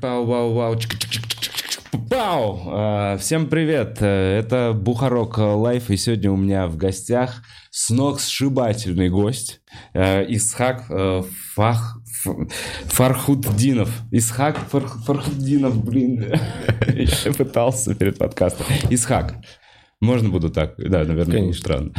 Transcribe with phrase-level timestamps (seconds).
[0.00, 3.18] Пау, вау, вау, чик, чик, чик, чик, Пау!
[3.18, 4.00] Всем привет!
[4.00, 9.60] Это Бухарог Лайв, и сегодня у меня в гостях с ног сшибательный гость
[9.94, 10.86] Исхак
[11.54, 11.98] Фах...
[12.84, 13.90] Фархутдинов.
[14.12, 16.32] Исхак Фар- Фархутдинов, блин.
[16.86, 18.66] Я пытался перед подкастом.
[18.90, 19.34] Исхак.
[20.00, 20.74] Можно буду так?
[20.78, 21.60] Да, наверное, Конечно.
[21.60, 21.92] странно.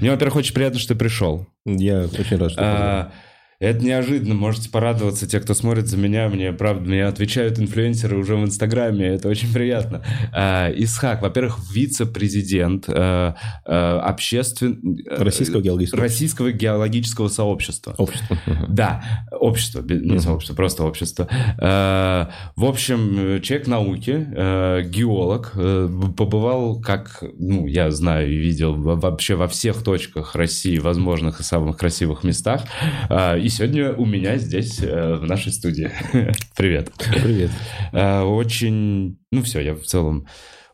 [0.00, 1.48] Мне, во-первых, очень приятно, что ты пришел.
[1.64, 3.12] Я очень рад, что А,
[3.58, 8.36] Это неожиданно, можете порадоваться, те, кто смотрит за меня, мне, правда, мне отвечают инфлюенсеры уже
[8.36, 10.02] в Инстаграме, это очень приятно.
[10.34, 14.98] А, Исхак, во-первых, вице-президент а, а, обществен...
[15.08, 17.94] э, Российского геологического Российского геологического сообщества.
[17.96, 18.38] общества.
[18.68, 21.26] Да, общество, не сообщество, просто общество.
[21.58, 28.36] Э, В общем, э, человек науки, э, геолог, э, побывал, как, ну, я знаю и
[28.36, 32.64] видел во- вообще во всех точках России, возможных и самых красивых местах.
[33.08, 35.88] Э, И сегодня у меня здесь, э, в нашей студии.
[36.56, 36.90] Привет.
[37.22, 37.52] Привет.
[37.92, 40.26] Э, Очень, ну все, я в целом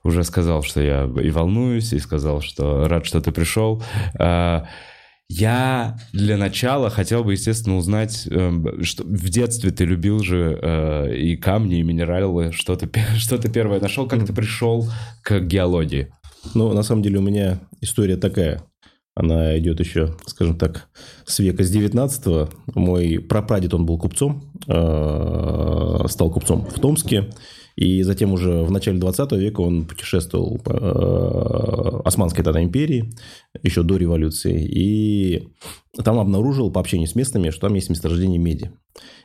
[0.03, 3.83] уже сказал, что я и волнуюсь, и сказал, что рад, что ты пришел.
[4.19, 4.62] Э,
[5.29, 8.27] Я для начала хотел бы, естественно, узнать,
[8.83, 13.81] что в детстве ты любил же и камни, и минералы, что ты, что ты первое
[13.81, 14.91] нашел, как ты пришел
[15.23, 16.11] к геологии?
[16.55, 18.62] Ну, на самом деле у меня история такая.
[19.14, 20.88] Она идет еще, скажем так,
[21.27, 27.30] с века с 19 Мой прапрадед, он был купцом, э, стал купцом в Томске.
[27.77, 33.12] И затем уже в начале 20 века он путешествовал по э, Османской тогда империи,
[33.62, 34.66] еще до революции.
[34.66, 35.48] И
[36.05, 38.72] там обнаружил по общению с местными, что там есть месторождение меди.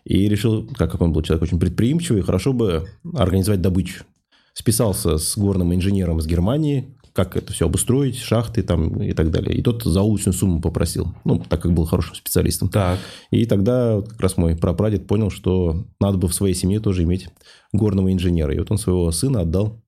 [0.05, 4.05] И решил, как он был человек очень предприимчивый, хорошо бы организовать добычу.
[4.53, 9.57] Списался с горным инженером из Германии, как это все обустроить, шахты там и так далее.
[9.57, 12.69] И тот за уличную сумму попросил, ну, так как был хорошим специалистом.
[12.69, 12.99] Так.
[13.31, 17.29] И тогда как раз мой прапрадед понял, что надо бы в своей семье тоже иметь
[17.73, 18.53] горного инженера.
[18.53, 19.81] И вот он своего сына отдал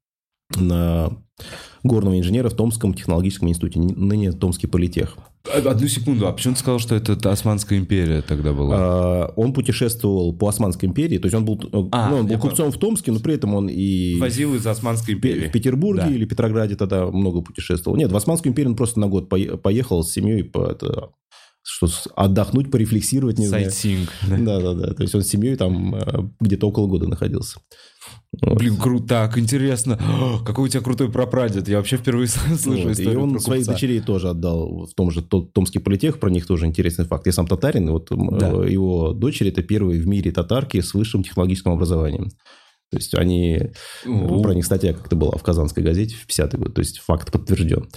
[0.58, 1.12] на
[1.84, 5.18] горного инженера в Томском технологическом институте, ныне Томский политех.
[5.66, 8.76] Одну секунду, а почему ты сказал, что это Османская империя тогда была?
[8.78, 12.38] А, Он путешествовал по Османской империи, то есть он был, э, А, ну, он был
[12.38, 15.48] купцом в Томске, но при этом он и Возил из Османской империи.
[15.48, 16.12] в Петербурге Да.
[16.12, 17.98] или Петрограде тогда много путешествовал.
[17.98, 21.10] Нет, в Османскую империю он просто на год пое- поехал с семьей по, это,
[21.64, 23.60] что, отдохнуть, порефлексировать, не да.
[24.28, 27.60] Да-да-да, то есть он с семьей там э, где-то около года находился.
[28.42, 28.58] Вот.
[28.58, 30.00] Блин, круто, так, интересно.
[30.00, 31.68] О, какой у тебя крутой прапрадед.
[31.68, 32.28] Я вообще впервые
[32.58, 33.74] слышу Вот, историю И он про своих купца.
[33.74, 37.26] дочерей тоже отдал в том же То- Томский политех, про них тоже интересный факт.
[37.26, 38.10] Я сам татарин, и вот
[38.40, 38.52] Да.
[38.64, 42.30] э, его дочери это первые в мире татарки с высшим технологическим образованием.
[42.92, 43.72] То есть они,
[44.08, 44.42] О.
[44.42, 47.88] про них статья как-то была в Казанской газете в 50-й год, то есть факт подтвержден.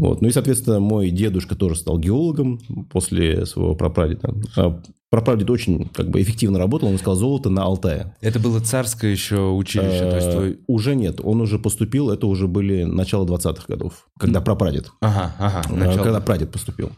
[0.00, 0.22] Вот.
[0.22, 2.58] Ну и, соответственно, мой дедушка тоже стал геологом
[2.90, 4.34] после своего прапрадеда.
[4.56, 4.80] А
[5.10, 8.14] Прапрадед очень как бы эффективно работал, он искал золото на Алтае.
[8.20, 10.60] Это было царское еще училище, то есть Э, твой...
[10.68, 14.92] Уже нет, он уже поступил, это уже были начало 20-х годов, когда прапрадед.
[15.00, 16.04] Ага, ага, Э, начало.
[16.04, 16.92] Когда прадед поступил.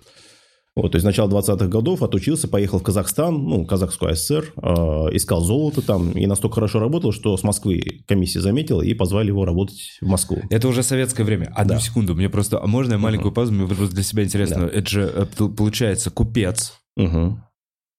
[0.75, 4.71] Вот, то есть, начало 20-х годов отучился, поехал в Казахстан, ну, Казахскую ССР, э,
[5.13, 9.45] искал золото там, и настолько хорошо работал, что с Москвы комиссия заметила и позвали его
[9.45, 10.39] работать в Москву.
[10.49, 11.53] Это уже советское время.
[11.55, 11.81] Одну Да.
[11.81, 12.59] секунду, мне просто...
[12.63, 13.53] А можно я маленькую паузу?
[13.53, 14.63] Мне просто для себя интересно.
[14.65, 17.43] Это же, э, получается, купец Мгм.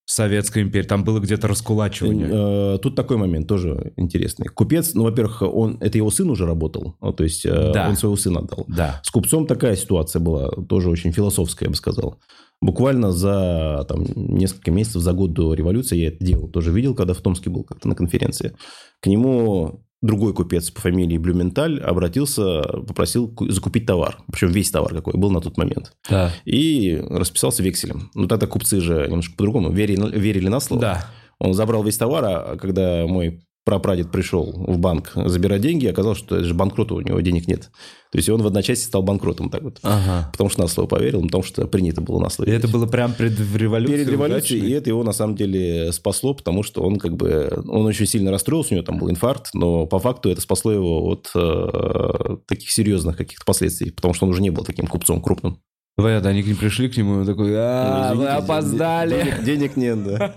[0.05, 0.85] Советской империи.
[0.85, 2.27] Там было где-то раскулачивание.
[2.75, 4.47] Э, Тут такой момент тоже интересный.
[4.47, 7.87] Купец, ну, во-первых, он, это его сын уже работал, ну, то есть э, Да.
[7.89, 8.65] он своего сына отдал.
[8.67, 8.99] Да.
[9.03, 12.19] С купцом такая ситуация была, тоже очень философская, я бы сказал.
[12.63, 16.47] Буквально за там, несколько месяцев, за год до революции я это делал.
[16.47, 18.55] Тоже видел, когда в Томске был как-то на конференции.
[19.01, 24.19] К нему другой купец по фамилии Блюменталь обратился, попросил ку- закупить товар.
[24.31, 25.91] Причем весь товар какой был на тот момент.
[26.09, 26.31] Да.
[26.45, 28.11] И расписался векселем.
[28.15, 30.81] Ну, тогда купцы же немножко по-другому верили, верили на слово.
[30.81, 31.05] Да.
[31.39, 36.35] Он забрал весь товар, а когда мой прапрадед пришел в банк забирать деньги, оказалось, что
[36.35, 37.71] это же банкрот, у него денег нет.
[38.11, 39.79] То есть, он в одночасье стал банкротом так вот.
[39.81, 40.29] Ага.
[40.31, 42.49] Потому что на слово поверил, потому что принято было на слово.
[42.49, 43.97] И это было прям перед революцией?
[43.97, 44.73] Перед революцией, удачно?
[44.73, 48.31] и это его на самом деле спасло, потому что он как бы, он очень сильно
[48.31, 52.69] расстроился, у него там был инфаркт, но по факту это спасло его от э, таких
[52.69, 55.59] серьезных каких-то последствий, потому что он уже не был таким купцом крупным.
[55.95, 59.35] Понятно, они к ним пришли к нему, и он такой, а, Ну, вы опоздали.
[59.45, 60.33] Денег, нет, да.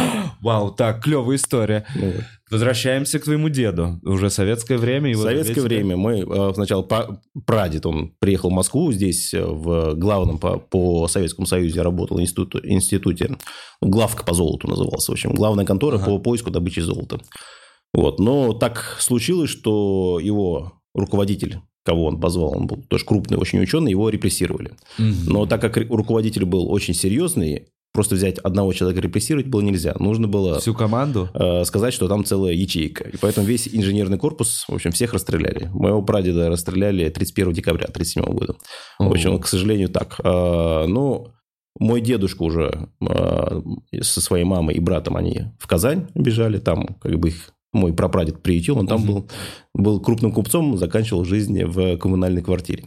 [0.40, 1.86] Вау, так, клевая история.
[1.94, 2.12] Ну.
[2.50, 4.00] Возвращаемся к твоему деду.
[4.02, 5.10] Уже советское время.
[5.10, 6.82] его советское время мы э, сначала
[7.44, 12.56] прадед, он приехал в Москву, здесь э, в главном по, по Советскому Союзу работал институт,
[12.64, 13.36] институте,
[13.80, 16.04] главка по золоту назывался, в общем, главная контора Ага.
[16.06, 17.20] по поиску добычи золота.
[17.92, 23.60] Вот, но так случилось, что его руководитель, кого он позвал, он был тоже крупный очень
[23.60, 24.72] ученый, его репрессировали.
[24.98, 25.24] Мгм.
[25.26, 29.94] Но так как руководитель был очень серьезный, просто взять одного человека репрессировать было нельзя.
[29.98, 30.60] Нужно было...
[30.60, 31.30] Всю команду?
[31.32, 33.08] Э, сказать, что там целая ячейка.
[33.08, 35.70] И поэтому весь инженерный корпус, в общем, всех расстреляли.
[35.72, 38.56] Моего прадеда расстреляли 31 декабря 1937 года.
[38.98, 40.20] В общем, к сожалению, так.
[40.22, 41.32] Э, ну,
[41.78, 43.62] мой дедушка уже э,
[44.02, 48.42] со своей мамой и братом, они в Казань бежали, там как бы их мой прапрадед
[48.42, 49.06] приютил, он там угу.
[49.12, 49.30] был,
[49.74, 52.84] был крупным купцом, заканчивал жизнь в коммунальной квартире.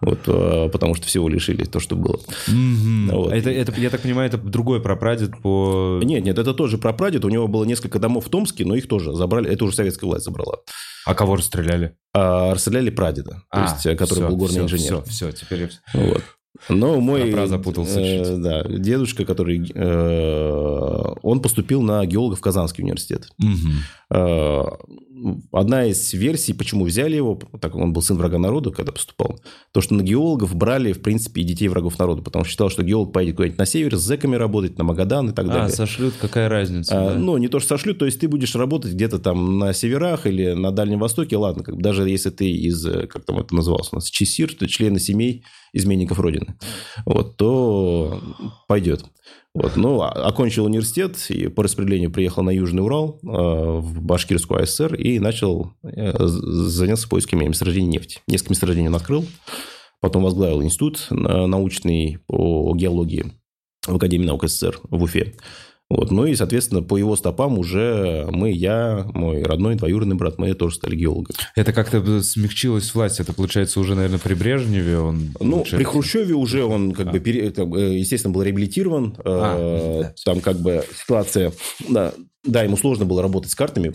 [0.00, 2.20] Вот, э, потому что всего лишили то, что было.
[2.48, 3.12] Угу.
[3.12, 3.32] Вот.
[3.32, 6.00] Это, это, я так понимаю, это другой прапрадед по...
[6.02, 7.24] Нет, нет, это тоже прапрадед.
[7.24, 9.50] У него было несколько домов в Томске, но их тоже забрали.
[9.50, 10.58] Это уже советская власть забрала.
[11.06, 11.96] А кого расстреляли?
[12.12, 15.02] А, расстреляли прадеда, а, то есть, который все, был горный все, инженер.
[15.04, 15.70] Все, все, теперь...
[15.92, 16.22] Вот.
[16.68, 17.46] Но мой...
[17.46, 19.70] Запутался э, Да, дедушка, который...
[19.74, 23.28] Э, он поступил на геолога в Казанский университет.
[23.38, 24.18] Угу.
[24.18, 24.64] Э,
[25.52, 29.40] одна из версий, почему взяли его, так как он был сын врага народа, когда поступал,
[29.72, 32.82] то, что на геологов брали, в принципе, и детей врагов народа, потому что считал, что
[32.82, 35.64] геолог поедет куда-нибудь на север с зэками работать, на Магадан и так а, далее.
[35.64, 36.94] А, сошлют, какая разница?
[36.94, 37.18] А, да?
[37.18, 40.52] Ну, не то, что сошлют, то есть ты будешь работать где-то там на северах или
[40.52, 44.10] на Дальнем Востоке, ладно, как, даже если ты из, как там это называлось у нас,
[44.10, 46.56] Чесир, ты члены семей изменников Родины,
[47.04, 48.20] вот, то
[48.68, 49.04] пойдет.
[49.54, 54.60] Вот, ну, а, окончил университет и по распределению приехал на Южный Урал, э, в Башкирскую
[54.60, 58.20] АСР и начал э, заняться поисками месторождений нефти.
[58.26, 59.24] Несколько месторождений он открыл,
[60.00, 63.32] потом возглавил институт научный по геологии
[63.86, 65.34] в Академии наук СССР в Уфе.
[65.94, 66.10] Вот.
[66.10, 70.74] Ну и, соответственно, по его стопам уже мы, я, мой родной двоюродный брат, мы тоже
[70.74, 71.36] стали геологами.
[71.54, 73.20] Это как-то смягчилась власть?
[73.20, 75.34] Это, получается, уже, наверное, при Брежневе он...
[75.38, 75.76] Ну, получается...
[75.76, 77.10] при Хрущеве уже он, как а.
[77.10, 77.48] бы, пере...
[77.48, 79.14] Э, естественно, был реабилитирован.
[79.24, 80.14] А, да.
[80.24, 81.52] Там, как бы, ситуация...
[81.88, 82.12] Да,
[82.44, 83.94] да, ему сложно было работать с картами,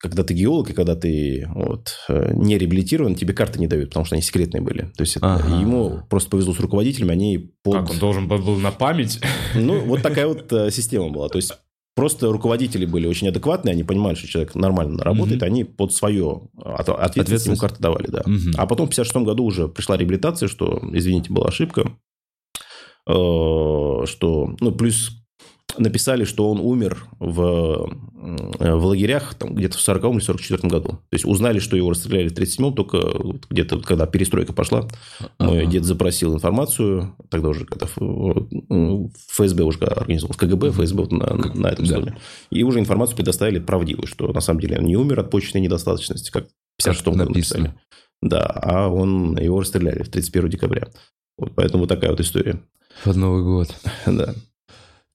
[0.00, 4.06] когда ты геолог и когда ты вот, э, не реабилитирован, тебе карты не дают, потому
[4.06, 4.90] что они секретные были.
[4.96, 5.56] То есть ага.
[5.60, 7.74] ему просто повезло с руководителями, они под...
[7.74, 9.20] Как, он должен был на память?
[9.54, 11.28] Ну, вот такая вот э, система была.
[11.28, 11.52] То есть
[11.94, 15.46] просто руководители были очень адекватные, они понимали, что человек нормально работает, угу.
[15.46, 18.20] они под свое ответственность ему карты давали, да.
[18.20, 18.56] Угу.
[18.56, 21.82] А потом в 56 году уже пришла реабилитация, что, извините, была ошибка,
[23.06, 23.12] э,
[24.06, 25.19] что, ну, плюс
[25.78, 27.90] написали, что он умер в,
[28.58, 30.88] в лагерях там, где-то в 40 или 44 году.
[30.88, 32.98] То есть узнали, что его расстреляли в 37-м, только
[33.50, 34.88] где-то, когда перестройка пошла,
[35.38, 35.70] мой ага.
[35.70, 41.86] дед запросил информацию, тогда уже когда ФСБ уже организовал, КГБ, ФСБ вот на, на этом
[41.86, 41.94] да.
[41.96, 42.18] доме.
[42.50, 46.30] И уже информацию предоставили правдивую, что на самом деле он не умер от почечной недостаточности,
[46.30, 47.74] как в 56-м году написали.
[48.22, 50.88] Да, а он, его расстреляли в 31 декабря.
[51.38, 52.60] Вот поэтому вот такая вот история.
[53.04, 53.74] Под Новый год.
[54.06, 54.34] Да.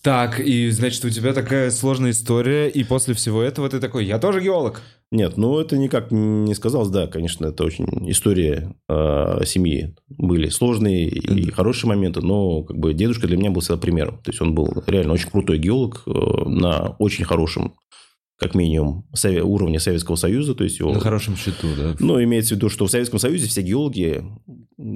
[0.05, 4.19] Так, и значит, у тебя такая сложная история, и после всего этого ты такой, я
[4.19, 4.83] тоже геолог.
[5.09, 6.89] Нет, ну это никак не сказалось.
[6.89, 9.95] Да, конечно, это очень история э, семьи.
[10.09, 14.19] Были сложные и хорошие моменты, но как бы дедушка для меня был всегда примером.
[14.23, 17.73] То есть он был реально очень крутой геолог э, на очень хорошем
[18.37, 19.07] как минимум,
[19.43, 20.53] уровня Советского Союза.
[20.53, 20.93] То есть его...
[20.93, 21.95] На хорошем счету, да?
[21.97, 24.23] Ну, имеется в виду, что в Советском Союзе все геологи,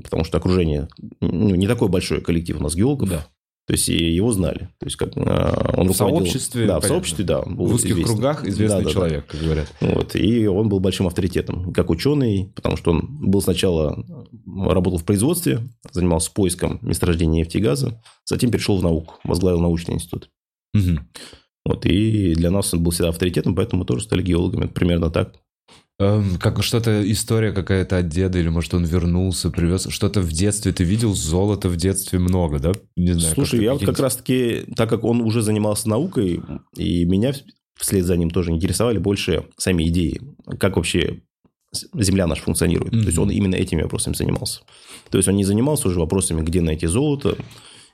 [0.04, 0.88] потому что окружение,
[1.20, 3.26] ну, не такой большой коллектив у нас геологов, да.
[3.70, 4.72] То есть и его знали.
[4.80, 6.88] То есть как а, он в сообществе, да, понятно.
[6.88, 8.14] в сообществе, да, в узких известен.
[8.14, 9.32] кругах известный да, да, человек, да.
[9.32, 9.74] как говорят.
[9.80, 14.04] Вот и он был большим авторитетом, как ученый, потому что он был сначала
[14.48, 19.94] работал в производстве, занимался поиском месторождения нефти и газа, затем перешел в науку, возглавил научный
[19.94, 20.32] институт.
[20.74, 21.02] Угу.
[21.66, 24.66] Вот и для нас он был всегда авторитетом, поэтому мы тоже стали геологами.
[24.66, 25.36] Примерно так.
[26.02, 30.72] Эм, как что-то история какая-то от деда, или может он вернулся, привез что-то в детстве
[30.72, 32.72] ты видел, золото в детстве много, да?
[32.96, 33.36] Не знаю.
[33.36, 36.42] Слушай, я вот как раз-таки, так как он уже занимался наукой,
[36.78, 37.34] и меня
[37.76, 40.22] вслед за ним тоже интересовали больше сами идеи,
[40.58, 41.22] как вообще
[41.94, 42.94] Земля наша функционирует.
[42.94, 43.02] Mm-hmm.
[43.02, 44.62] То есть он именно этими вопросами занимался.
[45.12, 47.38] То есть он не занимался уже вопросами, где найти золото.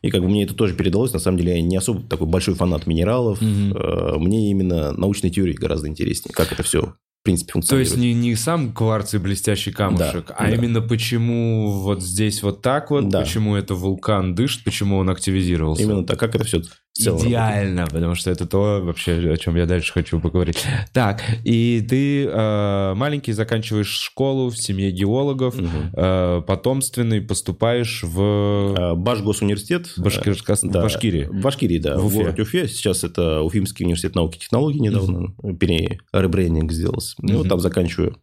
[0.01, 1.12] И как бы мне это тоже передалось.
[1.12, 3.41] На самом деле я не особо такой большой фанат минералов.
[3.41, 4.19] Mm-hmm.
[4.19, 6.93] Мне именно научной теории гораздо интереснее, как это все
[7.25, 7.89] принципе, функционирует.
[7.89, 10.55] То есть не, не сам кварц и блестящий камушек, да, а да.
[10.55, 13.22] именно почему вот здесь вот так вот, да.
[13.22, 15.84] почему это вулкан дышит, почему он активизировался.
[15.84, 16.62] Именно так, как это все
[16.97, 17.91] Идеально, работает.
[17.91, 20.63] потому что это то вообще, о чем я дальше хочу поговорить.
[20.93, 25.67] Так, и ты э, маленький заканчиваешь школу в семье геологов, угу.
[25.93, 28.75] э, потомственный, поступаешь в...
[28.77, 29.93] Э, Башгосуниверситет.
[29.97, 30.55] Башкирска...
[30.63, 31.25] Да, Башкирии.
[31.25, 32.67] В Башкирии, да, в, в городе Уфе.
[32.67, 35.53] Сейчас это Уфимский университет науки и технологий недавно, угу.
[35.57, 37.15] переребрендинг сделался.
[37.19, 37.27] Угу.
[37.27, 38.15] Ну, вот там заканчиваю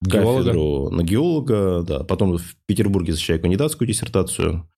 [0.00, 0.38] Геолога.
[0.38, 2.04] кафедру на геолога, да.
[2.04, 4.68] Потом в Петербурге защищаю кандидатскую диссертацию.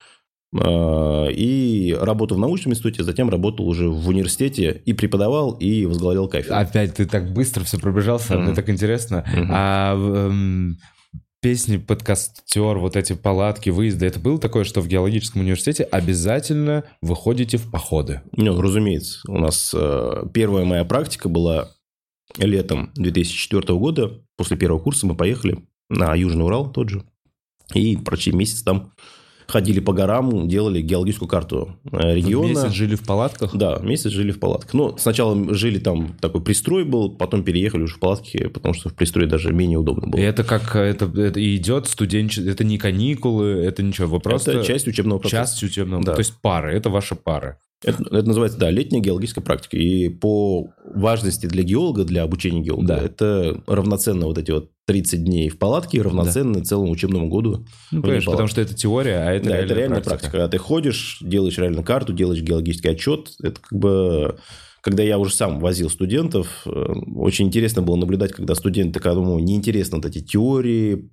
[0.58, 6.28] А, и работал в научном институте, затем работал уже в университете и преподавал, и возглавлял
[6.28, 6.56] кафедру.
[6.56, 8.40] Опять ты так быстро все пробежался, mm-hmm.
[8.40, 9.24] мне так интересно.
[9.26, 9.46] Mm-hmm.
[9.50, 10.78] А эм,
[11.40, 17.56] песни, подкастер, вот эти палатки, выезды, это было такое, что в геологическом университете обязательно выходите
[17.56, 18.22] в походы?
[18.32, 19.20] Ну, разумеется.
[19.28, 21.70] У нас э, первая моя практика была
[22.38, 24.20] летом 2004 года.
[24.36, 27.04] После первого курса мы поехали на Южный Урал тот же.
[27.74, 28.92] И почти месяц там
[29.50, 32.48] ходили по горам, делали геологическую карту э, региона.
[32.48, 33.54] Месяц жили в палатках?
[33.54, 34.72] Да, месяц жили в палатках.
[34.72, 38.94] Ну, сначала жили там, такой пристрой был, потом переехали уже в палатки, потому что в
[38.94, 40.20] пристрое даже менее удобно было.
[40.20, 44.52] И это как, это, это идет студенчество, это не каникулы, это ничего, вы просто...
[44.52, 45.52] Это часть учебного процесса.
[45.52, 46.14] Часть учебного, Да.
[46.14, 47.58] то есть пары, это ваши пары.
[47.82, 49.76] Это, это называется, да, летняя геологическая практика.
[49.76, 52.98] И по важности для геолога, для обучения геолога, Да.
[52.98, 57.64] это равноценно вот эти вот 30 дней в палатке, равноценно целому учебному году.
[57.90, 60.10] Ну, конечно, потому что это теория, а это да, реальная это реальная практика.
[60.10, 60.32] практика.
[60.32, 64.36] Когда ты ходишь, делаешь реально карту, делаешь геологический отчет, это как бы...
[64.82, 66.70] Когда я уже сам возил студентов, э,
[67.14, 71.10] очень интересно было наблюдать, когда студенты, кому неинтересны вот эти теории,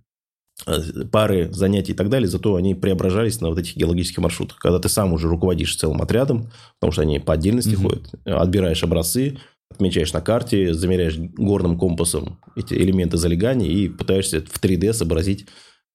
[1.11, 4.57] пары занятий и так далее, зато они преображались на вот этих геологических маршрутах.
[4.57, 7.83] Когда ты сам уже руководишь целым отрядом, потому что они по отдельности Мгм.
[7.83, 9.37] ходят, отбираешь образцы,
[9.69, 15.45] отмечаешь на карте, замеряешь горным компасом эти элементы залегания и пытаешься в 3D сообразить,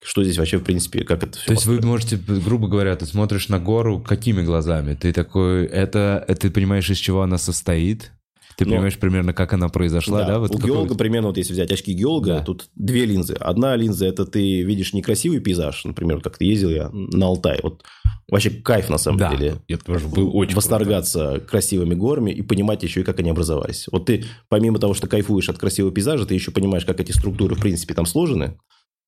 [0.05, 3.07] что здесь вообще, в принципе, как это все То есть вы можете, грубо говоря, ты
[3.07, 4.95] смотришь на гору какими глазами?
[4.95, 8.11] Ты такой, это, это ты понимаешь, из чего она состоит?
[8.57, 10.41] Ты Ну, понимаешь примерно, как она произошла, да?
[10.41, 12.41] у какой- геолога примерно, вот если взять очки геолога, Да.
[12.43, 13.35] тут две линзы.
[13.35, 17.59] Одна линза– это ты видишь некрасивый пейзаж, например, как ты ездил я на Алтай.
[17.63, 17.83] Вот
[18.29, 19.57] вообще кайф на самом Да, деле.
[19.69, 23.87] я тоже был очень восторгаться красивыми горами и понимать еще и как они образовались.
[23.91, 27.55] Вот ты, помимо того, что кайфуешь от красивого пейзажа, ты еще понимаешь, как эти структуры,
[27.55, 28.59] в принципе, там сложены.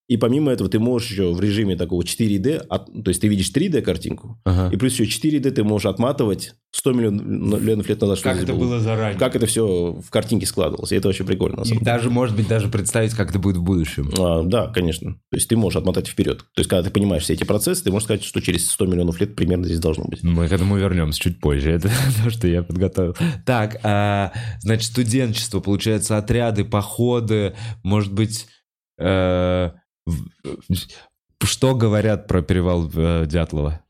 [0.07, 3.49] И помимо этого ты можешь еще в режиме такого 4D, от- то есть ты видишь
[3.51, 4.69] 3D картинку, Ага.
[4.73, 7.25] и плюс еще 4D ты можешь отматывать 100 миллион-
[7.61, 9.17] миллионов лет назад, что Как это было заранее?
[9.17, 10.91] Как это все в картинке складывалось.
[10.91, 14.11] И это очень прикольно, И даже, может быть, даже представить, как это будет в будущем.
[14.19, 15.13] А, да, конечно.
[15.31, 16.39] То есть ты можешь отмотать вперед.
[16.53, 19.19] То есть, когда ты понимаешь все эти процессы, ты можешь сказать, что через 100 миллионов
[19.19, 20.21] лет примерно здесь должно быть.
[20.21, 21.71] Мы к этому вернемся чуть позже.
[21.71, 21.89] Это
[22.23, 23.15] то, что я подготовил.
[23.45, 28.47] Так, а, значит, студенчество, получается, отряды, походы, может быть,
[28.99, 29.71] э,
[31.43, 33.81] что говорят про перевал э, Дятлова?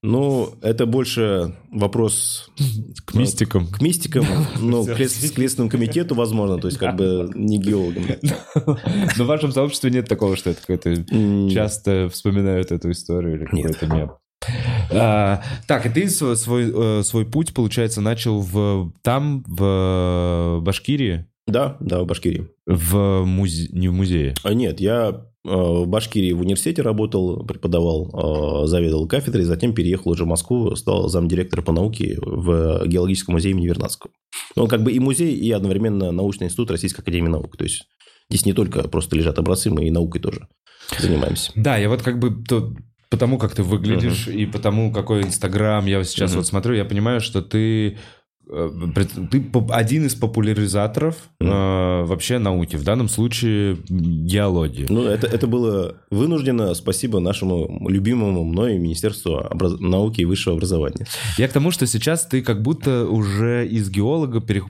[0.00, 2.50] Ну, это больше вопрос
[3.04, 3.66] К мистикам.
[3.66, 4.24] к мистикам,
[4.60, 4.94] ну, Всё.
[4.94, 8.04] к Следственному комитету, возможно, то есть, как бы не геологам.
[9.16, 10.90] Но в вашем сообществе нет такого, что это какой-то...
[11.12, 13.74] М, Часто вспоминают эту историю или Нет.
[13.74, 14.10] какой-то мем.
[14.92, 21.26] А, так, и ты свой, свой, э, свой путь, получается, начал в, там, в Башкирии,
[21.48, 22.46] Да, да, в Башкирии.
[22.66, 23.68] в музе...
[23.72, 24.34] не в музее.
[24.44, 30.24] А Нет, я в Башкирии в университете работал, преподавал, э, заведовал кафедрой, затем переехал уже
[30.24, 34.12] в Москву, стал замдиректора по науке в геологическом музее имени Вернадского.
[34.56, 37.56] Он как бы и музей, и одновременно научный институт Российской Академии Наук.
[37.56, 37.84] То есть,
[38.30, 40.48] здесь не только просто лежат образцы, мы и наукой тоже
[40.98, 41.52] занимаемся.
[41.54, 42.74] Да, я вот как бы то-
[43.10, 46.40] потому, как ты выглядишь, и потому, какой Инстаграм я сейчас Мгм.
[46.40, 47.96] вот смотрю, я понимаю, что ты э,
[49.30, 51.44] ты поп- один из популяризаторов э,
[52.04, 54.86] вообще науки, в данном случае геологии.
[54.88, 61.06] Ну, это, это было вынуждено, спасибо нашему любимому мной Министерству образ- науки и высшего образования.
[61.36, 64.62] Я к тому, что сейчас ты как будто уже из геолога пере-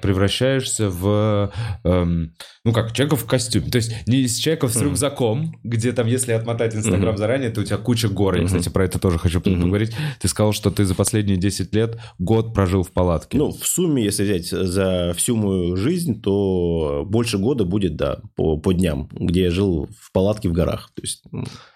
[0.00, 1.52] превращаешься в,
[1.84, 2.32] эм,
[2.64, 3.70] ну как, человека в костюме.
[3.70, 7.18] То есть не из человека с рюкзаком, где там, если отмотать Инстаграм Мгм.
[7.18, 8.34] заранее, то у тебя куча гор.
[8.36, 8.46] Я, Мгм.
[8.48, 9.62] кстати, про это тоже хочу Мгм.
[9.62, 9.92] поговорить.
[10.20, 13.38] Ты сказал, что ты за последние 10 лет год прожил в палатке.
[13.38, 18.56] Ну, в сумме, если взять за всю мою жизнь, то больше года будет, да, по,
[18.56, 20.90] по дням, где я жил в палатке в горах.
[20.94, 21.24] То есть,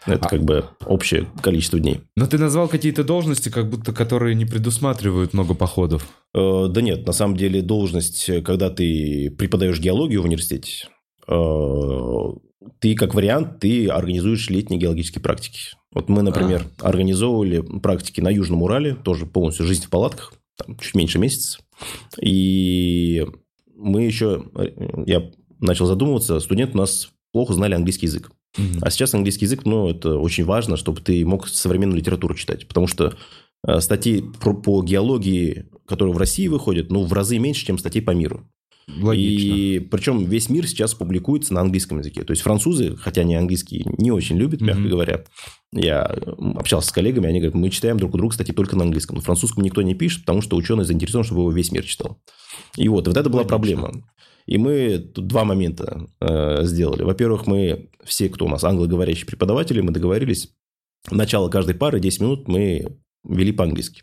[0.06, 2.00] это А- как бы общее количество дней.
[2.16, 6.06] Но ты назвал какие-то должности, как будто которые не предусматривают много походов.
[6.35, 10.88] Э, Да нет, на самом деле должность, э, когда ты преподаешь геологию в университете,
[11.28, 11.32] э,
[12.80, 15.61] ты как вариант, ты организуешь летние геологические практики.
[15.92, 20.94] Вот мы, например, организовывали практики на Южном Урале, тоже полностью жизнь в палатках, там чуть
[20.94, 21.58] меньше месяца.
[22.20, 23.26] И
[23.75, 24.44] мы еще,
[25.06, 28.30] я начал задумываться, студенты у нас плохо знали английский язык.
[28.80, 32.66] А сейчас английский язык, ну, это очень важно, чтобы ты мог современную литературу читать.
[32.66, 33.14] Потому что
[33.66, 38.00] э, статьи про- по геологии, которые в России выходят, ну, в разы меньше, чем статей
[38.00, 38.48] по миру.
[38.88, 39.55] Логично.
[39.55, 42.23] И причем весь мир сейчас публикуется на английском языке.
[42.23, 44.90] То есть французы, хотя они английский не очень любят, мягко Мгм.
[44.90, 45.25] говоря.
[45.73, 46.02] Я
[46.55, 49.16] общался с коллегами, они говорят, мы читаем друг у друга статьи только на английском.
[49.16, 52.19] На французском никто не пишет, потому что ученый заинтересован, чтобы его весь мир читал.
[52.76, 53.93] И вот, вот это была проблема.
[54.47, 57.02] И мы тут два момента э, сделали.
[57.02, 60.50] Во-первых, мы все, кто у нас англоговорящие преподаватели, мы договорились,
[61.11, 64.02] начало каждой пары 10 минут мы вели по-английски.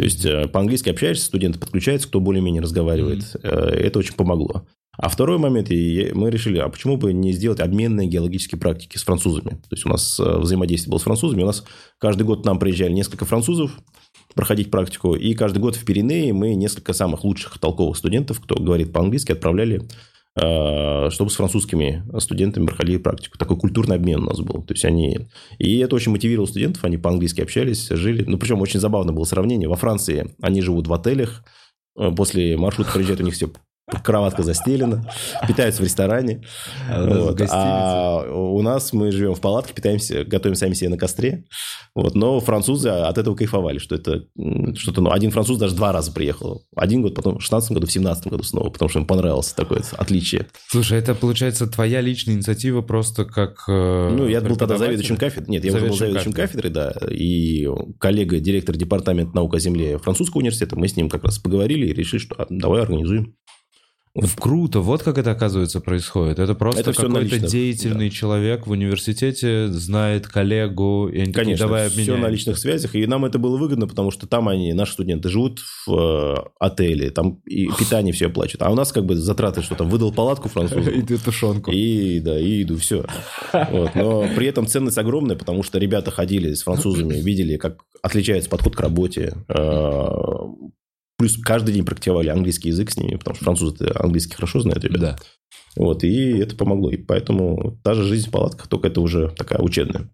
[0.00, 3.36] То есть, э, по-английски общаешься, студенты подключаются, кто более-менее разговаривает.
[3.42, 4.66] Э, Это очень помогло.
[4.96, 9.04] А второй момент, и мы решили, а почему бы не сделать обменные геологические практики с
[9.04, 9.50] французами?
[9.50, 11.64] То есть у нас э, взаимодействие было с французами, у нас
[11.98, 13.76] каждый год к нам приезжали несколько французов
[14.34, 18.94] проходить практику, и каждый год в Пиренеи мы несколько самых лучших толковых студентов, кто говорит
[18.94, 19.82] по-английски, отправляли
[20.36, 23.36] чтобы с французскими студентами проходили практику.
[23.36, 24.62] Такой культурный обмен у нас был.
[24.62, 25.28] То есть они...
[25.58, 28.24] И это очень мотивировало студентов, они по-английски общались, жили.
[28.24, 29.68] Ну, причем очень забавно было сравнение.
[29.68, 31.44] Во Франции они живут в отелях,
[31.98, 33.50] э, после маршрута приезжают, у них все
[33.98, 35.04] кроватка застелена,
[35.46, 36.42] питаются в ресторане.
[36.88, 37.40] А, вот.
[37.50, 41.44] а у нас мы живем в палатке, питаемся, готовим сами себе на костре.
[41.94, 42.14] Вот.
[42.14, 44.24] Но французы от этого кайфовали, что это
[44.76, 45.00] что-то...
[45.00, 46.64] Ну, один француз даже два раза приехал.
[46.76, 49.82] Один год, потом в 16 году, в 17 году снова, потому что им понравилось такое
[49.96, 50.46] отличие.
[50.68, 55.50] Слушай, это, получается, твоя личная инициатива просто как э, Ну, я был тогда заведующим кафедрой.
[55.50, 56.94] Нет, я уже был заведующим кафедрой, да.
[57.10, 57.68] И
[57.98, 61.92] коллега, директор департамента наук о земле французского университета, мы с ним как раз поговорили и
[61.92, 63.34] решили, что а, давай организуем.
[64.38, 66.40] Круто, вот как это оказывается происходит.
[66.40, 68.14] Это просто это какой-то деятельный да.
[68.14, 73.06] человек в университете знает коллегу, и они Конечно, такие, давай все на личных связях, и
[73.06, 77.40] нам это было выгодно, потому что там они, наши студенты, живут в э, отеле, там
[77.46, 78.62] и питание все оплачивают.
[78.62, 80.90] А у нас как бы затраты, что там, выдал палатку французу.
[80.90, 81.70] И тушенку.
[81.70, 83.04] И, да, и еду, все.
[83.52, 83.94] Вот.
[83.94, 88.74] Но при этом ценность огромная, потому что ребята ходили с французами, видели, как отличается подход
[88.74, 90.08] к работе, э,
[91.20, 95.00] Плюс каждый день практиковали английский язык с ними, потому что французы английский хорошо знают ребята.
[95.00, 95.16] Да.
[95.76, 96.90] Вот, и это помогло.
[96.90, 100.08] И поэтому та же жизнь в палатках, только это уже такая учебная.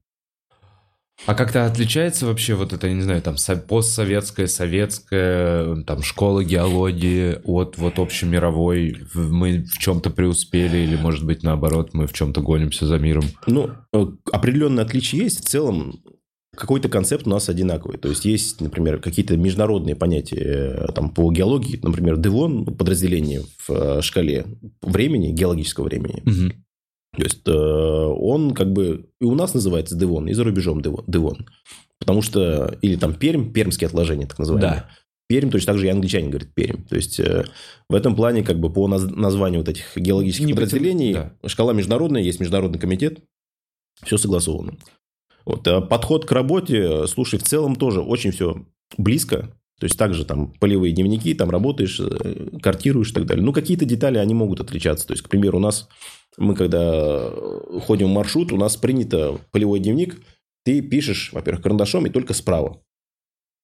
[1.25, 3.37] А как-то отличается вообще вот это, я не знаю, там
[3.69, 8.97] постсоветская, советская, там школа геологии от вот общемировой?
[9.15, 13.27] Мы в чем-то преуспели или, может быть, наоборот, мы в чем-то гонимся за миром?
[13.47, 15.45] Ну, э, определенные отличия есть.
[15.45, 16.01] В целом,
[16.57, 17.99] какой-то концепт у нас одинаковый.
[17.99, 23.71] То есть, есть, например, какие-то международные понятия э, там, по геологии, например, Девон, подразделение в
[23.71, 24.47] э, шкале
[24.83, 26.23] времени, геологического времени.
[26.25, 26.53] Угу.
[27.19, 31.47] То есть, э, он как бы и у нас называется Девон, и за рубежом Девон.
[31.99, 34.81] Потому что, или там Пермь, пермские отложения, так называемые.
[34.81, 34.91] Да.
[35.29, 36.85] Пермь, точно так же и англичане говорят Пермь.
[36.85, 41.33] То есть, в этом плане, как бы по названию вот этих геологических Не подразделений, да.
[41.47, 43.21] шкала международная, есть международный комитет,
[44.05, 44.77] все согласовано.
[45.47, 48.67] Вот, а подход к работе, слушай, в целом тоже очень все
[48.99, 49.53] близко.
[49.79, 53.45] То есть, также там полевые дневники, там работаешь, э, картируешь и так далее.
[53.45, 55.07] Ну, какие-то детали, они могут отличаться.
[55.07, 55.89] То есть, к примеру, у нас,
[56.39, 57.31] мы когда
[57.83, 60.19] ходим в маршрут, у нас принято полевой дневник,
[60.65, 62.83] ты пишешь, во-первых, карандашом и только справа.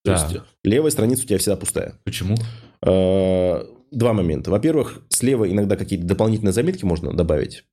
[0.04, 0.28] То да.
[0.28, 1.98] есть, левая страница у тебя всегда пустая.
[2.04, 2.36] Почему?
[2.82, 4.50] Два момента.
[4.50, 7.64] Во-первых, слева иногда какие-то дополнительные заметки можно добавить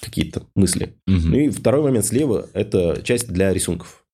[0.00, 0.94] какие-то мысли.
[1.06, 1.16] Угу.
[1.16, 4.04] Ну и второй момент слева– это часть для рисунков.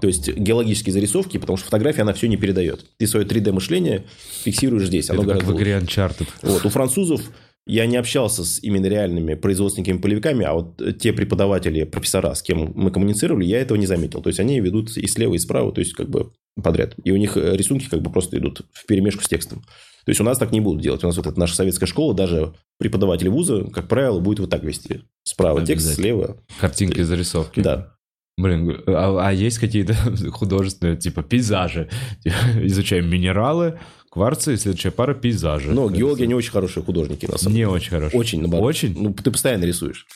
[0.00, 2.84] То есть геологические зарисовки, потому что фотография она все не передает.
[2.98, 4.04] Ты свое 3D-мышление
[4.44, 5.08] фиксируешь здесь.
[5.08, 6.28] Оно это как в игре Uncharted.
[6.42, 6.66] Вот.
[6.66, 7.22] У французов
[7.66, 12.90] я не общался с именно реальными производственниками-полевиками, а вот те преподаватели, профессора, с кем мы
[12.90, 14.20] коммуницировали, я этого не заметил.
[14.20, 16.32] То есть, они ведут и слева, и справа, то есть, как бы
[16.62, 16.94] подряд.
[17.04, 19.64] И у них рисунки как бы просто идут в перемешку с текстом.
[20.04, 21.02] То есть у нас так не будут делать.
[21.04, 24.62] У нас вот эта наша советская школа, даже преподаватель вуза, как правило, будет вот так
[24.62, 25.02] вести.
[25.24, 26.36] Справа текст, слева.
[26.60, 27.60] Картинки, зарисовки.
[27.60, 27.94] Да.
[28.38, 29.94] Блин, а, а есть какие-то
[30.30, 31.90] художественные, типа, пейзажи?
[32.62, 33.80] Изучаем минералы,
[34.10, 35.72] кварцы, и следующая пара пейзажи.
[35.72, 37.66] Но геологи не очень хорошие художники, на самом деле.
[37.66, 38.18] Не очень хорошие.
[38.18, 38.66] Очень, наоборот.
[38.66, 38.94] Очень?
[38.96, 40.06] Ну, ты постоянно рисуешь.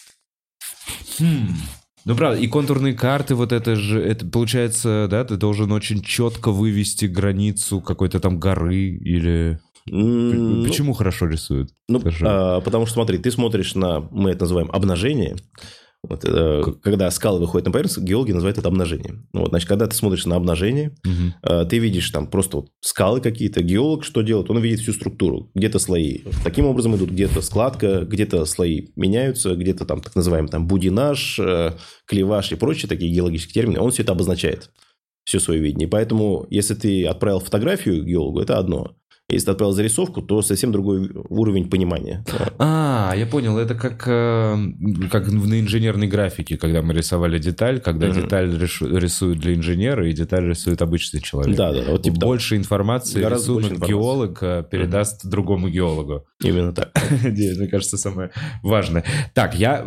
[1.18, 1.49] Хм.
[2.05, 6.51] Ну, правда, и контурные карты, вот это же, это получается, да, ты должен очень четко
[6.51, 9.61] вывести границу какой-то там горы или...
[9.87, 11.71] Ну, Почему ну, хорошо рисуют?
[11.88, 15.37] Ну, а, потому что, смотри, ты смотришь на, мы это называем обнажение,
[16.05, 19.25] вот, э, когда скалы выходят на поверхность, геологи называют это обнажение.
[19.33, 21.33] Вот, значит, когда ты смотришь на обнажение, угу.
[21.45, 23.62] э, ты видишь там просто вот скалы какие-то.
[23.62, 24.51] Геолог что делает?
[24.51, 25.51] Он видит всю структуру.
[25.55, 30.66] Где-то слои таким образом идут, где-то складка, где-то слои меняются, где-то там так называемый там
[30.66, 31.75] будинаж, э,
[32.07, 33.79] клеваж и прочие такие геологические термины.
[33.79, 34.71] Он все это обозначает
[35.25, 35.87] все свое видение.
[35.87, 38.97] Поэтому, если ты отправил фотографию геологу, это одно.
[39.29, 42.25] Если ты отправил зарисовку, то совсем другой уровень понимания.
[42.59, 43.57] А, я понял.
[43.57, 44.57] Это как, э,
[45.11, 48.21] как на инженерной графике, когда мы рисовали деталь, когда угу.
[48.21, 51.57] деталь рисуют для инженера, и деталь рисует обычный человек.
[51.57, 51.83] Да, да.
[51.93, 55.31] Вот, типа, больше информации Гораздо рисунок больше геолог э, передаст угу.
[55.31, 56.27] другому геологу.
[56.43, 56.93] Именно так.
[57.23, 58.31] Мне кажется, самое
[58.63, 59.05] важное.
[59.33, 59.87] Так, я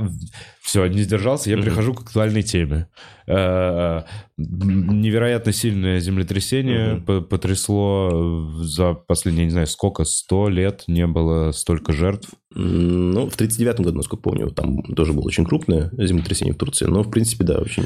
[0.66, 2.88] все, не сдержался, я прихожу к актуальной теме.
[3.28, 4.02] Э,
[4.36, 12.30] невероятно сильное землетрясение потрясло за последние, не знаю, сколько, сто лет не было столько жертв.
[12.50, 17.04] Ну, в 39 году, насколько помню, там тоже было очень крупное землетрясение в Турции, но,
[17.04, 17.86] в принципе, да, очень...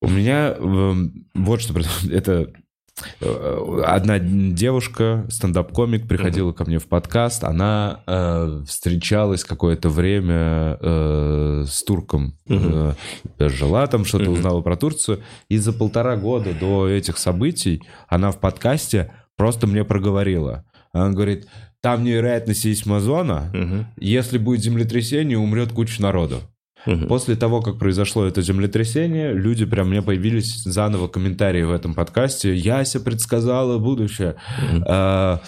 [0.00, 1.74] У меня вот что...
[2.08, 2.46] Это э,
[3.84, 7.44] одна девушка, стендап-комик, приходила ко мне в подкаст.
[7.44, 12.36] Она э, встречалась какое-то время э, с турком.
[12.48, 12.94] Э,
[13.38, 15.20] жила там, что-то узнала про Турцию.
[15.48, 20.64] И за полтора года до этих событий она в подкасте просто мне проговорила.
[20.92, 21.48] Она говорит,
[21.80, 23.50] там невероятно сейсмозона.
[23.52, 23.86] Мгм.
[23.98, 26.40] Если будет землетрясение, умрет куча народу.
[26.86, 27.08] Мгм.
[27.08, 32.54] После того, как произошло это землетрясение, люди прям мне появились заново комментарии в этом подкасте.
[32.54, 34.36] Яся предсказала будущее.
[34.72, 34.84] Мгм.
[34.88, 35.40] А,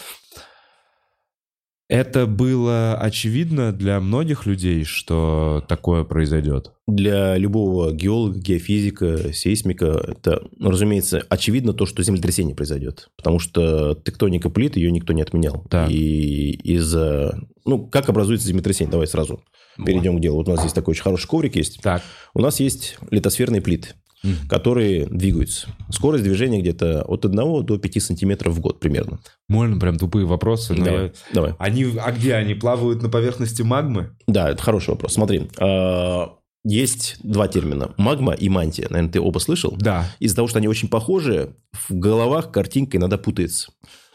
[1.88, 6.72] Это было очевидно для многих людей, что такое произойдет.
[6.86, 13.10] Для любого геолога, геофизика, сейсмика, это, ну, разумеется, очевидно то, что землетрясение произойдет.
[13.16, 15.66] Потому что тектоника плит, ее никто не отменял.
[15.70, 15.90] Так.
[15.90, 17.38] И из-за...
[17.66, 18.90] Ну, как образуется землетрясение?
[18.90, 19.42] Давай сразу
[19.84, 20.36] перейдем к делу.
[20.38, 21.80] Вот у нас здесь такой очень хороший коврик есть.
[21.82, 22.02] Так.
[22.34, 23.90] У нас есть литосферные плиты,
[24.22, 24.48] Мгм.
[24.48, 25.68] которые двигаются.
[25.90, 29.18] Скорость движения где-то от 1 до 5 сантиметров в год примерно.
[29.48, 30.74] Можно прям тупые вопросы.
[30.74, 31.54] но Давай, я- давай.
[31.58, 32.54] Они, а где они?
[32.54, 34.16] Плавают на поверхности магмы?
[34.26, 35.12] Да, это хороший вопрос.
[35.14, 36.30] Смотри, а,
[36.64, 37.92] есть два термина.
[37.98, 38.86] Магма и мантия.
[38.88, 39.74] Наверное, ты оба слышал?
[39.78, 40.06] Да.
[40.20, 43.70] Из-за того, что они очень похожи, в головах картинка иногда путается.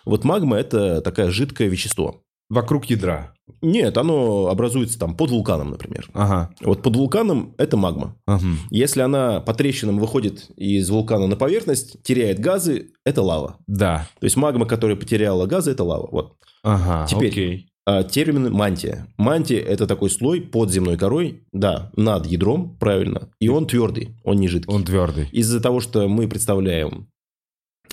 [0.05, 2.23] Вот магма– это такое жидкое вещество.
[2.49, 3.33] Вокруг ядра.
[3.61, 6.09] Нет, оно образуется там под вулканом, например.
[6.13, 6.51] Ага.
[6.61, 8.15] Вот под вулканом– это магма.
[8.27, 8.57] Мгм.
[8.69, 13.57] Если она по трещинам выходит из вулкана на поверхность, теряет газы– это лава.
[13.67, 14.07] Да.
[14.19, 16.07] То есть магма, которая потеряла газы– это лава.
[16.11, 16.33] Вот.
[16.63, 17.07] Ага.
[17.07, 17.31] Теперь.
[17.31, 17.69] Окей.
[17.85, 19.07] А, термин мантия.
[19.17, 24.37] Мантия– это такой слой под земной корой, да, над ядром, правильно, и он твердый, он
[24.37, 24.71] не жидкий.
[24.71, 25.27] Он твердый.
[25.31, 27.09] Из-за того, что мы представляем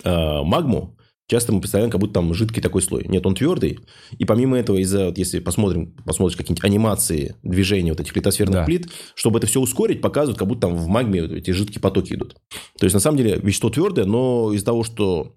[0.05, 3.05] а, магму, часто мы представляем, как будто там жидкий такой слой.
[3.09, 3.81] Нет, он твердый.
[4.19, 8.65] И помимо этого, из-за, вот если посмотрим, посмотришь какие-нибудь анимации движения вот этих литосферных Да.
[8.65, 12.15] плит, чтобы это все ускорить, показывают, как будто там в магме вот эти жидкие потоки
[12.15, 12.37] идут.
[12.79, 15.37] То есть, на самом деле, вещество твердое, но из-за того, что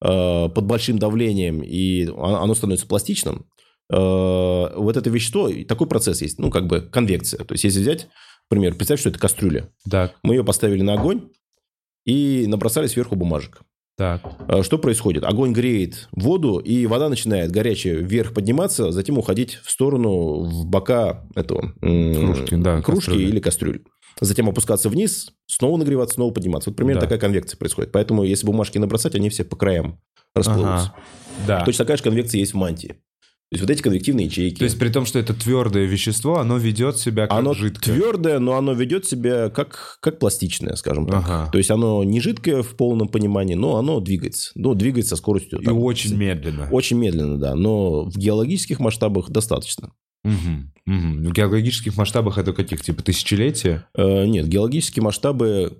[0.00, 3.46] э, под большим давлением и оно становится пластичным,
[3.92, 7.44] э, вот это вещество, такой процесс есть, ну, как бы конвекция.
[7.44, 8.08] То есть, если взять,
[8.50, 9.70] например, представь, что это кастрюля.
[9.90, 10.14] Так.
[10.22, 11.30] Мы ее поставили на огонь
[12.04, 13.60] и набросали сверху бумажек.
[13.98, 14.22] Так.
[14.46, 15.24] А Что происходит?
[15.24, 21.26] Огонь греет воду, и вода начинает горячая вверх подниматься, затем уходить в сторону, в бока
[21.34, 21.72] этого...
[21.80, 23.28] Кружки, да, Кружки кастрюли.
[23.28, 23.82] или кастрюль.
[24.20, 26.70] Затем опускаться вниз, снова нагреваться, снова подниматься.
[26.70, 27.06] Вот примерно Да.
[27.06, 27.90] такая конвекция происходит.
[27.92, 30.00] Поэтому, если бумажки набросать, они все по краям
[30.34, 30.92] расплываются.
[30.94, 31.46] Ага.
[31.46, 31.64] Да.
[31.64, 32.96] Точно такая же конвекция есть в мантии.
[33.50, 34.58] То есть, вот эти конвективные ячейки.
[34.58, 37.94] То есть при том, что это твердое вещество, оно ведет себя как оно жидкое.
[37.94, 41.24] твердое, но оно ведет себя как, как пластичное, скажем так.
[41.24, 41.48] Ага.
[41.50, 44.50] То есть оно не жидкое в полном понимании, но оно двигается.
[44.54, 45.60] Ну, двигается со скоростью.
[45.60, 46.68] И там, очень медленно.
[46.70, 47.54] Очень медленно, да.
[47.54, 49.92] Но в геологических масштабах достаточно.
[50.24, 50.74] Мгм.
[50.84, 51.24] Мгм.
[51.24, 52.82] В геологических масштабах это каких?
[52.82, 53.86] Типа тысячелетия?
[53.96, 55.78] Э, нет, геологические масштабы...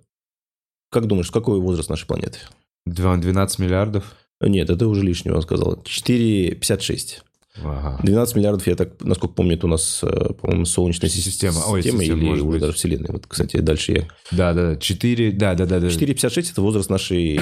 [0.91, 2.39] Как думаешь, какой возраст нашей планеты?
[2.87, 4.17] Два- 12 миллиардов?
[4.41, 5.83] Нет, это уже лишнего сказал.
[5.85, 7.23] 4,56.
[7.65, 7.99] Ага.
[8.03, 11.53] 12 миллиардов, я так, насколько помню, это у нас, э, по-моему, Солнечная Система.
[11.53, 13.13] система, Ой, система, или уже даже Вселенная.
[13.13, 14.09] Вот, кстати, дальше я...
[14.31, 14.77] Да, да, да.
[14.77, 15.81] 4, да, да, да.
[15.81, 15.87] да.
[15.87, 17.41] 4,56– это возраст нашей э,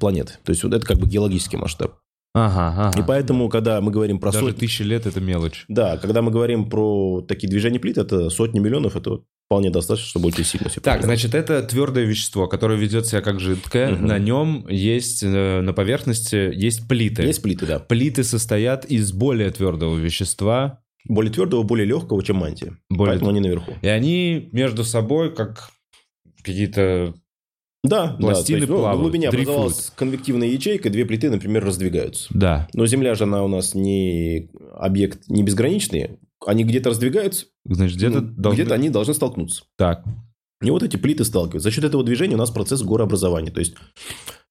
[0.00, 0.34] планеты.
[0.44, 1.94] То есть, вот это как бы геологический масштаб.
[2.34, 3.00] Ага, ага.
[3.00, 4.60] И поэтому, когда мы говорим про Даже сотни...
[4.60, 5.64] тысячи лет это мелочь.
[5.68, 10.28] Да, когда мы говорим про такие движения плит, это сотни миллионов, это вполне достаточно, чтобы
[10.28, 13.92] очень сильно все Так, значит, это твердое вещество, которое ведет себя как жидкое.
[13.94, 14.06] Мгм.
[14.06, 17.22] На нем есть, э, на поверхности есть плиты.
[17.22, 17.78] Есть плиты, да.
[17.78, 22.76] Плиты состоят из более твердого вещества, Более твердого, более легкого, чем мантия.
[22.90, 23.12] более...
[23.12, 23.72] Поэтому они наверху.
[23.80, 25.70] и они между собой как
[26.42, 27.14] какие-то...
[27.84, 29.48] Да, Пластины да, ну, плавают, глубине дрейфуют.
[29.48, 32.26] образовалась конвективная ячейка, две плиты, например, раздвигаются.
[32.34, 37.96] Да, Но Земля же, она у нас не объект не безграничный, они где-то раздвигаются, значит,
[37.96, 38.60] где-то ну, должны...
[38.60, 39.62] где-то они должны столкнуться.
[39.76, 40.04] Так,
[40.62, 41.68] И вот эти плиты сталкиваются.
[41.68, 43.52] За счет этого движения у нас процесс горообразования.
[43.52, 43.74] То есть,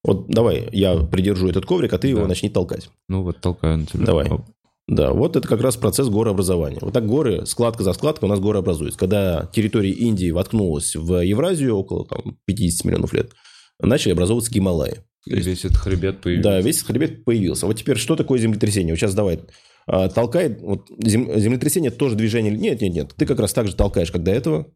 [0.03, 2.27] вот давай я придержу этот коврик, а ты его Да.
[2.27, 2.89] начни толкать.
[3.09, 4.05] ну вот толкаю на тебя.
[4.05, 4.29] Давай.
[4.29, 4.41] Оп.
[4.87, 6.79] Да, вот это как раз процесс горообразования.
[6.81, 8.97] Вот так горы, складка за складкой у нас горы образуются.
[8.97, 13.33] Когда территория Индии воткнулась в Евразию около там, 50 миллионов лет,
[13.81, 15.01] начали образовываться Гималаи.
[15.25, 16.49] И весь этот хребет появился.
[16.49, 17.65] Да, весь хребет появился.
[17.65, 18.93] Вот теперь, что такое землетрясение?
[18.93, 19.41] Вот сейчас давай
[19.87, 20.49] а, толкай.
[20.49, 22.53] Вот зем- землетрясение тоже движение.
[22.55, 23.13] Нет, нет, нет.
[23.15, 24.67] Ты как раз так же толкаешь, как до этого.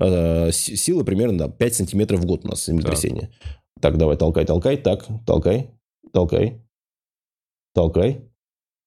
[0.00, 3.30] А, Сила примерно да, 5 сантиметров в год у нас землетрясение.
[3.80, 4.76] Так, давай, толкай, толкай.
[4.76, 5.70] Так, толкай,
[6.12, 6.60] толкай,
[7.74, 8.22] толкай.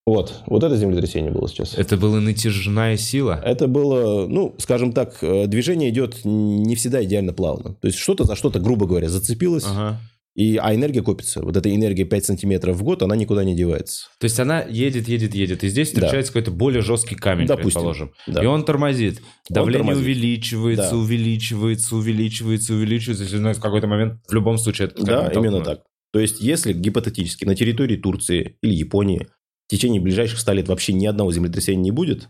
[0.07, 1.73] Вот, вот это землетрясение было сейчас.
[1.75, 3.41] Это была натяжная сила.
[3.43, 7.73] Это было, ну, скажем так, э, движение идет не всегда идеально плавно.
[7.73, 9.99] То есть что-то за что-то, грубо говоря, зацепилось, Ага.
[10.35, 11.41] И, а энергия копится.
[11.41, 14.07] Вот эта энергия 5 сантиметров в год, она никуда не девается.
[14.19, 16.01] То есть она едет, едет, едет, и здесь Да.
[16.01, 17.71] встречается какой-то более жесткий камень, Допустим.
[17.71, 18.11] предположим.
[18.27, 18.43] Да.
[18.43, 19.21] И он тормозит.
[19.49, 20.03] Давление тормозит.
[20.03, 20.97] увеличивается, Да.
[20.97, 23.35] увеличивается, увеличивается, увеличивается.
[23.35, 25.83] И, ну, в какой-то момент в любом случае это Да, именно так.
[26.11, 29.27] То есть, если гипотетически на территории Турции или Японии
[29.67, 32.27] в течение ближайших 100 лет вообще ни одного землетрясения не будет,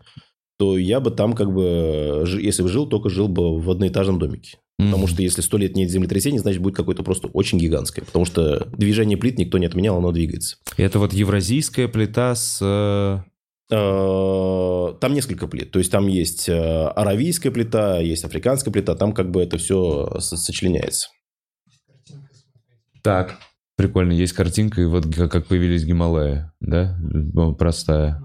[0.57, 4.57] то я бы там как бы, если бы жил, только жил бы в одноэтажном домике.
[4.79, 4.85] Mm-hmm.
[4.85, 8.03] Потому что если сто лет нет землетрясения, значит будет какое-то просто очень гигантское.
[8.03, 10.57] Потому что движение плит никто не отменял, оно двигается.
[10.77, 12.59] Это вот евразийская плита с...
[12.61, 13.19] Э,
[13.73, 15.71] э, там несколько плит.
[15.71, 18.95] То есть там есть э, аравийская плита, есть африканская плита.
[18.95, 21.07] Там как бы это все сочленяется.
[23.01, 23.39] Так,
[23.77, 24.11] прикольно.
[24.11, 26.97] Есть картинка, и вот как появились Гималаи, да?
[27.57, 28.21] Простая.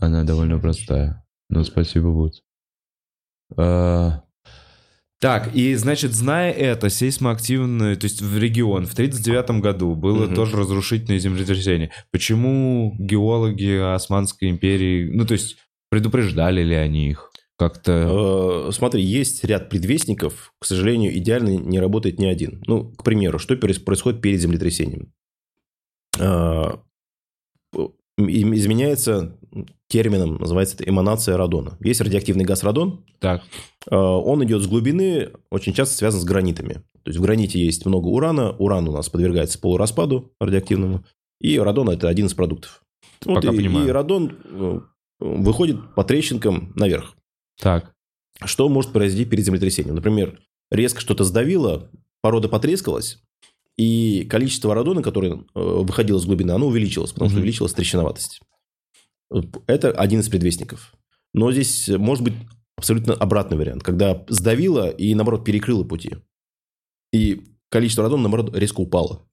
[0.00, 1.24] Она довольно простая.
[1.48, 2.42] Ну, спасибо, Вуд.
[3.56, 4.22] А,
[5.18, 10.34] так, и значит, зная это, сейсмоактивный, то есть в регион в 1939 году было угу.
[10.34, 11.90] тоже разрушительное землетрясение.
[12.10, 15.56] Почему геологи Османской империи, ну то есть
[15.88, 17.30] предупреждали ли они их?
[17.58, 18.68] Как-то...
[18.68, 22.62] Э, смотри, есть ряд предвестников, к сожалению, идеально не работает ни один.
[22.66, 25.14] Ну, к примеру, что происходит перед землетрясением?
[26.20, 26.82] А,
[28.18, 29.38] изменяется
[29.88, 31.76] термином, называется это эманация радона.
[31.80, 33.04] Есть радиоактивный газ радон.
[33.18, 33.42] Так.
[33.90, 36.74] Э, он идет с глубины, очень часто связан с гранитами.
[37.02, 41.04] То есть в граните есть много урана, уран у нас подвергается полураспаду радиоактивному,
[41.40, 42.82] и радон это один из продуктов.
[43.24, 43.86] Вот Пока и, понимаю.
[43.86, 44.80] и радон э,
[45.20, 47.14] выходит по трещинкам наверх.
[47.60, 47.92] Так.
[48.44, 49.94] Что может произойти перед землетрясением?
[49.94, 50.38] Например,
[50.70, 51.90] резко что-то сдавило,
[52.20, 53.22] порода потрескалась,
[53.76, 57.32] и количество радона, которое э, выходило с глубины, оно увеличилось, потому угу.
[57.32, 58.40] что увеличилась трещиноватость.
[59.66, 60.94] Это один из предвестников.
[61.34, 62.34] Но здесь может быть
[62.76, 66.16] абсолютно обратный вариант, когда сдавило и, наоборот, перекрыло пути.
[67.12, 69.26] И количество радона, наоборот, резко упало.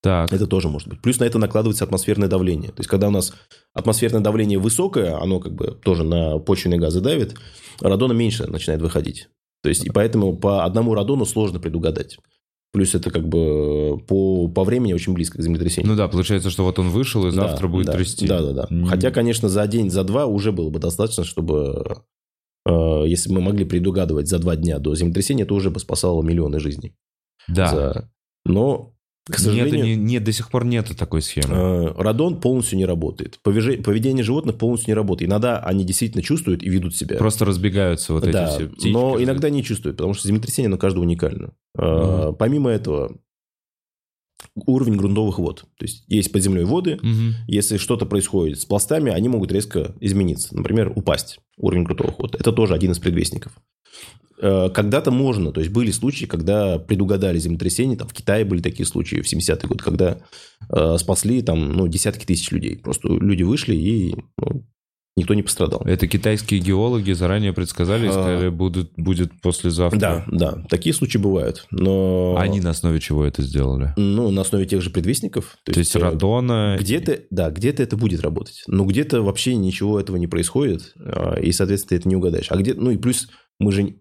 [0.00, 0.32] Так.
[0.32, 1.02] Это тоже может быть.
[1.02, 2.70] Плюс на это накладывается атмосферное давление.
[2.70, 3.32] То есть, когда у нас
[3.74, 7.34] атмосферное давление высокое, оно как бы тоже на почвенные газы давит,
[7.80, 9.28] радона меньше начинает выходить.
[9.62, 12.18] То есть, и поэтому по одному радону сложно предугадать.
[12.72, 15.90] Плюс это как бы по, по времени очень близко к землетрясению.
[15.90, 18.26] Ну да, получается, что вот он вышел и завтра да, будет да, трясти.
[18.26, 18.68] Да, да, да.
[18.70, 18.86] Mm.
[18.86, 22.02] Хотя, конечно, за день, за два уже было бы достаточно, чтобы
[22.66, 26.22] э, если бы мы могли предугадывать за два дня до землетрясения, то уже бы спасало
[26.22, 26.94] миллионы жизней.
[27.48, 27.68] Да.
[27.68, 28.10] За...
[28.44, 28.94] Но
[29.28, 31.54] к сожалению, нет, нет, до сих пор нет такой схемы.
[31.54, 33.38] Э, радон полностью не работает.
[33.42, 35.30] Поведение животных полностью не работает.
[35.30, 37.16] Иногда они действительно чувствуют и ведут себя.
[37.16, 38.88] Просто разбегаются вот да, эти все птички.
[38.88, 41.52] Но иногда не чувствуют, потому что землетрясение на каждого уникально.
[41.74, 42.36] Угу.
[42.38, 43.18] Помимо этого,
[44.66, 45.64] уровень грунтовых вод.
[45.78, 46.94] То есть, есть под землей воды.
[46.96, 47.34] Угу.
[47.46, 50.56] Если что-то происходит с пластами, они могут резко измениться.
[50.56, 52.34] Например, упасть уровень грунтовых вод.
[52.34, 53.52] Это тоже один из предвестников.
[54.40, 58.86] Э, когда-то можно, то есть были случаи, когда предугадали землетрясение, там в Китае были такие
[58.86, 60.18] случаи в 70-е годы, когда
[60.70, 62.76] э, спасли там ну, десятки тысяч людей.
[62.76, 64.64] Просто люди вышли и ну,
[65.18, 65.82] никто не пострадал.
[65.84, 68.12] Это китайские геологи заранее предсказали а.
[68.12, 69.98] сказали, будут, будет послезавтра.
[69.98, 72.36] Да, да, такие случаи бывают, но...
[72.38, 73.92] Они на основе чего это сделали?
[73.96, 75.58] Ну, на основе тех же предвестников.
[75.64, 76.76] То, то есть, есть радона...
[76.78, 81.52] Где-то, да, где-то это будет работать, но где-то вообще ничего этого не происходит, а, и,
[81.52, 82.50] соответственно, ты это не угадаешь.
[82.50, 83.28] А где, ну и плюс
[83.58, 83.94] мы же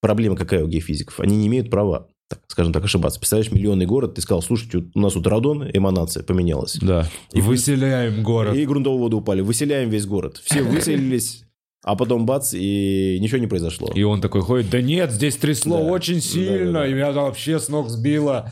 [0.00, 1.18] Проблема какая у геофизиков?
[1.20, 3.20] Они не имеют права так, скажем так, ошибаться.
[3.20, 6.76] Представляешь, миллионный город, ты сказал, слушайте, у нас тут радон, эманация поменялась.
[6.80, 7.08] Да.
[7.32, 8.56] И выселяем город.
[8.56, 9.40] И грунтовые воды упали.
[9.42, 10.40] Выселяем весь город.
[10.44, 11.44] Все выселились,
[11.84, 13.92] а потом бац, и ничего не произошло.
[13.94, 15.84] И он такой ходит, да нет, здесь трясло да.
[15.84, 16.86] очень сильно, да, да, да.
[16.88, 18.50] и меня вообще с ног сбило.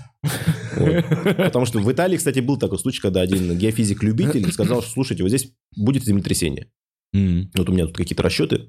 [0.76, 1.04] Вот.
[1.36, 5.30] Потому что в Италии, кстати, был такой случай, когда один геофизик-любитель сказал, что, слушайте, вот
[5.30, 6.68] здесь будет землетрясение.
[7.14, 7.48] Mm.
[7.56, 8.68] Вот у меня тут какие-то расчеты.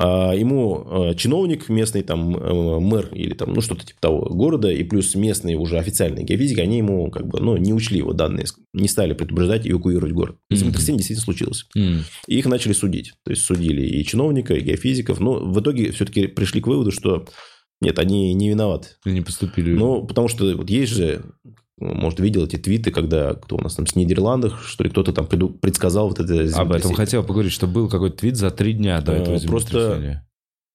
[0.00, 4.70] А ему э, чиновник местный, там, э, мэр или там, ну, что-то типа того города,
[4.70, 8.46] и плюс местные уже официальные геофизики, они ему как бы, ну, не учли его данные,
[8.72, 10.36] не стали предупреждать и эвакуировать город.
[10.52, 10.56] Mm-hmm.
[10.56, 11.66] Землетрясение действительно случилось.
[11.76, 12.02] Mm-hmm.
[12.28, 13.14] И их начали судить.
[13.24, 15.18] То есть, судили и чиновника, и геофизиков.
[15.18, 17.26] Но в итоге все-таки пришли к выводу, что
[17.80, 18.90] нет, они не виноваты.
[19.04, 19.72] Не поступили.
[19.72, 21.24] Ну, потому что вот есть же
[21.80, 25.26] может, видел эти твиты, когда кто у нас там с Нидерландах, что ли, кто-то там
[25.26, 29.12] предсказал вот это Об этом хотел поговорить, что был какой-то твит за три дня до
[29.12, 30.24] этого Просто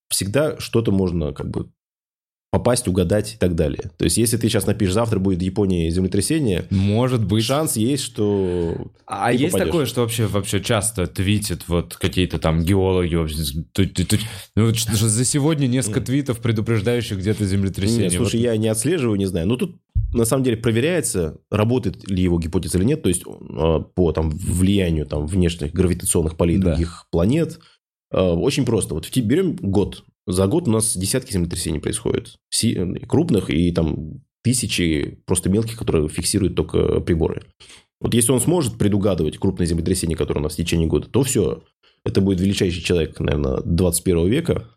[0.09, 1.69] всегда что-то можно как бы
[2.53, 3.89] попасть, угадать и так далее.
[3.97, 7.43] То есть, если ты сейчас напишешь, завтра будет в Японии землетрясение, может быть.
[7.43, 9.65] Шанс есть, что А есть попадешь.
[9.65, 13.15] такое, что вообще, вообще часто твитят вот какие-то там геологи,
[14.55, 18.03] ну, за сегодня несколько твитов, предупреждающих где-то землетрясение.
[18.03, 18.43] Нет, слушай, вот.
[18.43, 19.47] я не отслеживаю, не знаю.
[19.47, 19.81] Ну, тут
[20.13, 24.29] на самом деле проверяется, работает ли его гипотеза или нет, то есть а, по там,
[24.29, 26.69] влиянию там, внешних гравитационных полей да.
[26.69, 27.59] других планет.
[28.11, 28.93] А, очень просто.
[28.93, 30.03] Вот берем год.
[30.25, 32.35] За год у нас десятки землетрясений происходит.
[33.07, 37.43] Крупных и там тысячи просто мелких, которые фиксируют только приборы.
[37.99, 41.63] Вот если он сможет предугадывать крупные землетрясения, которые у нас в течение года, то все.
[42.05, 44.69] Это будет величайший человек, наверное, 21 века.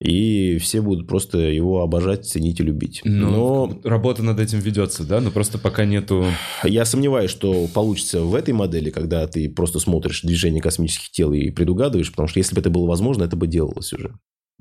[0.00, 3.00] и все будут просто его обожать, ценить и любить.
[3.04, 5.20] Ну, Но Работа над этим ведется, да?
[5.20, 6.24] Но просто пока нету...
[6.64, 11.50] я сомневаюсь, что получится в этой модели, когда ты просто смотришь движение космических тел и
[11.50, 14.14] предугадываешь, потому что если бы это было возможно, это бы делалось уже.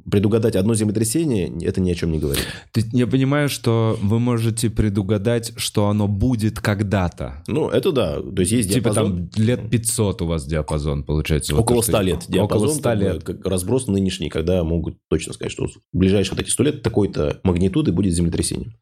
[0.09, 2.45] Предугадать одно землетрясение, это ни о чем не говорит.
[2.71, 7.43] То есть я понимаю, что вы можете предугадать, что оно будет когда-то.
[7.47, 8.21] Ну, это да.
[8.21, 9.27] То есть есть Типа диапазон.
[9.29, 11.55] там лет 500 у вас диапазон получается.
[11.55, 12.25] Вот Около что- 100 лет.
[12.29, 13.23] Диапазон, Около 100 как бы, лет.
[13.23, 17.39] как разброс нынешний, когда могут точно сказать, что в ближайшие вот эти 100 лет такой-то
[17.43, 18.77] магнитуды будет землетрясение.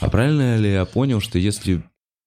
[0.00, 1.82] А правильно ли я понял, что если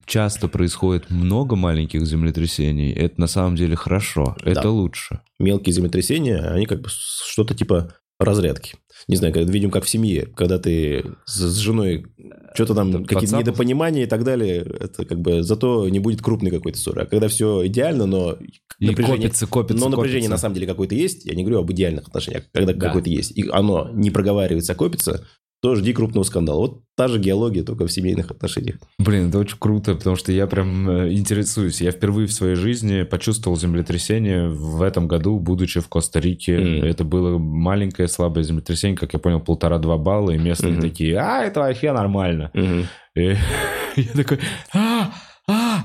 [0.05, 5.21] часто происходит много маленьких землетрясений, это на самом деле хорошо, это лучше.
[5.39, 8.75] Мелкие землетрясения, они как бы что-то типа разрядки.
[9.07, 12.05] Не знаю, когда видим, как в семье, когда ты с, с женой
[12.53, 16.77] что-то там, какие-то недопонимания и так далее, это как бы зато не будет крупной какой-то
[16.77, 17.01] ссоры.
[17.01, 18.37] А когда все идеально, но
[18.79, 20.31] И напряжение, копится, копится, но напряжение копится.
[20.31, 22.87] на самом деле какое-то есть, я не говорю об идеальных отношениях, когда Да.
[22.87, 25.25] какое-то есть, и оно не проговаривается, а копится,
[25.63, 26.57] то жди крупного скандала.
[26.57, 28.75] Вот та же геология, только в семейных отношениях.
[28.99, 31.79] Блин, это очень круто, потому что я прям э, интересуюсь.
[31.79, 36.57] Я впервые в своей жизни почувствовал землетрясение в этом году, будучи в Коста-Рике.
[36.59, 36.83] Мгм.
[36.83, 40.81] Это было маленькое слабое землетрясение, как я понял, полтора-два балла, и местные Мгм.
[40.81, 42.51] такие, а, это вообще нормально.
[42.53, 42.87] Мгм.
[43.15, 43.37] И
[43.95, 44.39] я такой,
[44.73, 45.13] а,
[45.47, 45.83] а,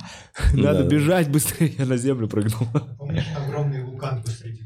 [0.54, 0.88] надо Да.
[0.88, 2.66] бежать быстрее, я на землю прыгнул.
[2.98, 4.62] Помнишь огромный вулкан посреди?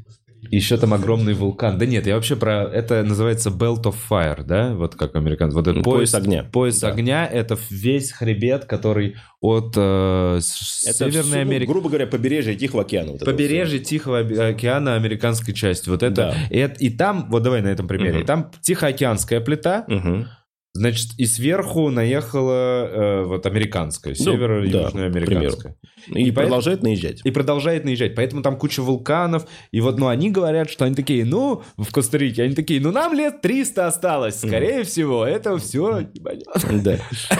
[0.55, 1.77] Еще там огромный вулкан.
[1.77, 2.63] Да нет, я вообще про...
[2.63, 4.73] Это называется Belt of Fire, да?
[4.75, 5.55] Вот как американцы.
[5.55, 6.43] Вот этот Ну, пояс, пояс огня.
[6.51, 6.89] Пояс Да.
[6.89, 11.67] огня— это весь хребет, который от э, Это Северной ну, Америки...
[11.69, 13.13] грубо говоря, побережье Тихого океана.
[13.13, 15.89] вот это вот Побережье Тихого океана американской части.
[15.89, 16.35] Вот это, Да.
[16.49, 20.27] и, и там, вот давай на этом примере, и там Тихоокеанская плита, всё.
[20.75, 25.77] Значит, и сверху наехала э, вот американская, Ну, северо-южная да, американская.
[26.07, 27.21] И, И продолжает наезжать.
[27.23, 28.15] И продолжает наезжать.
[28.15, 29.45] Поэтому там куча вулканов.
[29.71, 33.13] И вот, ну, они говорят, что они такие, ну, в Коста-Рике, они такие, ну, нам
[33.13, 34.37] лет 300 осталось.
[34.37, 36.07] Скорее всего, это все
[36.83, 36.97] Да.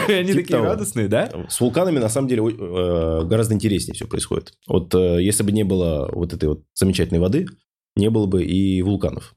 [0.08, 1.28] Они Типа такие радостные, да?
[1.48, 4.52] С вулканами, на самом деле, э, гораздо интереснее все происходит.
[4.68, 7.46] Вот э, если бы не было вот этой вот замечательной воды,
[7.96, 9.34] не было бы и вулканов.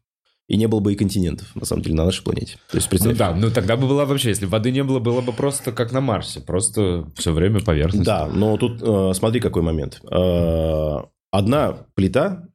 [0.48, 2.56] И не было бы и континентов, на самом деле, на нашей планете.
[2.72, 3.18] То есть, Ну представь.
[3.18, 6.00] да, ну тогда бы была вообще, если воды не было, было бы просто как на
[6.00, 6.40] Марсе.
[6.40, 8.06] Просто все время поверхность.
[8.06, 10.00] Да, но тут э, смотри, какой момент.
[10.10, 10.96] Э,
[11.32, 12.46] одна плита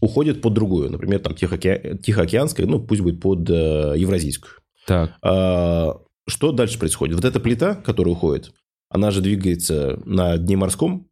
[0.00, 0.90] уходит под другую.
[0.90, 4.54] Например, там Тихооке- Тихоокеанская, ну, пусть будет под э, Евразийскую.
[4.86, 5.12] Так.
[5.22, 7.16] А, Что дальше происходит?
[7.16, 8.52] Вот эта плита, которая уходит,
[8.88, 11.06] она же двигается на дне морском,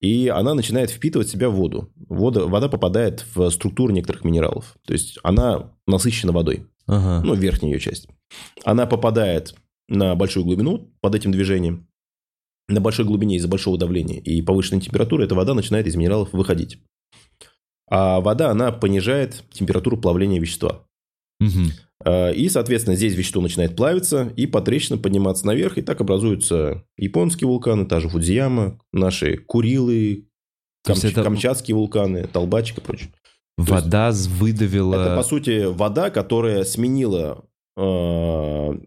[0.00, 1.90] и она начинает впитывать в себя воду.
[2.08, 4.76] Вода, вода попадает в структуру некоторых минералов.
[4.86, 7.24] То есть она насыщена водой, Ага.
[7.26, 8.08] ну, верхняя ее часть.
[8.64, 9.54] Она попадает
[9.88, 11.88] на большую глубину под этим движением.
[12.68, 16.78] На большой глубине из-за большого давления и повышенной температуры эта вода начинает из минералов выходить.
[17.90, 20.84] А вода, она понижает температуру плавления вещества.
[21.40, 21.70] Мгм.
[22.08, 25.76] А, И, соответственно, здесь вещество начинает плавиться и по трещинам подниматься наверх.
[25.78, 30.26] И так образуются японские вулканы, та же Фудзияма, наши Курилы,
[30.86, 33.10] есть Камч- это- камчатские вулканы, Толбачик и прочее.
[33.58, 34.94] Вода с- выдавила...
[34.94, 37.44] Это, по сути, вода, которая сменила
[37.76, 38.78] э,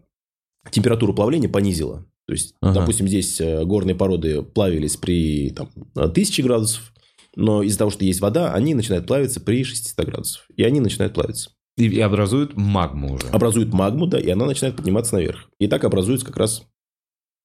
[0.70, 2.06] температуру плавления, понизила.
[2.26, 2.80] То есть, Ага.
[2.80, 6.92] допустим, здесь э, горные породы плавились при там, 1000 градусов,
[7.36, 10.46] но из-за того, что есть вода, они начинают плавиться при 600 градусов.
[10.56, 11.50] И они начинают плавиться.
[11.76, 13.26] И, и образуют магму уже.
[13.28, 15.48] образует магму, да, и она начинает подниматься наверх.
[15.58, 16.62] И так образуется как раз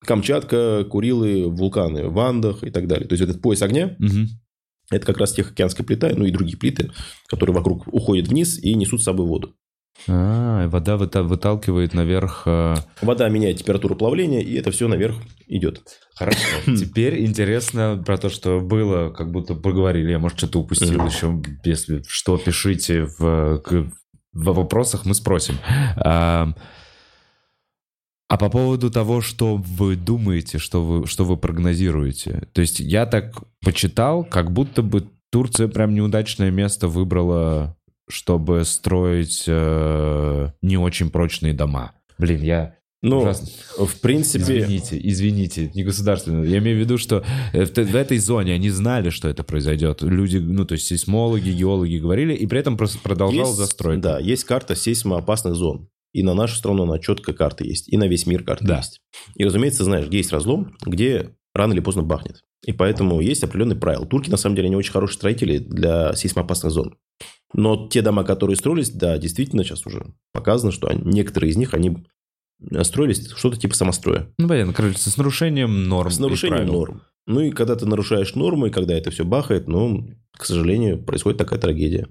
[0.05, 3.07] Камчатка, Курилы, вулканы в Андах и так далее.
[3.07, 4.27] То есть, этот пояс огня Мгм.–
[4.91, 6.91] это как раз Тихоокеанская плита, ну и другие плиты,
[7.27, 9.55] которые вокруг уходят вниз и несут с собой воду.
[10.07, 12.43] А, и вода выта- выталкивает наверх...
[12.45, 15.15] э, Вода меняет температуру плавления, и это все наверх
[15.47, 15.81] идет.
[16.15, 16.37] Хорошо.
[16.77, 20.11] Теперь интересно про то, что было, как будто поговорили.
[20.11, 21.41] Я, может, что-то упустил еще.
[21.63, 23.59] Если что, пишите в,
[24.33, 25.55] в вопросах, мы спросим.
[25.97, 26.53] А,
[28.29, 32.47] а по поводу того, что вы думаете, что вы, что вы прогнозируете.
[32.53, 37.77] То есть я так почитал, как будто бы Турция прям неудачное место выбрала,
[38.09, 41.93] чтобы строить э, не очень прочные дома.
[42.17, 43.47] Блин, я Ну, ужасно.
[43.85, 46.49] в принципе, Извините, извините, не государственную.
[46.49, 50.01] Я имею в виду, что э, в, в этой зоне они знали, что это произойдет.
[50.01, 54.01] Люди, ну, то есть сейсмологи, геологи говорили, и при этом просто продолжал есть, застройку.
[54.01, 55.89] да, есть карта сейсмоопасных зон.
[56.13, 57.87] И на нашу страну она четкая карта есть.
[57.89, 58.77] И на весь мир карта Да.
[58.77, 59.01] есть.
[59.35, 62.43] И, разумеется, знаешь, где есть разлом, где рано или поздно бахнет.
[62.65, 64.05] И поэтому есть определенный правил.
[64.07, 66.95] Турки, на самом деле, они очень хорошие строители для сейсмоопасных зон.
[67.53, 71.73] Но те дома, которые строились, да, действительно, сейчас уже показано, что они- некоторые из них,
[71.75, 71.97] они
[72.83, 74.29] строились что-то типа самостроя.
[74.37, 76.11] Ну, понятно, короче, с нарушением норм.
[76.11, 77.01] С нарушением норм.
[77.27, 81.37] Ну и когда ты нарушаешь нормы, и когда это все бахает, ну, к сожалению, происходит
[81.37, 82.07] такая трагедия.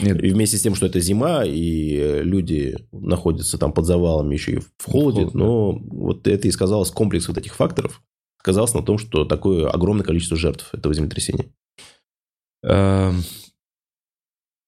[0.00, 4.52] Нет, И вместе с тем, что это зима, и люди находятся там под завалами еще
[4.52, 5.38] и в холоде, холод, да.
[5.38, 8.02] но вот это и сказалось, комплекс вот этих факторов
[8.38, 11.52] сказался на том, что такое огромное количество жертв этого землетрясения.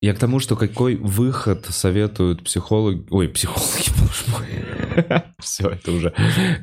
[0.03, 3.07] Я к тому, что какой выход советуют психологи...
[3.11, 5.25] Ой, психологи, боже мой.
[5.39, 6.13] Все, это уже...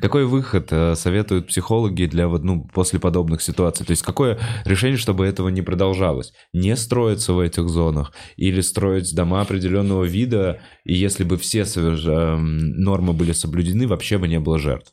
[0.02, 3.86] Какой выход э, советуют психологи для вот, ну, после подобных ситуаций?
[3.86, 6.34] То есть какое решение, чтобы этого не продолжалось?
[6.52, 12.78] Не строиться в этих зонах или строить дома определенного вида, и если бы все эм,
[12.78, 14.92] нормы были соблюдены, вообще бы не было жертв?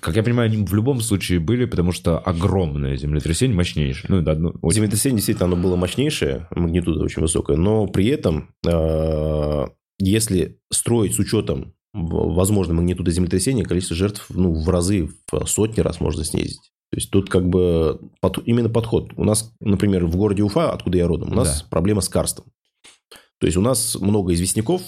[0.00, 4.06] Как я понимаю, они в любом случае были, потому что огромное землетрясение, мощнейшее.
[4.08, 8.50] Ну, да, ну, очень- Землетрясение действительно оно было мощнейшее, магнитуда очень высокая, но при этом,
[8.66, 9.64] э,
[9.98, 16.00] если строить с учетом возможной магнитуды землетрясения, количество жертв ну, в разы, в сотни раз
[16.00, 16.60] можно снизить.
[16.90, 19.12] То есть тут как бы под- именно подход.
[19.16, 21.66] У нас, например, в городе Уфа, откуда я родом, у нас Да.
[21.70, 22.46] проблема с карстом.
[23.38, 24.82] То есть у нас много известняков,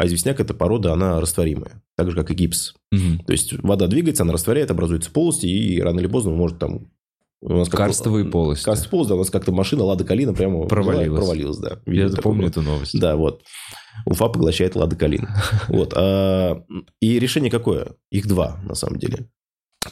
[0.00, 2.72] а известняк– это порода, она растворимая, так же, как и гипс.
[2.90, 3.18] Мгм.
[3.18, 6.86] То есть вода двигается, она растворяет, образуется полости, и рано или поздно может там...
[7.42, 8.64] У нас Карстовые полости.
[8.64, 11.20] Карстовые полости, да, у нас как-то машина Лада Калина прямо Провалилась.
[11.20, 11.80] провалилась, да.
[11.84, 12.50] Я Видел такой помню вот.
[12.52, 12.98] эту новость.
[12.98, 13.42] Да, вот.
[14.06, 15.42] Уфа поглощает Лада Калина.
[15.68, 15.92] Вот.
[15.94, 16.64] а,
[17.00, 17.88] И решение какое?
[18.10, 19.28] Их два, на самом деле.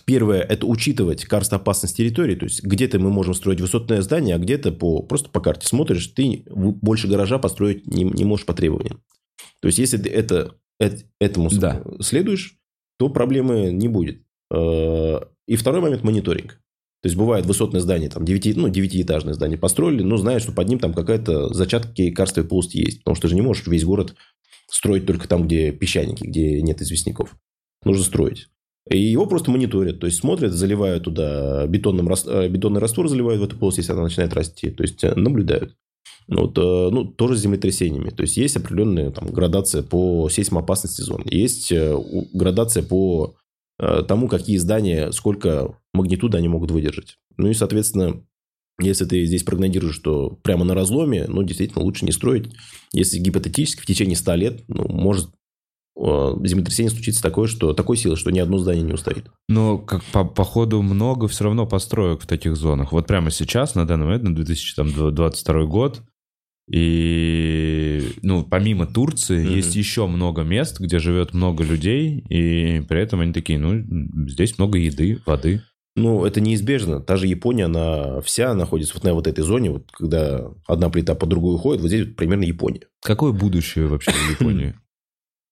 [0.07, 4.73] Первое– это учитывать карстоопасность территории, то есть где-то мы можем строить высотное здание, а где-то
[4.73, 9.03] по, просто по карте смотришь, ты больше гаража построить не, не можешь по требованиям.
[9.61, 11.83] То есть, если ты это, эт- этому Да.
[12.01, 12.57] следуешь,
[12.99, 14.23] то проблемы не будет.
[14.53, 16.61] Э, И второй момент– мониторинг.
[17.03, 20.69] То есть, бывает высотное здание, там, девяти, ну, девятиэтажное здание построили, но знаешь, что под
[20.69, 22.99] ним там какая-то зачатки карстовой полости есть.
[22.99, 24.15] Потому что ты же не можешь весь город
[24.71, 27.35] строить только там, где песчаники, где нет известняков.
[27.85, 28.49] Нужно строить.
[28.91, 33.45] И его просто мониторят, то есть смотрят, заливают туда бетонным, э, бетонный раствор, заливают в
[33.45, 34.71] эту полость, если она начинает расти.
[34.71, 35.77] То есть э, наблюдают.
[36.27, 38.11] Ну, Вот, э, ну, тоже с землетрясениями.
[38.11, 41.23] То есть есть определенная там, градация по сейсмоопасности зон.
[41.25, 41.97] Есть э,
[42.35, 43.37] градация по
[43.79, 47.17] э, тому, какие здания, сколько магнитуды они могут выдержать.
[47.39, 48.23] Ну и, соответственно,
[48.81, 52.53] если ты здесь прогнозируешь, что прямо на разломе, ну, действительно, лучше не строить.
[52.93, 55.31] Если гипотетически в течение 100 лет ну, может
[56.01, 59.27] землетрясение случится такое, что такой силы, что ни одно здание не устоит.
[59.49, 62.93] Но как по, по ходу много все равно построек в таких зонах.
[62.93, 66.03] Вот прямо сейчас, на данный момент, на 2022 год,
[66.71, 69.55] и, ну, помимо Турции, Мгм.
[69.55, 73.83] есть еще много мест, где живет много людей, и при этом они такие, ну,
[74.29, 75.63] здесь много еды, воды.
[75.97, 77.01] Ну, это неизбежно.
[77.01, 81.15] Та же Япония, она вся находится вот на вот этой зоне, вот когда одна плита
[81.17, 82.83] по другой уходит, вот здесь вот примерно Япония.
[83.03, 84.75] Какое будущее вообще в Японии?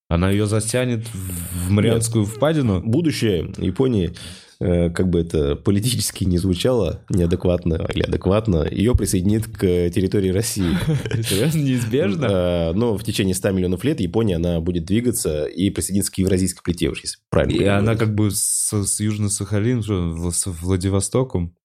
[0.09, 2.81] Она ее затянет в Марианскую впадину?
[2.81, 4.15] Будущее Японии,
[4.61, 10.71] э, как бы это политически не звучало, неадекватно или адекватно, ее присоединит к территории России.
[11.23, 12.27] Серьезно, неизбежно?
[12.27, 16.63] Э, Но в течение 100 миллионов лет Япония, она будет двигаться и присоединиться к евразийской
[16.63, 17.61] плите, если правильно.
[17.61, 19.83] И она как бы с, Южно-Сахалин,
[20.31, 21.57] с Владивостоком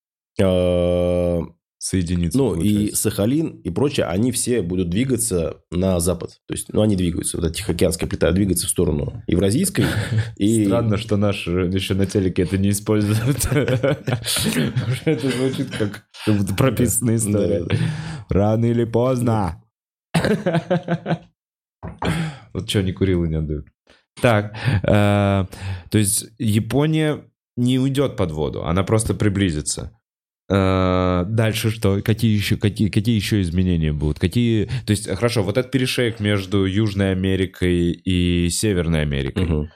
[1.84, 2.38] Соединится.
[2.38, 3.02] Ну, и получается.
[3.02, 6.40] Сахалин, и прочее, они все будут двигаться на запад.
[6.48, 7.38] То есть, ну, они двигаются.
[7.38, 9.86] Вот эта Тихоокеанская плита двигается в сторону евразийской.
[10.38, 10.66] И...
[10.66, 13.46] Странно, что наши еще на телеке это не используют.
[15.06, 17.66] Это звучит как будто прописанная история.
[18.30, 19.64] Рано или поздно.
[22.54, 23.66] Вот что, не курил и не отдают.
[24.22, 24.54] Так,
[24.84, 25.46] э,
[25.90, 27.24] то есть Япония
[27.56, 29.98] не уйдет под воду, она просто приблизится.
[30.52, 32.02] Э, Дальше что?
[32.02, 34.20] Какие еще, какие, какие еще изменения будут?
[34.20, 34.66] Какие...
[34.86, 39.70] То есть, хорошо, вот этот перешейк между Южной Америкой и Северной Америкой.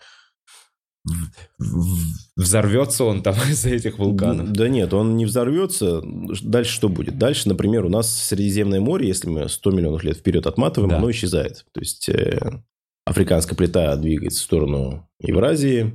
[1.60, 1.98] В-
[2.36, 4.52] Взорвется он там из-за этих вулканов?
[4.52, 6.02] Да нет, он не взорвется.
[6.44, 7.18] Дальше что будет?
[7.18, 10.98] Дальше, например, у нас Средиземное море, если мы 100 миллионов лет вперед отматываем, Да.
[10.98, 11.66] оно исчезает.
[11.74, 12.40] То есть, э,
[13.06, 15.94] африканская плита двигается в сторону Евразии.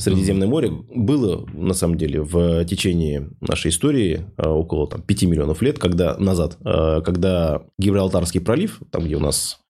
[0.00, 5.60] Средиземное море было, на самом деле, в течение нашей истории э, около там, 5 миллионов
[5.60, 9.60] лет когда, назад, э, когда Гибралтарский пролив, там, где у нас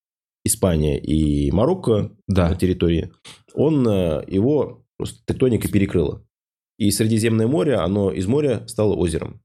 [0.44, 2.50] Испания и Марокко Да.
[2.50, 3.10] на территории,
[3.54, 6.22] он э, его просто тектоника перекрыла.
[6.78, 9.40] И Средиземное море, оно из моря стало озером.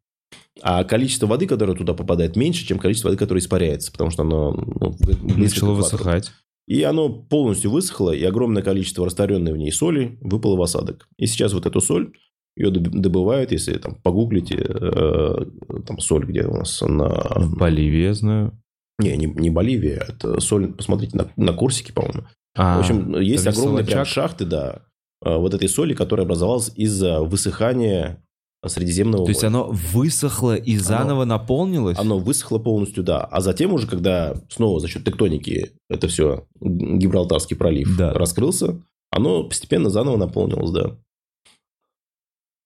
[0.61, 4.51] А количество воды, которое туда попадает, меньше, чем количество воды, которое испаряется, потому что оно
[4.51, 6.31] ну, близко Начало высыхать.
[6.67, 11.07] И оно полностью высохло, и огромное количество растворенной в ней соли выпало в осадок.
[11.17, 12.13] И сейчас вот эту соль,
[12.55, 15.45] ее доб- добывают, если там погуглите, э,
[15.85, 17.09] там соль, где у нас на...
[17.09, 18.57] В Боливии, я знаю.
[18.99, 22.27] Не, не, не Боливия, это соль, посмотрите, на, на Корсике, по-моему.
[22.55, 24.83] А, В общем, есть огромные прям шахты, да,
[25.25, 28.23] э, вот этой соли, которая образовалась из-за высыхания
[28.69, 29.53] Средиземного То есть моря.
[29.55, 31.97] оно высохло и заново наполнилось?
[31.99, 33.21] Оно высохло полностью, да.
[33.21, 38.13] А затем уже, когда снова за счет тектоники это все, Гибралтарский пролив Да.
[38.13, 40.97] раскрылся, оно постепенно заново наполнилось, да.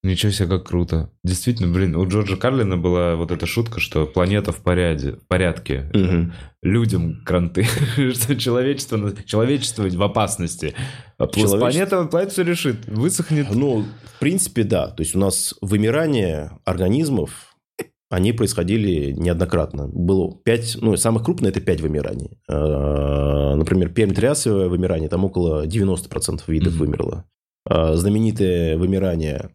[0.07, 1.09] Ничего себе, как круто.
[1.23, 5.91] Действительно, блин, у Джорджа Карлина была вот эта шутка, что планета в порядке, в порядке.
[5.93, 6.33] Мгм.
[6.63, 7.63] людям кранты,
[8.13, 10.73] что человечество, человечество в опасности.
[11.17, 13.47] А Человечество- Планета, планета все решит, высохнет.
[13.53, 13.85] Ну,
[14.15, 14.87] в принципе, да.
[14.87, 17.55] То есть у нас вымирание организмов,
[18.09, 19.87] они происходили неоднократно.
[19.87, 22.39] Было пять, ну, самое крупное– это пять вымираний.
[22.49, 26.79] Э, Например, пермитриасовое вымирание, там около 90% видов Мгм.
[26.85, 27.25] вымерло.
[27.69, 29.49] Э, Знаменитое вымирание,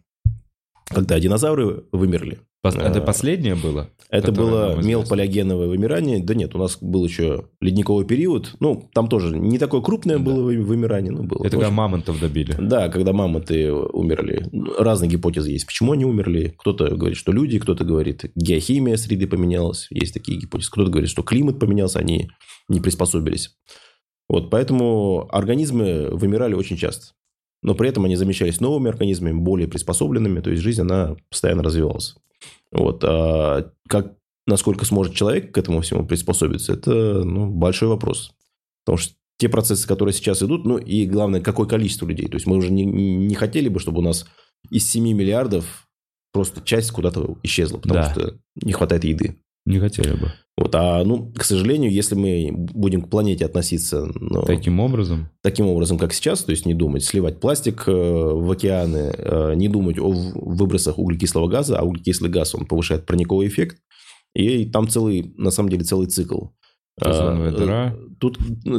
[0.92, 2.38] когда динозавры вымерли.
[2.64, 3.90] Это э, последнее было?
[4.08, 6.22] Это было мелполиогеновое вымирание.
[6.22, 8.54] Да нет, у нас был еще ледниковый период.
[8.60, 10.22] Ну, там тоже не такое крупное Да.
[10.22, 11.40] было вы- вымирание, но было.
[11.40, 12.54] Это когда мамонтов добили.
[12.60, 14.48] Да, когда мамонты умерли.
[14.78, 15.66] Разные гипотезы есть.
[15.66, 16.54] Почему они умерли?
[16.58, 19.88] Кто-то говорит, что люди, кто-то говорит, геохимия среды поменялась.
[19.90, 20.70] Есть такие гипотезы.
[20.70, 22.30] Кто-то говорит, что климат поменялся, они
[22.68, 23.56] не приспособились.
[24.28, 27.12] Вот, поэтому организмы вымирали очень часто.
[27.62, 30.40] Но при этом они замещались новыми организмами, более приспособленными.
[30.40, 32.16] То есть жизнь, она постоянно развивалась.
[32.72, 33.04] Вот.
[33.04, 38.32] А как, насколько сможет человек к этому всему приспособиться, это ну, большой вопрос.
[38.84, 42.28] Потому что те процессы, которые сейчас идут, ну и главное, какое количество людей.
[42.28, 44.26] То есть мы уже не, не хотели бы, чтобы у нас
[44.70, 45.86] из 7 миллиардов
[46.32, 48.10] просто часть куда-то исчезла, потому Да.
[48.12, 49.38] что не хватает еды.
[49.64, 50.32] Не хотели бы.
[50.56, 55.30] Вот, а, ну, к сожалению, если мы будем к планете относиться ну, Таким образом.
[55.40, 59.68] таким образом, как сейчас, то есть не думать сливать пластик э, в океаны, э, не
[59.68, 63.78] думать о выбросах углекислого газа, а углекислый газ, он повышает парниковый эффект,
[64.34, 66.48] и там целый, на самом деле, целый цикл.
[67.00, 67.96] Озоновая Э, дыра.
[68.20, 68.38] Тут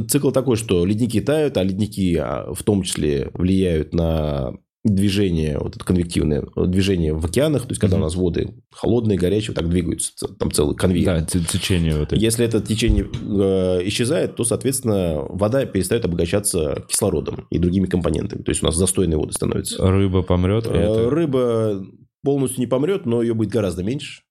[0.09, 4.53] цикл такой, что ледники тают, а ледники а, в том числе влияют на
[4.83, 8.03] движение, вот это конвективное движение в океанах, то есть когда Мгм.
[8.03, 11.05] у нас воды холодные, горячие, вот так двигаются, там целый конвейер.
[11.05, 12.15] Да, течение вот это.
[12.17, 18.41] Если это течение э, исчезает, то, соответственно, вода перестает обогащаться кислородом и другими компонентами.
[18.43, 19.77] То есть у нас застойные воды становятся.
[19.89, 20.67] Рыба помрет.
[20.67, 21.85] Э, это- Рыба
[22.23, 24.23] полностью не помрет, но ее будет гораздо меньше.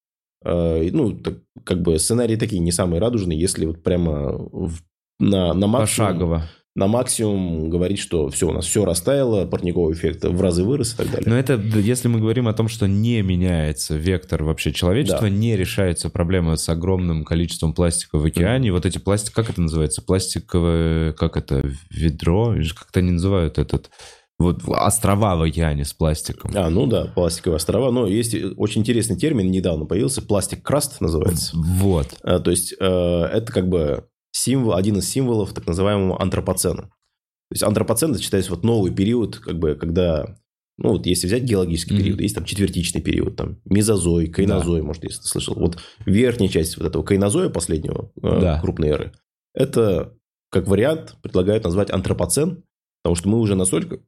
[0.45, 4.81] Э, Ну, так, как бы сценарии такие не самые радужные, если вот прямо в-
[5.19, 6.43] на, на максимум, Пошагово.
[6.75, 10.97] На максимум говорить, что все, у нас все растаяло, парниковый эффект в разы вырос и
[10.97, 11.29] так далее.
[11.29, 15.31] Но это, если мы говорим о том, что не меняется вектор вообще человечества, Да.
[15.31, 18.73] не решается проблема с огромным количеством пластика в океане.
[18.73, 20.01] Вот эти пластик, как это называется?
[20.03, 22.55] Пластиковое, как это, ведро?
[22.75, 23.91] Как-то они называют этот...
[24.39, 26.51] Вот острова в океане с пластиком.
[26.55, 27.93] А, ну да, пластиковые острова.
[27.93, 31.55] Но есть очень интересный термин, недавно появился, пластик-краст называется.
[31.55, 32.09] Вот.
[32.25, 36.83] Э, То есть, э, это как бы символ, один из символов так называемого антропоцена.
[36.83, 40.37] То есть, антропоцен это считается вот новый период, как бы, когда,
[40.79, 42.03] ну, вот если взять геологический Мгм.
[42.03, 45.55] период, есть там четвертичный период, там, мезозой, кайнозой, может, если ты слышал.
[45.55, 48.61] Вот верхняя часть вот этого кайнозоя последнего, э, Да.
[48.61, 49.13] крупной эры,
[49.55, 50.15] это,
[50.51, 52.65] как вариант, предлагают назвать антропоцен,
[53.03, 53.99] потому что мы уже настолько,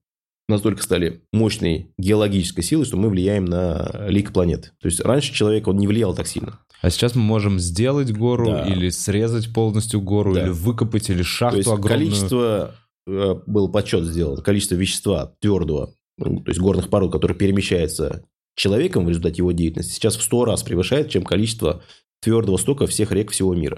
[0.49, 4.71] настолько стали мощной геологической силой, что мы влияем на лик планеты.
[4.81, 6.61] То есть, раньше человек, он не влиял так сильно.
[6.85, 8.67] А сейчас мы можем сделать гору Да.
[8.67, 10.43] или срезать полностью гору, Да.
[10.43, 11.99] или выкопать, или шахту То есть огромную.
[12.11, 12.75] количество,
[13.07, 19.07] э, был подсчет сделан, количество вещества твердого, ну, то есть горных пород, которое перемещается человеком
[19.07, 21.83] в результате его деятельности, сейчас в 100 раз превышает, чем количество
[22.21, 23.77] твердого стока всех рек всего мира.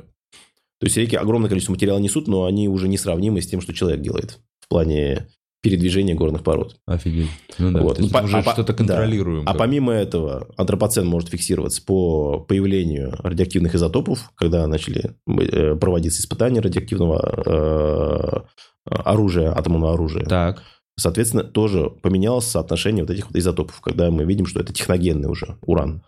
[0.80, 4.00] То есть реки огромное количество материала несут, но они уже несравнимы с тем, что человек
[4.00, 5.28] делает в плане
[5.70, 6.76] передвижения горных пород.
[6.86, 7.28] Офигеть.
[7.58, 7.98] Ну да, Вот.
[7.98, 8.74] Ну, по- уже а что-то да.
[8.74, 9.42] контролируем.
[9.46, 16.20] А как- помимо этого, антропоцен может фиксироваться по появлению радиоактивных изотопов, когда начали э, проводиться
[16.20, 18.44] испытания радиоактивного
[18.86, 20.24] э, оружия, атомного оружия.
[20.24, 20.62] Так.
[20.98, 25.56] Соответственно, тоже поменялось соотношение вот этих вот изотопов, когда мы видим, что это техногенный уже
[25.66, 26.02] уран.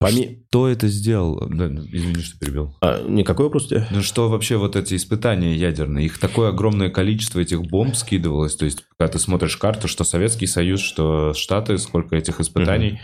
[0.00, 0.42] Поми...
[0.48, 1.46] Кто это сделал?
[1.50, 2.74] Да, извини, что перебил.
[2.80, 3.86] А, никакой вопрос у тебя?
[3.90, 8.64] Ну что вообще вот эти испытания ядерные, их такое огромное количество этих бомб скидывалось, то
[8.64, 12.98] есть когда ты смотришь карту, что Советский Союз, что Штаты, сколько этих испытаний,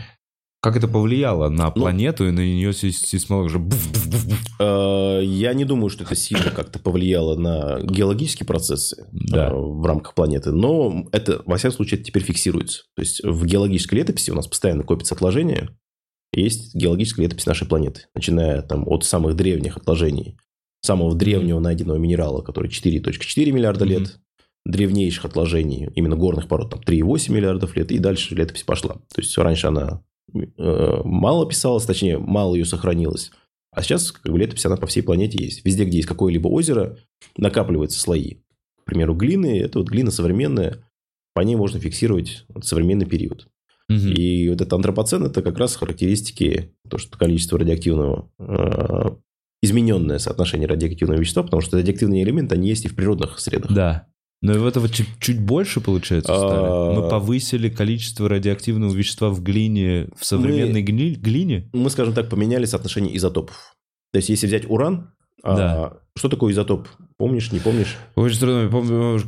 [0.63, 3.59] как это повлияло на Ну, планету и на нее сейсмолог же
[4.59, 9.51] Я не думаю, что это сильно как-то повлияло на геологические процессы Да.
[9.51, 12.85] э, в рамках планеты, но это, во всяком случае, это теперь фиксируется.
[12.97, 15.71] То есть в геологической летописи у нас постоянно копятся отложения,
[16.43, 20.37] есть геологическая летопись нашей планеты, начиная там от самых древних отложений,
[20.83, 24.73] самого древнего найденного минерала, который 4.4 миллиарда лет, Мгм.
[24.73, 28.95] древнейших отложений, именно горных пород, там 3,8 миллиардов лет, и дальше летопись пошла.
[28.95, 30.03] То есть раньше она
[30.35, 33.31] э, мало писалась, точнее, мало ее сохранилось.
[33.71, 35.65] А сейчас как бы, летопись, она по всей планете есть.
[35.65, 36.99] Везде, где есть какое-либо озеро,
[37.37, 38.37] накапливаются слои.
[38.81, 40.83] К примеру, глины, это вот глина современная,
[41.35, 43.49] по ней можно фиксировать современный период.
[43.89, 49.11] И вот этот антропоцен это как раз характеристики, то, что количество радиоактивного, э,
[49.63, 53.73] измененное соотношение радиоактивного вещества, потому что радиоактивные элементы, они есть и в природных средах.
[53.73, 54.09] Да.
[54.43, 56.67] Но и этого чуть, чуть больше, получается, стали.
[56.69, 56.93] А.
[57.01, 61.71] Мы повысили количество радиоактивного вещества в глине, в современной гли- глине.
[61.73, 63.75] Мы, скажем так, поменяли соотношение изотопов.
[64.13, 65.13] То есть, если взять уран,
[65.43, 65.93] а, Да.
[66.17, 66.87] что такое изотоп?
[67.17, 67.97] Помнишь, не помнишь?
[68.15, 69.19] Очень трудно, я помню,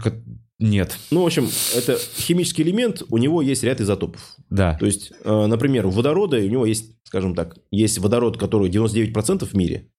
[0.58, 0.98] нет.
[1.10, 4.36] Ну, в общем, это химический элемент, у него есть ряд изотопов.
[4.50, 4.76] Да.
[4.78, 9.44] То есть, э, например, у водорода у него есть, скажем так, есть водород, который 99%
[9.44, 9.90] в мире,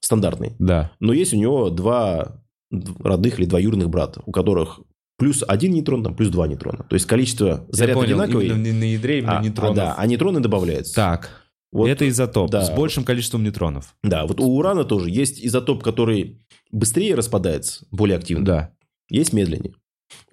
[0.00, 0.52] стандартный.
[0.58, 0.92] Да.
[1.00, 4.80] Но есть у него два родных или двоюродных брата, у которых
[5.18, 6.84] плюс один нейтрон, там плюс два нейтрона.
[6.88, 9.72] То есть количество заряд Я понял, одинаковый, именно на, на ядре именно а, нейтронов.
[9.72, 10.94] а, да, а нейтроны добавляются.
[10.94, 11.30] Так,
[11.70, 12.64] Вот, это изотоп да.
[12.64, 13.94] с большим количеством нейтронов.
[14.02, 18.44] Да, вот у урана тоже есть изотоп, который быстрее распадается, более активно.
[18.44, 18.70] Да.
[19.10, 19.74] Есть медленнее.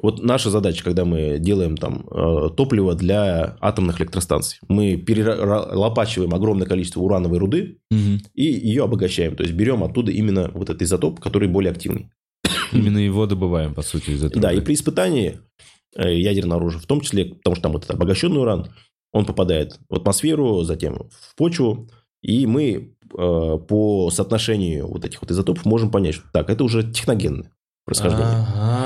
[0.02, 6.68] Вот наша задача, когда мы делаем там э, топливо для атомных электростанций, мы перелопачиваем огромное
[6.68, 8.22] количество урановой руды Мгм.
[8.34, 9.36] и ее обогащаем.
[9.36, 12.10] То есть берем оттуда именно вот этот изотоп, который более активный.
[12.72, 14.42] Именно его добываем, по сути, из этого.
[14.42, 15.40] Да, и при испытании
[15.96, 18.72] э, ядерного оружия, в том числе, потому что там вот этот обогащенный уран,
[19.12, 21.90] он попадает в атмосферу, затем в почву,
[22.22, 26.84] и мы э, по соотношению вот этих вот изотопов можем понять, что так, это уже
[26.84, 27.52] техногенное
[27.86, 28.28] происхождение.
[28.28, 28.79] Ага.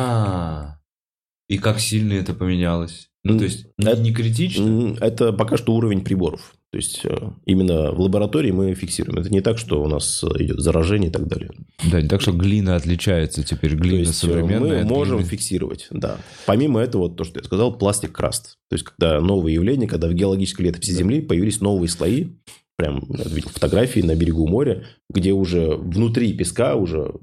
[1.49, 3.09] И как сильно это поменялось?
[3.25, 4.97] Ну, то есть, не- это- не критично?
[4.99, 6.55] Это пока что уровень приборов.
[6.71, 7.15] То есть, э,
[7.45, 9.19] именно в лаборатории мы фиксируем.
[9.19, 11.51] Это не так, что у нас э, идет заражение и так далее.
[11.89, 14.83] Да, не так, что глина отличается теперь, То глина есть, э, современная.
[14.83, 16.17] мы можем глины- фиксировать, да.
[16.45, 18.57] Помимо этого, вот то, что я сказал, пластик краст.
[18.69, 22.29] То есть, когда новые явления, когда в геологической летописи Земли появились новые слои,
[22.75, 27.13] прям видел фотографии на берегу моря, где уже внутри песка, уже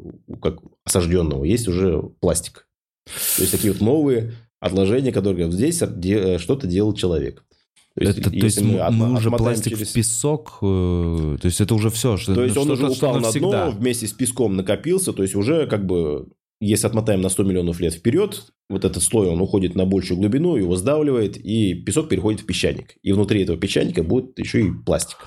[0.40, 2.68] как осажденного, есть уже пластик.
[3.06, 7.44] То есть, такие вот новые отложения, которые говорят, здесь де- что-то делал человек.
[7.96, 11.60] То Это, то есть, мы, отмо- мы уже пластик через- в песок, э, то есть
[11.60, 15.12] это уже все, что То есть он уже упал на дно, вместе с песком накопился,
[15.12, 16.28] то есть уже как бы,
[16.60, 20.54] если отмотаем на 100 миллионов лет вперед, вот этот слой, он уходит на большую глубину,
[20.56, 22.94] его сдавливает, и песок переходит в песчаник.
[23.02, 25.18] И внутри этого песчаника будет еще и пластик.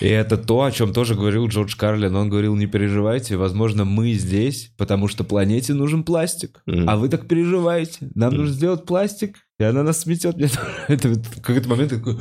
[0.00, 2.16] И это то, о чем тоже говорил Джордж Карлин.
[2.16, 6.62] Он говорил, не переживайте, возможно, мы здесь, потому что планете нужен пластик.
[6.66, 6.88] Мгм.
[6.88, 8.08] А вы так переживаете.
[8.14, 8.40] Нам Мгм.
[8.40, 10.36] нужно сделать пластик, и она нас сметет.
[10.36, 10.48] Мне
[10.88, 12.16] это в какой-то момент такой...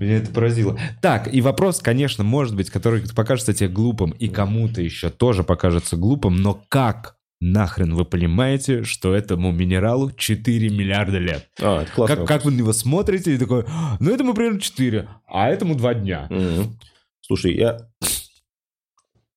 [0.00, 0.78] Меня это поразило.
[1.02, 5.96] Так, и вопрос, конечно, может быть, который покажется тебе глупым, и кому-то еще тоже покажется
[5.96, 11.48] глупым, но как нахрен вы понимаете, что этому минералу 4 миллиарда лет?
[11.60, 12.16] А, это классно.
[12.16, 13.64] Как, как вы на него смотрите и такой,
[14.00, 16.26] ну этому примерно 4, а этому 2 дня.
[16.30, 16.78] Мгм.
[17.20, 17.78] Слушай, я...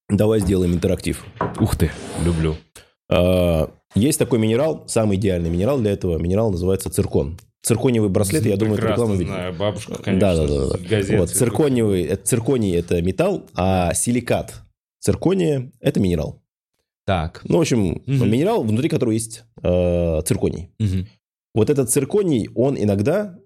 [0.09, 1.23] Давай сделаем интерактив.
[1.59, 1.91] Ух ты,
[2.25, 2.57] люблю.
[3.09, 6.17] А, Есть такой минерал, самый идеальный минерал для этого.
[6.17, 7.37] Минерал называется циркон.
[7.61, 9.33] Циркониевый браслет, я думаю, это рекламу видел.
[9.33, 11.17] знаю, бабушка, Да, да, да, да.
[11.17, 14.55] Вот, циркониевый, это, цирконий это металл, а силикат
[14.99, 16.40] циркония это минерал.
[17.11, 17.41] Так.
[17.43, 18.31] Ну, в общем, Мгм.
[18.31, 20.69] минерал, внутри которого есть э, цирконий.
[20.79, 21.07] Мгм.
[21.53, 23.37] Вот этот цирконий, он иногда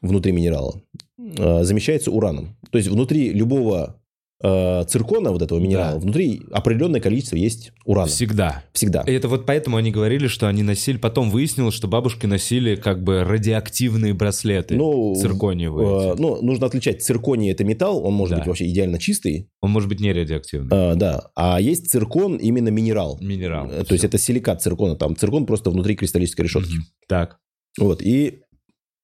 [0.00, 0.82] внутри минерала
[1.16, 2.56] э, замещается ураном.
[2.72, 4.02] То есть внутри любого
[4.42, 5.98] э, циркона, вот этого минерала, Да.
[5.98, 8.06] внутри определенное количество есть урана.
[8.08, 8.64] Всегда.
[8.72, 9.00] Всегда.
[9.02, 13.02] И Это вот поэтому они говорили, что они носили, потом выяснилось, что бабушки носили как
[13.02, 16.12] бы радиоактивные браслеты Ну, циркониевые.
[16.12, 17.02] Э, ну, нужно отличать.
[17.02, 18.40] Цирконий это металл, он может Да.
[18.40, 19.48] быть вообще идеально чистый.
[19.62, 20.68] Он может быть не радиоактивный.
[20.70, 21.30] э, да.
[21.34, 23.18] А есть циркон именно минерал.
[23.20, 23.70] Минерал.
[23.70, 24.96] Э, То есть это силикат циркона.
[24.96, 26.72] Там циркон просто внутри кристаллической решетки.
[26.74, 26.84] Мгм.
[27.08, 27.38] Так.
[27.78, 28.02] Вот.
[28.02, 28.40] И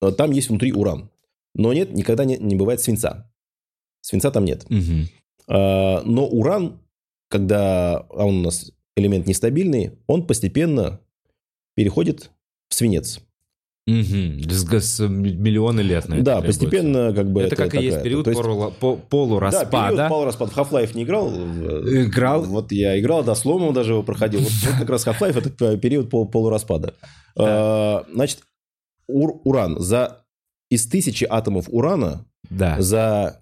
[0.03, 1.11] э, там есть внутри уран.
[1.55, 3.31] Но нет, никогда не, не бывает свинца.
[4.01, 4.65] Свинца там нет.
[4.69, 5.09] Мгм.
[5.55, 6.81] А, Но уран,
[7.29, 11.01] когда он у нас элемент нестабильный, он постепенно
[11.75, 12.31] переходит
[12.69, 13.21] в свинец.
[13.87, 14.49] Мгм.
[14.49, 16.61] С- с- миллионы лет на это да, требуется.
[16.61, 19.93] постепенно как бы Это, как и есть период есть- полула- по- Да, полураспада.
[19.95, 20.53] период полураспада.
[20.53, 21.29] В Half-Life не играл?
[21.31, 22.45] В- Играл.
[22.45, 24.41] Вот я играл, да, сломом даже его проходил.
[24.41, 26.95] Вот, вот как раз Half-Life это период пол- полураспада.
[27.37, 28.39] А, Значит,
[29.09, 30.25] ур- уран за
[30.71, 32.81] из тысячи атомов урана Да.
[32.81, 33.42] за,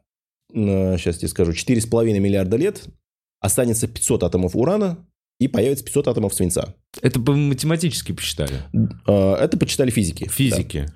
[0.52, 2.84] сейчас тебе скажу, 4,5 миллиарда лет
[3.40, 5.06] останется 500 атомов урана
[5.38, 6.74] и появится 500 атомов свинца.
[7.00, 8.52] Это по- математически посчитали.
[9.06, 10.28] А, Это почитали физики.
[10.28, 10.86] Физики.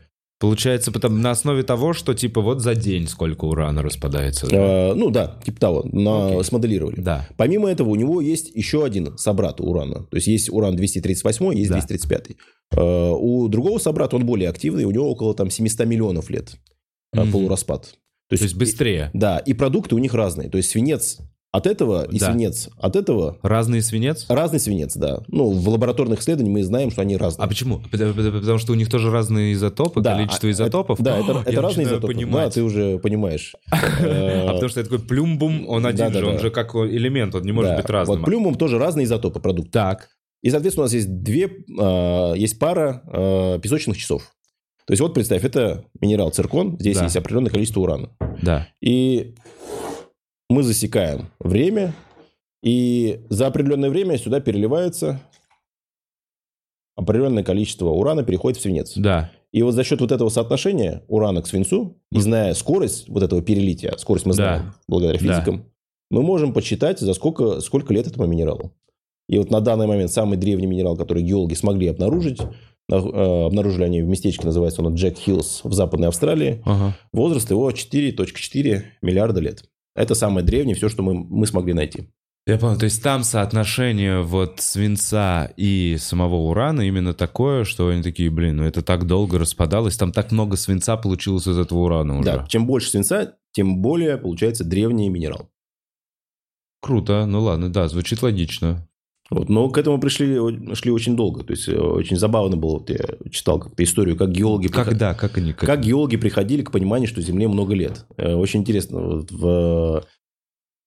[0.40, 4.46] Получается, потом на основе того, что типа вот за день сколько урана распадается.
[4.46, 4.56] Да.
[4.58, 6.44] А, Ну да, типа того, на, Окей.
[6.44, 7.00] смоделировали.
[7.00, 7.26] Да.
[7.38, 10.04] Помимо этого, у него есть еще один собрат урана.
[10.10, 11.76] То есть есть уран 238, есть Да.
[11.76, 12.36] 235.
[12.72, 16.56] Э, У другого собрата он более активный, у него около там 700 миллионов лет
[17.14, 17.32] э, Мгм.
[17.32, 17.94] полураспад.
[18.28, 19.10] То есть быстрее.
[19.14, 20.48] Да, и продукты у них разные.
[20.48, 21.18] То есть свинец
[21.52, 22.32] от этого и Да.
[22.32, 24.26] свинец от этого Разный свинец?
[24.28, 25.22] разный свинец, да.
[25.28, 27.44] Ну, в лабораторных исследованиях мы знаем, что они разные.
[27.44, 27.80] А почему?
[27.92, 30.98] Потому, что у них тоже разные изотопы, Да, количество а- изотопов?
[31.00, 32.12] это- да, это, это разные изотопы.
[32.12, 32.54] Да, понимать.
[32.54, 33.54] ты уже понимаешь.
[33.70, 37.42] Э, А потому что я такой плюмбум, он один же, он же как элемент, он
[37.42, 37.76] не может да.
[37.76, 38.18] быть разным.
[38.18, 39.70] Вот плюмум тоже разные изотопы продукта.
[39.70, 40.08] Так,
[40.42, 44.32] И, соответственно, у нас есть две, э, есть пара э, песочных часов.
[44.86, 47.04] То есть, вот представь, это минерал циркон, здесь Да.
[47.04, 48.10] есть определенное количество урана.
[48.42, 48.68] да.
[48.82, 49.34] И
[50.50, 51.94] мы засекаем время,
[52.62, 55.20] и за определенное время сюда переливается
[56.96, 58.92] определенное количество урана, переходит в свинец.
[58.96, 59.30] Да.
[59.52, 63.40] И вот за счет вот этого соотношения урана к свинцу, и зная скорость вот этого
[63.42, 64.36] перелития, скорость мы Да.
[64.36, 65.24] знаем благодаря Да.
[65.34, 65.64] физикам,
[66.10, 68.72] мы можем подсчитать, за сколько, сколько лет этому минералу.
[69.28, 72.52] И вот на данный момент самый древний минерал, который геологи смогли обнаружить, на-
[72.88, 76.96] обнаружили они в местечке, называется оно Джек Хиллс в Западной Австралии, Ага.
[77.12, 79.64] возраст его 4,4 миллиарда лет.
[79.94, 82.08] Это самое древнее, все, что мы, мы смогли найти.
[82.46, 88.02] Я понял, то есть там соотношение вот свинца и самого урана именно такое, что они
[88.02, 92.18] такие, блин, ну это так долго распадалось, там так много свинца получилось из этого урана
[92.18, 92.24] уже.
[92.24, 95.48] Да, чем больше свинца, тем более получается древний минерал.
[96.82, 98.86] Круто, ну ладно, да, звучит логично.
[99.30, 100.36] Вот, но к этому пришли,
[100.74, 101.44] шли очень долго.
[101.44, 102.74] То есть, э, очень забавно было.
[102.78, 102.98] Вот я
[103.30, 104.68] читал как-то историю, как геологи...
[104.68, 105.52] приход- Когда, как они...
[105.54, 108.04] Как геологи приходили к пониманию, что Земле много лет.
[108.18, 109.00] Э, Очень интересно.
[109.00, 110.04] Вот в,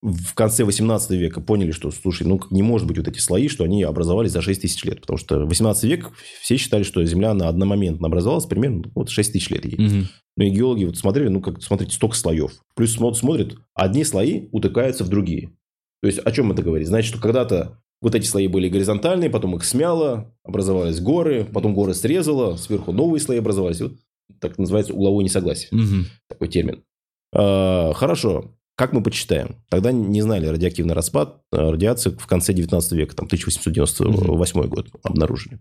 [0.03, 3.63] в конце 18 века поняли, что, слушай, ну не может быть вот эти слои, что
[3.63, 5.01] они образовались за 6 тысяч лет.
[5.01, 6.11] Потому что 18 век
[6.41, 9.77] все считали, что Земля на одномоментно образовалась примерно ну, вот 6 тысяч лет ей.
[9.79, 10.07] Мгм.
[10.37, 12.51] Ну и геологи вот смотрели, ну как, смотрите, столько слоев.
[12.75, 15.49] Плюс смо- смотрят, одни слои утыкаются в другие.
[16.03, 16.87] То есть о чем это говорит?
[16.87, 21.93] Значит, что когда-то вот эти слои были горизонтальные, потом их смяло, образовались горы, потом горы
[21.93, 23.81] срезало, сверху новые слои образовались.
[23.81, 23.93] Вот
[24.39, 26.05] так называется угловое несогласие, Мгм.
[26.29, 26.83] такой термин.
[27.33, 28.53] А, хорошо.
[28.75, 29.55] Как мы почитаем?
[29.69, 35.59] Тогда не знали радиоактивный распад, а радиации в конце 19 века, там 1898 год обнаружили.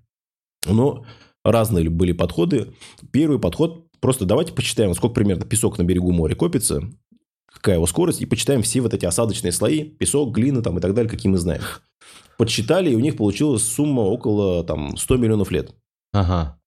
[0.66, 1.06] Но
[1.44, 2.74] разные были подходы.
[3.12, 6.82] Первый подход, просто давайте почитаем, сколько примерно песок на берегу моря копится,
[7.50, 10.92] какая его скорость, и почитаем все вот эти осадочные слои, песок, глина там и так
[10.92, 11.62] далее, какие мы знаем.
[12.38, 15.74] Подсчитали, и у них получилась сумма около там 100 миллионов лет.
[16.12, 16.58] Ага.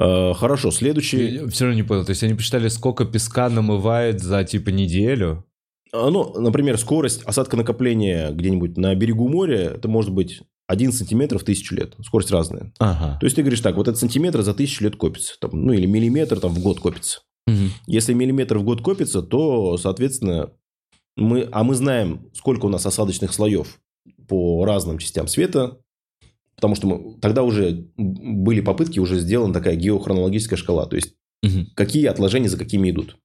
[0.00, 1.46] Э, хорошо, следующий...
[1.48, 5.44] Все равно не понял, то есть они посчитали, сколько песка намывает за типа неделю?
[5.92, 11.38] А, Ну, например, скорость осадка накопления где-нибудь на берегу моря, это может быть 1 сантиметр
[11.38, 11.94] в тысячу лет.
[12.02, 12.72] Скорость разная.
[12.78, 13.18] Ага.
[13.18, 15.34] То есть ты говоришь так, вот этот сантиметр за тысячу лет копится.
[15.40, 17.20] Там, ну, или миллиметр там в год копится.
[17.46, 17.70] Мгм.
[17.86, 20.52] Если миллиметр в год копится, то, соответственно,
[21.16, 23.80] мы, а мы знаем, сколько у нас осадочных слоев
[24.30, 25.78] по разным частям света,
[26.54, 31.70] потому что мы, тогда уже были попытки, уже сделана такая геохронологическая шкала, то есть Мгм.
[31.74, 33.16] какие отложения за какими идут.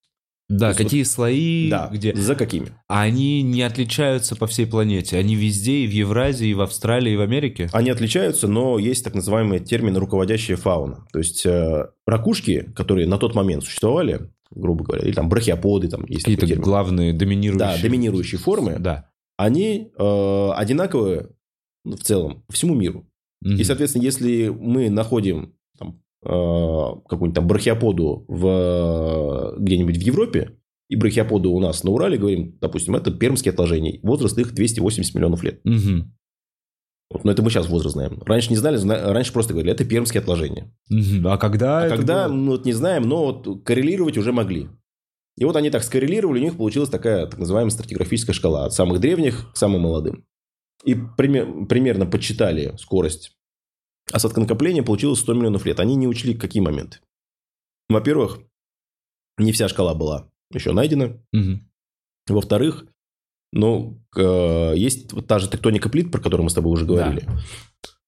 [0.47, 2.16] Да, есть какие слои, да, где...
[2.16, 2.68] за какими.
[2.88, 5.18] А они не отличаются по всей планете?
[5.18, 7.70] Они везде, и в Евразии, и в Австралии, и в Америке?
[7.74, 11.08] Они отличаются, но есть так называемый термин руководящая фауна.
[11.12, 16.06] То есть э, ракушки, которые на тот момент существовали, грубо говоря, или там брахиоподы, там
[16.06, 17.76] есть Какие-то главные доминирующие...
[17.76, 19.10] Да, доминирующие формы, Да.
[19.38, 21.30] Они э, одинаковые
[21.84, 23.06] ну, в целом всему миру.
[23.42, 23.58] Мгм.
[23.58, 30.58] И, соответственно, если мы находим там, э, какую-нибудь там брахиоподу в, где-нибудь в Европе,
[30.90, 35.44] и брахиоподу у нас на Урале, говорим, допустим, это пермские отложения, возраст их 280 миллионов
[35.44, 35.60] лет.
[35.64, 36.16] Мгм.
[37.12, 38.22] Вот, но это мы сейчас возраст знаем.
[38.26, 40.74] Раньше не знали, зна- раньше просто говорили, это пермские отложения.
[40.90, 41.28] Мгм.
[41.28, 42.36] А когда А когда, было?
[42.36, 44.70] ну, вот не знаем, но вот коррелировать уже могли.
[45.38, 49.00] И вот они так скоррелировали, у них получилась такая так называемая стратиграфическая шкала от самых
[49.00, 50.26] древних к самым молодым.
[50.84, 53.36] И пример- примерно подсчитали скорость
[54.12, 55.80] осадка накопления, получилось 100 миллионов лет.
[55.80, 57.00] Они не учли какие моменты.
[57.90, 58.40] Во-первых,
[59.38, 61.22] не вся шкала была еще найдена.
[61.34, 61.70] Мгм.
[62.28, 62.86] Во-вторых,
[63.52, 67.28] ну, э, есть вот та же тектоника плит, про которую мы с тобой уже говорили.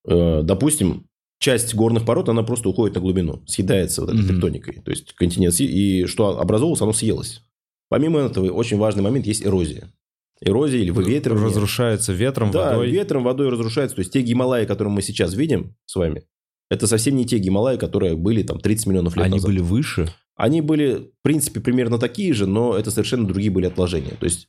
[0.08, 1.08] Э, допустим,
[1.40, 4.28] часть горных пород, она просто уходит на глубину, съедается вот этой Мгм.
[4.36, 4.82] тектоникой.
[4.84, 7.42] То есть, континент, и что образовалось, оно съелось.
[7.90, 9.94] Помимо этого, очень важный момент есть эрозия.
[10.42, 11.46] Эрозия или выветривание.
[11.48, 12.92] Разрушается ветром, Да, водой.
[12.92, 13.96] ветром, водой разрушается.
[13.96, 16.24] То есть, те Гималаи, которые мы сейчас видим с вами,
[16.70, 19.50] это совсем не те Гималаи, которые были там 30 миллионов лет Они назад.
[19.50, 20.14] были выше?
[20.36, 24.16] Они были, в принципе, примерно такие же, но это совершенно другие были отложения.
[24.20, 24.48] То есть,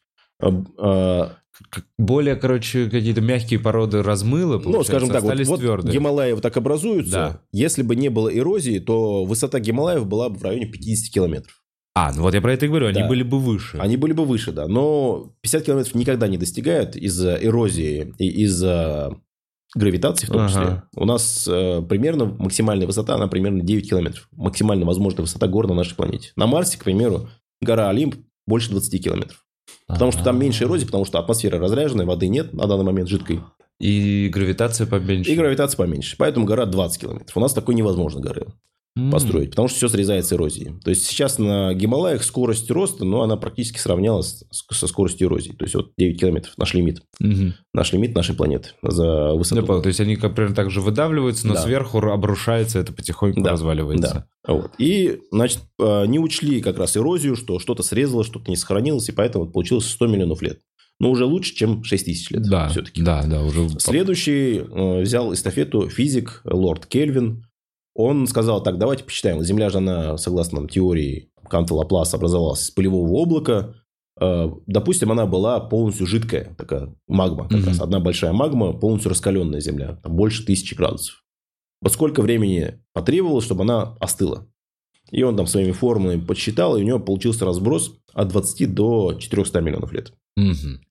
[1.99, 5.93] Более, короче, какие-то мягкие породы размыло, ну, скажем так, вот, остались вот твердые.
[5.93, 7.13] Гималаи вот так образуются.
[7.13, 7.41] Да.
[7.53, 11.61] Если бы не было эрозии, то высота Гималаев была бы в районе 50 километров.
[11.97, 13.09] А, ну вот я про это и говорю, они Да.
[13.09, 13.77] были бы выше.
[13.79, 14.69] Они были бы выше, да.
[14.69, 19.17] Но 50 километров никогда не достигают из-за эрозии и из-за
[19.75, 20.63] гравитации в том числе.
[20.63, 20.89] Ага.
[20.95, 24.29] У нас э, примерно максимальная высота, она примерно 9 километров.
[24.31, 26.31] Максимально возможная высота гор на нашей планете.
[26.37, 27.29] На Марсе, к примеру,
[27.61, 28.15] гора Олимп
[28.47, 29.45] больше 20 километров.
[29.87, 33.41] Потому что там меньше эрозии, потому что атмосфера разряженная, воды нет на данный момент жидкой.
[33.79, 35.31] И гравитация поменьше.
[35.31, 36.17] И гравитация поменьше.
[36.19, 37.37] Поэтому гора 20 километров.
[37.37, 38.47] У нас такой невозможно горы
[39.13, 40.73] Построить, потому что все срезается эрозией.
[40.83, 45.53] То есть сейчас на Гималаях скорость роста, но она практически сравнялась со скоростью эрозии.
[45.53, 47.03] То есть вот 9 километров наш лимит.
[47.21, 47.55] Мгм.
[47.73, 49.65] Наш лимит нашей планеты за высоту.
[49.65, 49.83] Понял.
[49.83, 51.63] То есть они как примерно так же выдавливаются, но Да.
[51.63, 54.27] сверху обрушается, это потихоньку Да, разваливается.
[54.45, 54.53] Да.
[54.53, 54.73] Вот.
[54.79, 59.13] И, значит, э, не учли как раз эрозию, что что-то срезало, что-то не сохранилось, и
[59.13, 60.59] поэтому получилось 100 миллионов лет.
[61.01, 62.43] Но уже лучше, чем 6 тысяч лет.
[62.43, 63.01] Да, все-таки.
[63.01, 63.69] да, да, уже...
[63.79, 67.45] Следующий э, взял эстафету физик лорд Кельвин.
[68.01, 69.43] Он сказал, так, давайте посчитаем.
[69.43, 73.75] Земля же, она, согласно там, теории Канта Лапласа, образовалась из пылевого облака.
[74.21, 77.67] Э, Допустим, она была полностью жидкая, такая магма, как Мгм.
[77.67, 81.25] раз одна большая магма, полностью раскаленная Земля, там больше тысячи градусов.
[81.83, 84.47] Вот сколько времени потребовалось, чтобы она остыла?
[85.11, 89.61] И он там своими формулами подсчитал, и у него получился разброс от 20 до 400
[89.61, 90.13] миллионов лет.
[90.37, 90.83] Мгм.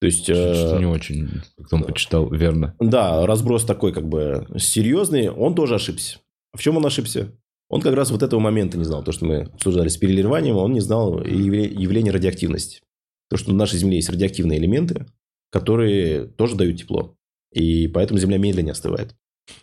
[0.00, 0.24] То есть...
[0.24, 2.74] Что-то э, не очень, как он почитал, верно.
[2.80, 5.28] Да, разброс такой как бы серьезный.
[5.28, 6.18] Он тоже ошибся.
[6.54, 7.32] В чем он ошибся?
[7.68, 9.02] Он как раз вот этого момента не знал.
[9.02, 12.80] То, что мы обсуждали с переливанием, он не знал явле- явления радиоактивности.
[13.28, 15.06] То, что на нашей Земле есть радиоактивные элементы,
[15.50, 17.14] которые тоже дают тепло.
[17.52, 19.14] И поэтому Земля медленнее остывает.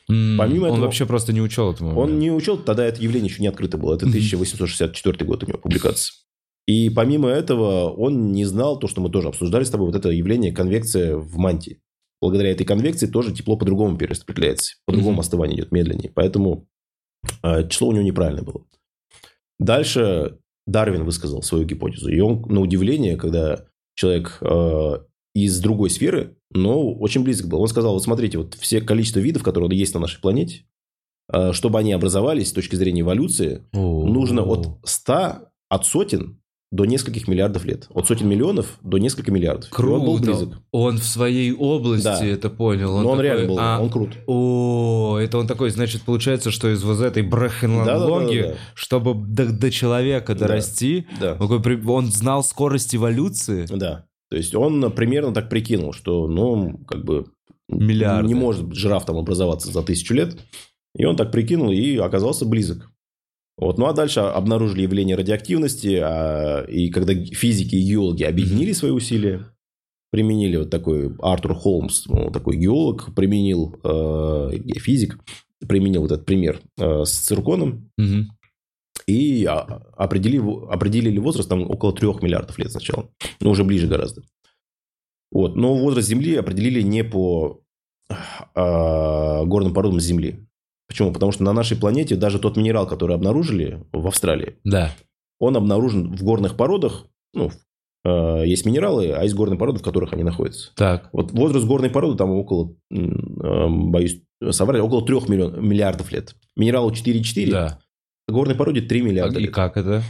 [0.07, 1.97] Помимо он этого- вообще просто не учел этого.
[1.99, 3.95] Он не учел, тогда это явление еще не открыто было.
[3.95, 4.11] Это Мгм.
[4.13, 6.13] 1864 год у него публикация.
[6.67, 10.09] И помимо этого, он не знал то, что мы тоже обсуждали с тобой, вот это
[10.09, 11.81] явление конвекция в мантии.
[12.21, 14.75] Благодаря этой конвекции тоже тепло по-другому перераспределяется.
[14.85, 15.19] По-другому Мгм.
[15.19, 16.11] остывание идет медленнее.
[16.13, 16.67] Поэтому
[17.43, 18.65] э, число у него неправильное было.
[19.59, 22.09] Дальше Дарвин высказал свою гипотезу.
[22.09, 24.99] И он, на удивление, когда человек э,
[25.35, 27.61] из другой сферы, но очень близко был.
[27.61, 30.65] Он сказал, вот смотрите, вот все количество видов, которые есть на нашей планете,
[31.31, 36.41] э, чтобы они образовались с точки зрения эволюции, нужно от 100, от сотен
[36.75, 37.87] до нескольких миллиардов лет.
[37.93, 39.69] От сотен миллионов до нескольких миллиардов.
[39.71, 40.23] И Он был Круто.
[40.31, 40.49] близок.
[40.71, 42.25] Он в своей области Да.
[42.25, 42.91] это понял.
[42.99, 44.17] Но он такой, реально был, а, он крут.
[44.27, 50.35] О, это он такой, значит, получается, что из вот этой брахенлонги, чтобы до, до человека
[50.35, 51.37] дорасти, Да.
[51.39, 53.65] он, такой он знал скорость эволюции.
[53.69, 54.05] Да.
[54.29, 57.25] То есть он примерно так прикинул, что, ну, как бы
[57.69, 58.27] Миллиарды.
[58.27, 60.35] не может жираф там образоваться за тысячу лет.
[60.97, 62.89] И он так прикинул и оказался близок.
[63.57, 63.77] Вот.
[63.77, 69.45] Ну а дальше обнаружили явление радиоактивности, а, и когда физики и геологи объединили свои усилия,
[70.11, 75.19] применили вот такой Артур Холмс, ну, такой геолог, применил э, физик,
[75.67, 78.29] применил вот этот пример э, с цирконом, Мгм.
[79.07, 83.09] и а, определили, определили возраст там около 3 миллиардов лет сначала.
[83.41, 84.21] Ну, уже ближе гораздо.
[85.31, 85.55] Вот.
[85.57, 87.61] Но возраст Земли определили не по
[88.53, 90.47] а, горным породам Земли.
[90.87, 91.11] Почему?
[91.11, 94.91] Потому что на нашей планете даже тот минерал, который обнаружили в Австралии, Да.
[95.39, 97.07] он обнаружен в горных породах.
[97.33, 97.51] Ну,
[98.05, 100.71] э, есть минералы, а есть горные породы, в которых они находятся.
[100.75, 101.09] Так.
[101.11, 104.21] Вот возраст горной породы там около, м, э, боюсь
[104.51, 106.35] соврать, около 3 миллион, миллиардов лет.
[106.55, 107.79] Минералу 4,4, Да.
[108.27, 109.53] горной породе 3 миллиарда И лет.
[109.53, 110.03] как это?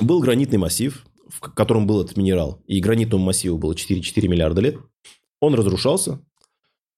[0.00, 4.76] Был гранитный массив, в котором был этот минерал, и гранитному массиву было 4,4 миллиарда лет.
[5.40, 6.20] Он разрушался,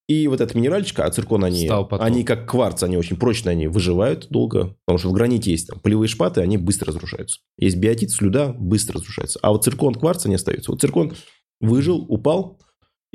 [0.09, 4.29] и вот этот минеральчик, а циркон, они, они как кварц, они очень прочные, они выживают
[4.31, 7.41] долго, потому что в граните есть там, полевые шпаты, они быстро разрушаются.
[7.59, 9.41] Есть биотит, слюда, быстро разрушается.
[9.43, 10.71] А вот циркон, кварц, они остаются.
[10.71, 11.15] Вот циркон
[11.61, 12.61] выжил, упал,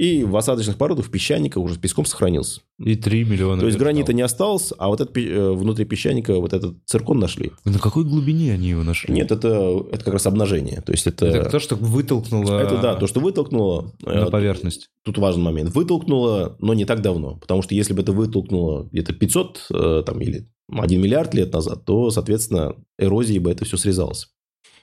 [0.02, 2.62] и в осадочных породах, в песчаниках уже с песком сохранился.
[2.80, 3.60] И 3 миллиона.
[3.60, 4.16] То есть гранита стало.
[4.16, 7.52] не осталось, а вот этот, э, внутри песчаника вот этот циркон нашли.
[7.66, 9.14] На какой глубине они его нашли?
[9.14, 10.82] Нет, это, это как раз обнажение.
[10.82, 11.28] То есть это...
[11.28, 13.94] Это то, что вытолкнуло Это да, то, что вытолкнуло.
[14.02, 14.88] на э, поверхность.
[15.06, 15.76] Тут важный момент.
[15.76, 17.36] Вытолкнуло, но не так давно.
[17.36, 21.86] Потому что если бы это вытолкнуло где-то 500 э, там, или 1 миллиард лет назад,
[21.86, 24.30] то, соответственно, эрозией бы это все срезалось.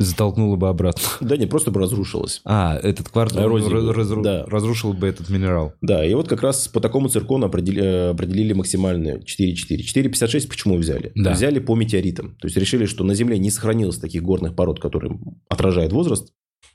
[0.01, 1.03] Затолкнуло бы обратно.
[1.20, 2.40] Да нет, просто бы разрушилось.
[2.44, 4.44] А, этот кварц Эрозия разру- да.
[4.46, 5.72] разрушил бы этот минерал.
[5.80, 9.82] Да, и вот как раз по такому циркону определи- э, определили максимальную 4,4.
[9.82, 11.11] 4,56 почему взяли?
[11.16, 11.32] Да.
[11.32, 12.36] Взяли по метеоритам.
[12.36, 15.18] То есть решили, что на Земле не сохранилось таких горных пород, которые
[15.49, 16.32] отражают возраст.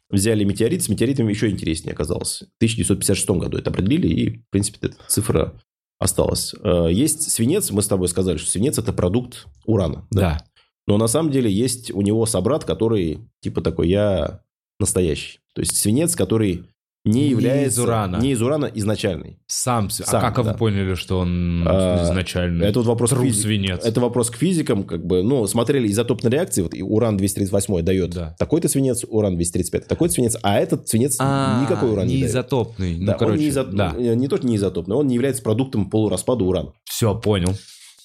[0.10, 2.40] Взяли метеорит, с метеоритами еще интереснее оказалось.
[2.42, 5.54] В 1956 году это определили, и, в принципе, эта цифра
[5.98, 6.54] осталась.
[6.62, 10.06] Э, Есть свинец, мы с тобой сказали, что свинец– это продукт урана.
[10.12, 10.40] Да.
[10.88, 14.42] Но на самом деле есть у него собрат, который типа такой, я
[14.80, 15.40] настоящий.
[15.56, 16.66] То есть свинец, который
[17.06, 17.82] не Не является...
[17.82, 18.18] из урана.
[18.18, 19.38] Не из урана изначальный.
[19.46, 19.90] Сам.
[19.90, 20.52] с- Сам, а как да.
[20.54, 23.84] вы поняли, что он А, изначально Это вот вопрос к физи- свинец?
[23.84, 28.36] Это вопрос к физикам, как бы, ну, смотрели изотопные реакции, вот и уран-238 дает Да.
[28.40, 32.98] такой-то свинец, уран-235 такой-то свинец, а этот свинец А, никакой уран не, не изотопный.
[32.98, 33.94] Ну, Да, он короче, не, изо- да.
[33.98, 36.72] э, не только не изотопный, он не является продуктом полураспада урана.
[36.86, 37.54] Все, понял.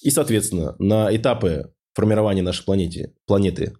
[0.01, 3.75] И, соответственно, на этапы формирования нашей планеты, планеты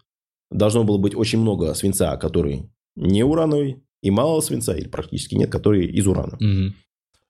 [0.51, 5.49] должно было быть очень много свинца, который не урановый, и мало свинца, или практически нет,
[5.49, 6.37] который из урана.
[6.39, 6.75] Мгм.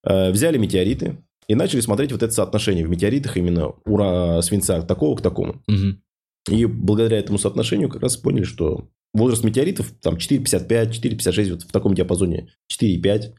[0.03, 4.41] Э, Взяли метеориты и начали смотреть вот это соотношение в метеоритах именно ура...
[4.41, 5.61] свинца такого к такому.
[5.67, 6.01] Мгм.
[6.49, 11.71] И благодаря этому соотношению как раз поняли, что возраст метеоритов там 4,55, 4,56, вот в
[11.71, 13.33] таком диапазоне 4,5 э,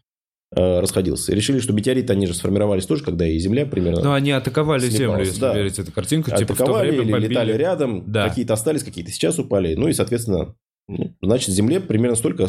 [0.53, 1.33] расходился.
[1.33, 4.89] И решили, что метеориты, они же сформировались тоже, когда и Земля примерно Ну, они атаковали
[4.89, 5.55] Землю, если да.
[5.55, 6.37] верить этой картинке.
[6.37, 7.29] Типа в то атаковали время или бомбили.
[7.31, 8.29] летали рядом, Да.
[8.29, 9.75] какие-то остались, какие-то сейчас упали.
[9.75, 10.55] Ну и, соответственно,
[10.89, 12.49] ну, значит, Земле примерно столько...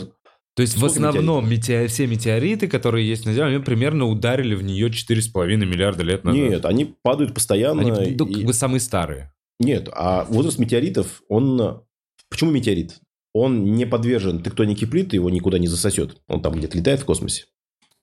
[0.53, 4.63] То есть в основном метео- все метеориты, которые есть на Земле, они примерно ударили в
[4.63, 6.41] нее 4,5 миллиарда лет назад.
[6.41, 7.81] Нет, они падают постоянно.
[7.81, 9.31] Они ну, и- как бы самые старые.
[9.59, 11.83] Нет, а возраст метеоритов, он...
[12.29, 12.99] Почему метеорит?
[13.33, 16.17] Он не подвержен тектонике плит, его никуда не засосет.
[16.27, 17.45] Он там где-то летает в космосе.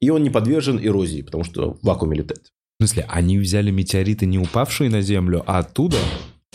[0.01, 2.53] И он не подвержен эрозии, потому что в вакууме летает.
[2.79, 5.97] В смысле, они взяли метеориты, не упавшие на Землю, а оттуда?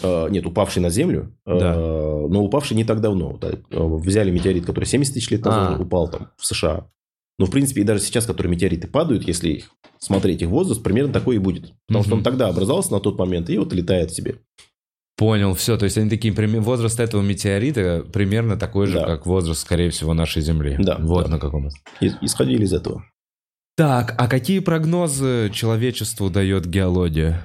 [0.01, 1.75] Э, Нет, упавший на Землю, э, Да.
[1.75, 3.31] но упавший не так давно.
[3.33, 5.81] Вот, э, Взяли метеорит, который 70 тысяч лет назад А.
[5.81, 6.87] упал там в США.
[7.39, 9.69] Но, в принципе, и даже сейчас, которые метеориты падают, если их
[9.99, 11.73] смотреть их возраст, примерно такой и будет.
[11.87, 12.19] Потому что Мгм.
[12.19, 14.35] он тогда образовался на тот момент и вот летает себе.
[15.17, 15.77] Понял, все.
[15.77, 19.05] То есть они такие, возраст этого метеорита примерно такой же, Да.
[19.05, 20.75] как возраст, скорее всего, нашей Земли.
[20.79, 21.31] Да, Вот да.
[21.31, 21.69] на каком.
[22.21, 23.05] Исходили из этого.
[23.75, 27.43] Так, а какие прогнозы человечеству дает геология?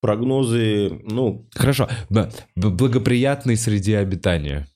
[0.00, 4.66] Прогнозы, ну, Хорошо, б- б- благоприятной среде обитания.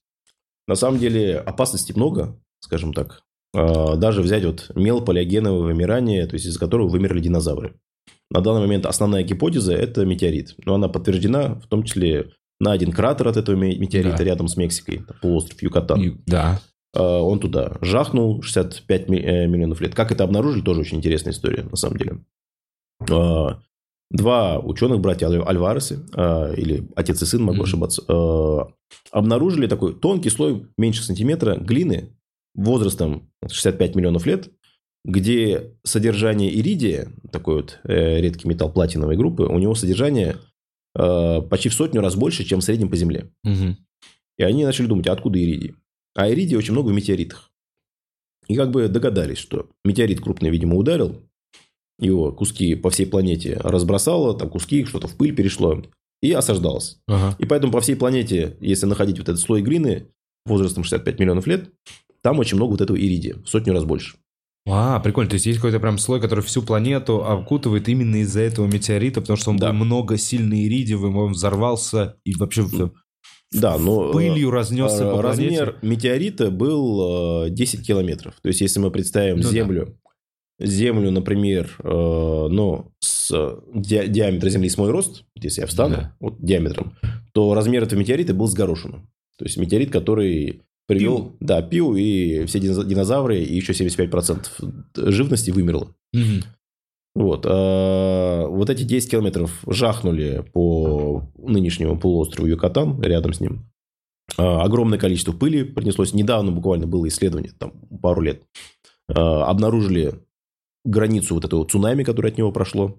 [0.69, 3.23] На самом деле опасностей много, скажем так.
[3.55, 7.75] А, Даже взять вот мелполиогеновое вымирание, то есть из-за которого вымерли динозавры.
[8.31, 10.55] На данный момент основная гипотеза– это метеорит.
[10.65, 14.25] Но она подтверждена, в том числе на один кратер от этого ме- метеорита Да.
[14.25, 16.01] рядом с Мексикой, полуостров Юкатан.
[16.03, 16.61] И- да.
[16.97, 19.95] А, Он туда жахнул 65 ми- э, миллионов лет.
[19.95, 22.19] Как это обнаружили, тоже очень интересная история, на самом деле.
[23.11, 23.59] А,
[24.09, 25.97] Два ученых, братья Аль- Альваресы,
[26.57, 28.03] или отец и сын, могу ошибаться,
[29.11, 32.11] обнаружили такой тонкий слой меньше сантиметра глины
[32.55, 34.49] возрастом 65 миллионов лет,
[35.05, 40.37] где содержание иридия, такой вот э, редкий металл платиновой группы, у него содержание
[40.97, 43.31] э, почти в сотню раз больше, чем в среднем по Земле.
[43.43, 43.77] Мгм.
[44.39, 45.75] И они начали думать, а откуда иридий?
[46.17, 47.51] А иридия очень много в метеоритах.
[48.49, 51.23] И как бы догадались, что метеорит крупный, видимо, ударил,
[51.99, 55.83] его куски по всей планете разбросало, там куски, что-то в пыль перешло,
[56.23, 56.99] и осаждалось.
[57.07, 57.37] Ага.
[57.39, 60.09] И поэтому по всей планете, если находить вот этот слой глины
[60.45, 61.71] возрастом 65 миллионов лет,
[62.23, 64.17] там очень много вот этого иридия, в сотню раз больше.
[64.69, 65.31] А, прикольно.
[65.31, 69.37] То есть есть какой-то прям слой, который всю планету окутывает именно из-за этого метеорита, потому
[69.37, 69.71] что он Да.
[69.71, 72.63] был много сильный иридиевым, он взорвался и вообще
[73.53, 74.11] Да, но...
[74.11, 75.61] э, пылью разнесся э, по планете.
[75.65, 78.35] Размер метеорита был э, 10 километров.
[78.43, 79.49] То есть, если мы представим Ну да.
[79.51, 79.97] Землю,
[80.59, 81.89] Землю, например, э,
[82.51, 83.31] ну, с
[83.75, 86.17] ди- диаметра Земли с мой рост, если я встану, Да.
[86.21, 86.97] вот диаметром,
[87.33, 89.07] то размер этого метеорита был с горошину.
[89.39, 91.17] То есть, метеорит, который привел...
[91.19, 91.37] Пил.
[91.41, 94.47] Да, пил, и все диноза- динозавры, и еще 75%
[94.97, 95.95] живности вымерло.
[96.13, 96.43] Мгм.
[97.17, 97.47] Вот.
[97.49, 103.65] а, вот эти 10 километров жахнули по нынешнему полуострову Юкатан, рядом с ним.
[104.37, 106.13] А, огромное количество пыли принеслось.
[106.13, 108.43] Недавно буквально было исследование, там пару лет.
[109.09, 110.21] А, обнаружили
[110.85, 112.99] границу вот этого цунами, которое от него прошло.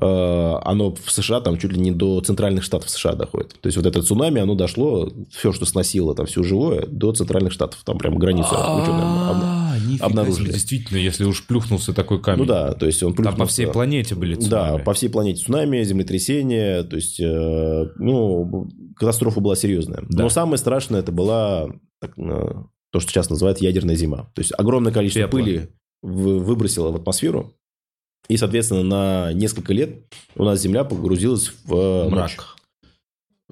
[0.00, 3.60] А, оно в США там чуть ли не до центральных штатов США доходит.
[3.60, 7.52] То есть, вот это цунами, оно дошло, все, что сносило там все живое, до центральных
[7.52, 7.82] штатов.
[7.84, 9.04] Там прям границу ученые
[9.92, 10.44] нифига обнаружили.
[10.46, 12.40] себе, Действительно, если уж плюхнулся такой камень.
[12.40, 14.82] Ну да, то есть он Там по плюхнулся- всей планете были Да, цунами.
[14.84, 20.02] по всей планете цунами, землетрясение, то есть, э, ну, катастрофа была серьезная.
[20.08, 20.24] Да.
[20.24, 21.68] Но самое страшное это была
[22.00, 22.54] так, э,
[22.92, 24.30] то, что сейчас называют ядерная зима.
[24.34, 25.38] То есть огромное количество Пепла.
[25.38, 25.68] пыли
[26.02, 27.52] вы- выбросило в атмосферу,
[28.28, 30.04] и, соответственно, на несколько лет
[30.36, 32.36] у нас Земля погрузилась в э, ночь.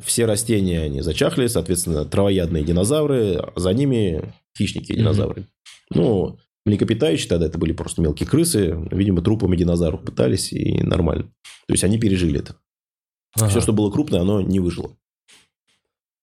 [0.04, 5.46] Все растения, они зачахли, соответственно, травоядные динозавры, а за ними хищники динозавры.
[5.90, 11.24] Ну, млекопитающие тогда это были просто мелкие крысы, видимо, трупами динозавров пытались, и нормально.
[11.66, 12.56] То есть, они пережили это.
[13.36, 13.48] Ага.
[13.48, 14.90] Все, что было крупное, оно не выжило.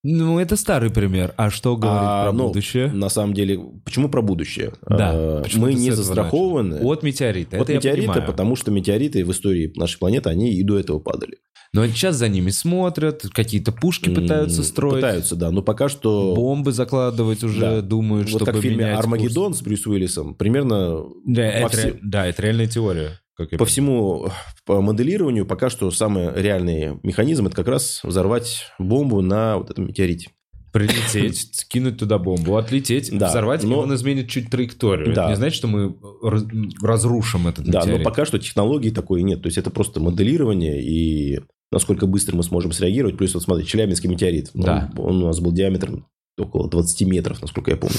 [0.08, 1.34] Ну, это старый пример.
[1.36, 2.92] А что говорит А, про ну, будущее?
[2.92, 4.74] На самом деле, почему про будущее?
[4.88, 7.58] Да, А, Мы не застрахованы От метеорита.
[7.58, 11.40] от это метеорита, потому что метеориты в истории нашей планеты, они и до этого падали.
[11.76, 14.96] Но сейчас за ними смотрят, какие-то пушки пытаются строить.
[14.96, 16.34] Пытаются, да, но пока что...
[16.36, 17.82] Бомбы закладывать уже Да.
[17.82, 21.14] думают, Вот чтобы как в фильме «Армагеддон» с Брюс Уиллисом, примерно курс.
[21.26, 23.20] Да, это, все- ре- да, это реальная теория.
[23.38, 24.30] Как По всему
[24.66, 29.88] по моделированию пока что самый реальный механизм это как раз взорвать бомбу на вот этом
[29.88, 30.30] метеорите.
[30.72, 35.14] Прилететь, скинуть туда бомбу, отлететь, Да, взорвать, и но- он изменит чуть траекторию.
[35.14, 35.24] Да.
[35.24, 36.46] Это не значит, что мы раз-
[36.82, 38.04] разрушим этот Да, но метеорит.
[38.06, 39.42] пока что технологии такой нет.
[39.42, 41.40] То есть это просто моделирование и
[41.76, 43.18] насколько быстро мы сможем среагировать.
[43.18, 44.50] Плюс вот смотри, Челябинский метеорит.
[44.54, 44.92] Ну, Да.
[44.98, 46.08] Он у нас был диаметром
[46.38, 47.98] около 20 метров, насколько я помню.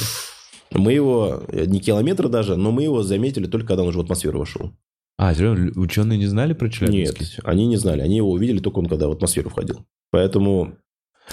[0.73, 4.03] Мы его, э, не километра даже, но мы его заметили только когда он уже в
[4.03, 4.73] атмосферу вошел.
[5.19, 5.33] А,
[5.77, 7.25] ученые не знали про Челябинский?
[7.25, 8.01] Нет, они не знали.
[8.01, 9.87] Они его увидели только он, когда в атмосферу входил.
[10.11, 10.77] Поэтому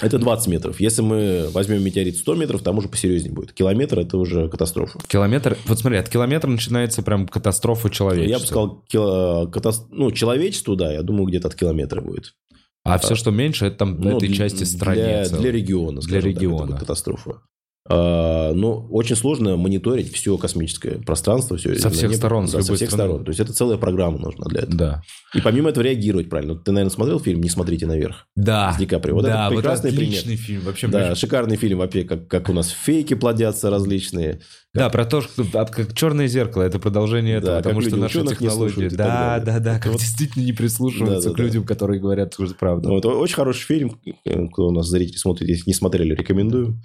[0.00, 0.80] это 20 метров.
[0.80, 3.52] Если мы возьмем метеорит 100 метров, там уже посерьезнее будет.
[3.52, 4.98] Километр– это уже катастрофа.
[5.06, 8.30] Километр, вот смотри, от километра начинается прям катастрофа человечества.
[8.32, 12.34] Я бы сказал, кило, катас- ну, человечеству, да, я думаю, где-то от километра будет.
[12.82, 14.96] А все, что меньше, это там Ну, этой для- части страны.
[14.96, 16.66] Для, для региона, Для скажем так, это региона.
[16.66, 17.40] будет катастрофа.
[17.86, 21.58] А, но очень сложно мониторить все космическое пространство.
[21.58, 23.10] Все, Со всех сторон, с Да, со всех стороны.
[23.10, 23.24] сторон.
[23.26, 24.74] То есть, это целая программа нужна для этого.
[24.74, 25.02] Да.
[25.34, 26.54] И помимо этого реагировать правильно.
[26.54, 28.26] Ты, наверное, смотрел фильм «Не смотрите наверх»?
[28.36, 28.72] Да.
[28.72, 29.14] С Ди Каприо.
[29.16, 30.12] Вот да, это прекрасный вот пример.
[30.18, 30.62] отличный фильм.
[30.62, 34.40] Вообще, Да, мне- шикарный фильм, вообще, как, как у нас фейки плодятся различные.
[34.72, 38.24] да, про то, что как черное зеркало, это продолжение этого, Да, потому как что наши
[38.26, 38.88] технологии.
[38.88, 42.32] Да, да, да, Это как вот- действительно не прислушиваются Да, к да, людям, которые говорят
[42.32, 42.88] что правду.
[42.88, 46.80] Вот, очень хороший фильм, э, кто у нас зрители смотрит, если не смотрели, рекомендую.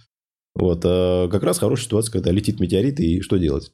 [0.56, 3.72] Вот, а как раз хорошая ситуация, когда летит метеорит, и что делать?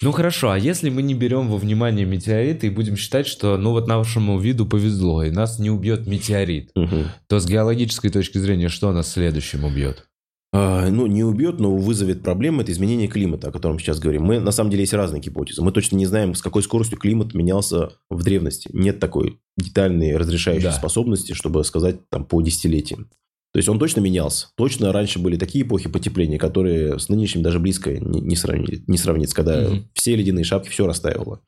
[0.00, 3.72] Ну хорошо, а если мы не берем во внимание метеориты и будем считать, что ну
[3.72, 7.06] вот нашему виду повезло, и нас не убьет метеорит, Мгм.
[7.26, 10.04] то с геологической точки зрения, что нас следующим убьет?
[10.50, 12.62] А, ну, не убьет, но вызовет проблемы.
[12.62, 14.22] Это изменение климата, о котором сейчас говорим.
[14.22, 15.60] Мы, на самом деле, есть разные гипотезы.
[15.62, 18.70] Мы точно не знаем, с какой скоростью климат менялся в древности.
[18.72, 20.72] Нет такой детальной разрешающей Да.
[20.72, 23.10] способности, чтобы сказать там по десятилетиям.
[23.58, 24.46] То есть, он точно менялся.
[24.56, 29.34] Точно раньше были такие эпохи потепления, которые с нынешним даже близко не, сравни- не сравнится,
[29.34, 29.88] когда Мгм.
[29.94, 31.40] все ледяные шапки, все растаивало.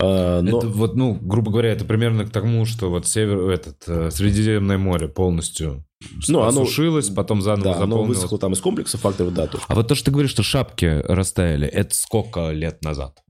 [0.00, 0.58] А, но...
[0.58, 4.76] Это вот, ну, грубо говоря, это примерно к тому, что вот север, этот, э, Средиземное
[4.76, 5.84] море полностью
[6.26, 8.16] Ну, оно- осушилось, потом заново Да, оно заполнилось.
[8.16, 9.62] высохло там из комплекса факторов, да, тоже.
[9.68, 13.20] А вот то, что ты говоришь, что шапки растаяли, это сколько лет назад?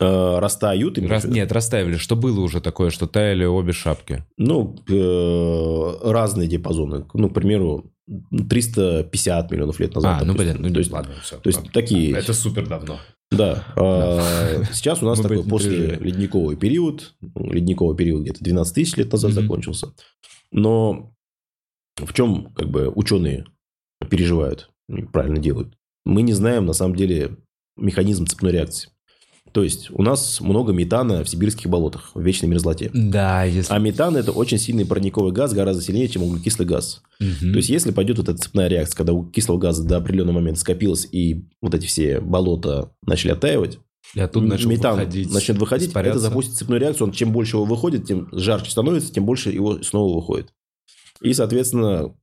[0.00, 0.98] А, растают.
[0.98, 1.24] имеешь Рас-?
[1.24, 1.96] Нет, растаяли.
[1.96, 4.24] Что было уже такое, что таяли обе шапки?
[4.38, 7.04] Ну, э, разные диапазоны.
[7.14, 7.92] Ну, к примеру,
[8.48, 10.22] 350 миллионов лет назад.
[10.22, 10.52] а, ну, допустим.
[10.56, 11.36] блин, ну, то есть, ладно, все.
[11.36, 12.98] то есть такие- Это супер давно.
[13.30, 13.64] да.
[13.76, 17.14] А, Сейчас у нас Мы такой после ледниковый период.
[17.20, 19.42] ну, Ледниковый период где-то 12 тысяч лет назад Мгм.
[19.42, 19.92] закончился.
[20.52, 21.12] Но
[21.96, 23.44] в чем как бы ученые
[24.08, 25.74] переживают, и правильно делают?
[26.04, 27.36] Мы не знаем на самом деле
[27.76, 28.90] механизм цепной реакции.
[29.52, 32.90] То есть у нас много метана в сибирских болотах, в вечной мерзлоте.
[32.94, 33.72] Да, если...
[33.72, 37.02] А метан это очень сильный парниковый газ, гораздо сильнее, чем углекислый газ.
[37.18, 37.52] Мгм.
[37.52, 41.08] То есть, если пойдет вот эта цепная реакция, когда углекислого газа до определенного момента скопилось,
[41.10, 43.78] и вот эти все болота начали оттаивать,
[44.14, 46.18] И оттуда начал метан выходить, начнет выходить, испаряться.
[46.18, 47.08] это запустит цепную реакцию.
[47.08, 50.52] Он чем больше его выходит, тем жарче становится, тем больше его снова выходит.
[51.20, 52.14] И, соответственно,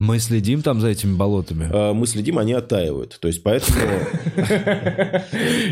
[0.00, 1.68] Мы следим там за этими болотами.
[1.72, 3.18] э, мы следим, они оттаивают.
[3.20, 3.78] То есть, поэтому...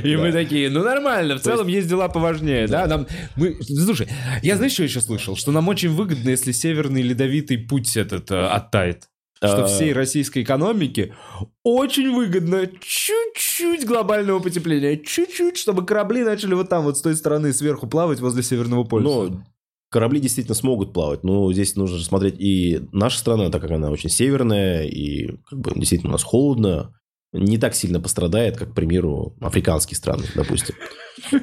[0.03, 2.87] И мы такие, ну нормально, в целом есть дела поважнее, да?
[2.87, 3.07] Нам,
[3.37, 4.09] мы, слушай,
[4.43, 5.37] я знаешь, что еще слышал?
[5.37, 9.05] Что нам очень выгодно, если северный ледовитый путь этот э, оттает.
[9.37, 9.67] Что А.
[9.67, 11.15] всей российской экономике
[11.63, 14.97] очень выгодно чуть-чуть глобального потепления.
[14.97, 19.31] Чуть-чуть, чтобы корабли начали вот там вот с той стороны сверху плавать возле Северного полюса.
[19.35, 19.45] Ну,
[19.91, 24.11] корабли действительно смогут плавать, но здесь нужно смотреть и наша страна, так как она очень
[24.11, 26.93] северная, и как бы действительно у нас холодно,
[27.33, 30.75] не так сильно пострадает, как, к примеру, африканские страны, допустим.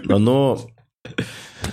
[0.05, 0.59] Но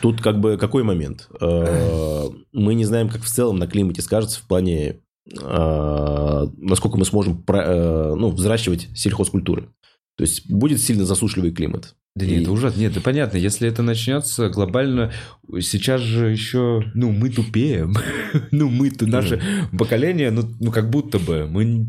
[0.02, 1.28] тут как бы какой момент?
[1.40, 5.00] Э, Мы не знаем, как в целом на климате скажется в плане,
[5.30, 9.72] э, насколько мы сможем э, ну, взращивать сельхозкультуры.
[10.20, 11.94] То есть будет сильно засушливый климат.
[12.14, 12.78] Да нет, И- это ужасно.
[12.78, 13.38] Нет, это понятно.
[13.38, 15.14] Если это начнется глобально,
[15.60, 17.94] сейчас же еще, ну, мы тупеем.
[18.50, 19.40] ну, мы-то, наше
[19.78, 21.88] поколение, ну, ну, как будто бы мы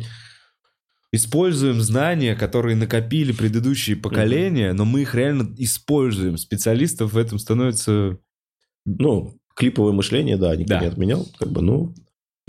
[1.12, 6.38] используем знания, которые накопили предыдущие поколения, но мы их реально используем.
[6.38, 8.18] Специалистов в этом становится...
[8.86, 10.80] Ну, клиповое мышление, да, никто Да.
[10.80, 11.28] не отменял.
[11.38, 11.94] Как бы, ну,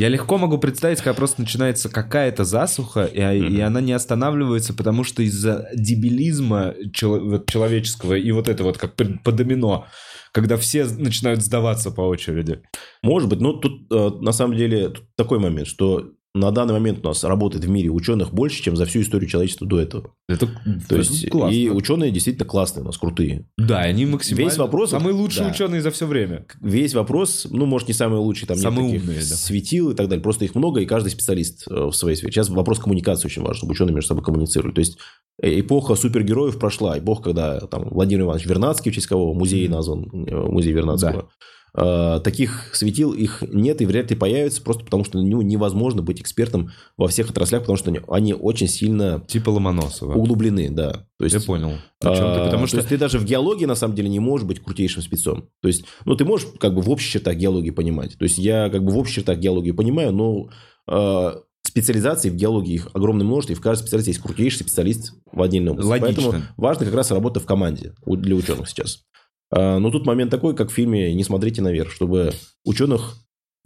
[0.03, 4.74] Я легко могу представить, когда просто начинается какая-то засуха, и, а- и она не останавливается,
[4.74, 9.86] потому что из-за дебилизма чело- человеческого и вот это вот как по, по домино,
[10.32, 12.62] когда все начинают сдаваться по очереди.
[13.04, 17.00] Может быть, но тут э, на самом деле тут такой момент, что на данный момент
[17.04, 20.14] у нас работает в мире ученых больше, чем за всю историю человечества до этого.
[20.29, 20.49] Это,
[20.88, 21.54] То есть, классно.
[21.54, 23.46] и ученые действительно классные у нас, крутые.
[23.59, 24.49] Да, они максимально...
[24.49, 25.50] Весь вопрос- Самые лучшие да.
[25.50, 26.46] ученые за все время.
[26.61, 29.37] Весь вопрос, ну, может, не самый лучший, там Самые нет таких умные, да.
[29.37, 30.22] светил и так далее.
[30.22, 32.33] Просто их много, и каждый специалист э, в своей сфере.
[32.33, 34.72] Сейчас вопрос коммуникации очень важен, чтобы ученые между собой коммуницировали.
[34.72, 34.96] То есть,
[35.42, 36.99] э, эпоха супергероев прошла.
[36.99, 41.21] Эпоха, когда там Владимир Иванович Вернадский, в честь кого музей назван, э, музей Вернадского.
[41.21, 46.20] Э, Таких светил их нет и вряд ли появится, просто потому что ну, невозможно быть
[46.20, 50.12] экспертом во всех отраслях, потому что они, они очень сильно Типа Ломоносова.
[50.14, 51.07] углублены, да.
[51.18, 51.72] То есть, Я понял.
[52.04, 52.76] А, Потому то что...
[52.76, 55.49] есть ты даже в геологии на самом деле не можешь быть крутейшим спецом.
[55.62, 58.18] То есть, ну, ты можешь как бы в общих чертах геологии понимать.
[58.18, 60.50] То есть я как бы в общих чертах геологии понимаю, но
[60.88, 61.32] э,
[61.62, 65.72] специализаций в геологии их огромное множество, и в каждой специальности есть крутейший специалист в отдельной
[65.72, 65.88] области.
[65.88, 66.22] Логично.
[66.22, 69.04] Поэтому важно как раз работа в команде для ученых сейчас.
[69.53, 72.33] А, Но тут момент такой, как в фильме «Не смотрите наверх», чтобы
[72.64, 73.16] ученых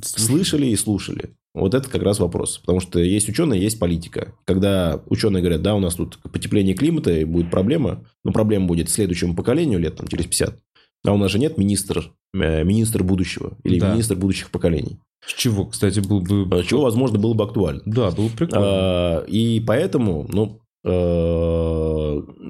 [0.02, 1.30] слышали и слушали.
[1.54, 2.58] Вот это как раз вопрос.
[2.58, 4.34] Потому что есть ученые, есть политика.
[4.44, 8.90] Когда ученые говорят, да, у нас тут потепление климата, и будет проблема, но проблема будет
[8.90, 10.58] следующему поколению лет, там, через 50.
[11.06, 13.92] А у нас же нет министр, э, министр будущего или Да.
[13.92, 14.98] министр будущих поколений.
[15.24, 16.46] С чего, кстати, был бы...
[16.50, 17.80] А Чего, возможно, было бы актуально.
[17.86, 18.66] Да, было бы прикольно.
[18.66, 20.90] А, И поэтому, ну, э,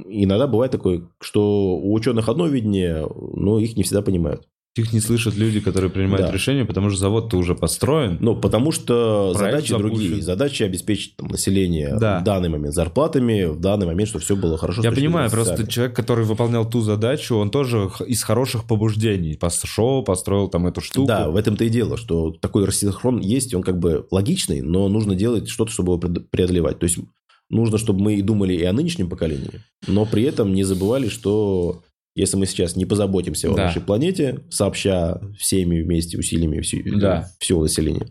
[0.08, 4.42] иногда бывает такое, что у ученых одно видение, но их не всегда понимают.
[4.78, 6.32] Их не слышат люди, которые принимают Да.
[6.34, 8.18] решения, потому что завод-то уже построен.
[8.20, 10.08] Ну, потому что Проект задачи другие.
[10.10, 10.22] запущен.
[10.22, 12.20] Задачи обеспечить там, население Да.
[12.20, 14.82] в данный момент зарплатами, в данный момент, чтобы все было хорошо.
[14.82, 20.48] Я понимаю, просто человек, который выполнял ту задачу, он тоже из хороших побуждений пошел, построил
[20.48, 21.06] там эту штуку.
[21.08, 25.14] Да, в этом-то и дело, что такой рассинхрон есть, он как бы логичный, но нужно
[25.14, 26.78] делать что-то, чтобы его преодолевать.
[26.80, 26.98] То есть
[27.50, 31.82] нужно, чтобы мы и думали и о нынешнем поколении, но при этом не забывали, что
[32.14, 33.64] если мы сейчас не позаботимся о Да.
[33.66, 37.28] нашей планете, сообща всеми вместе усилиями всю- Да.
[37.38, 38.08] всего населения,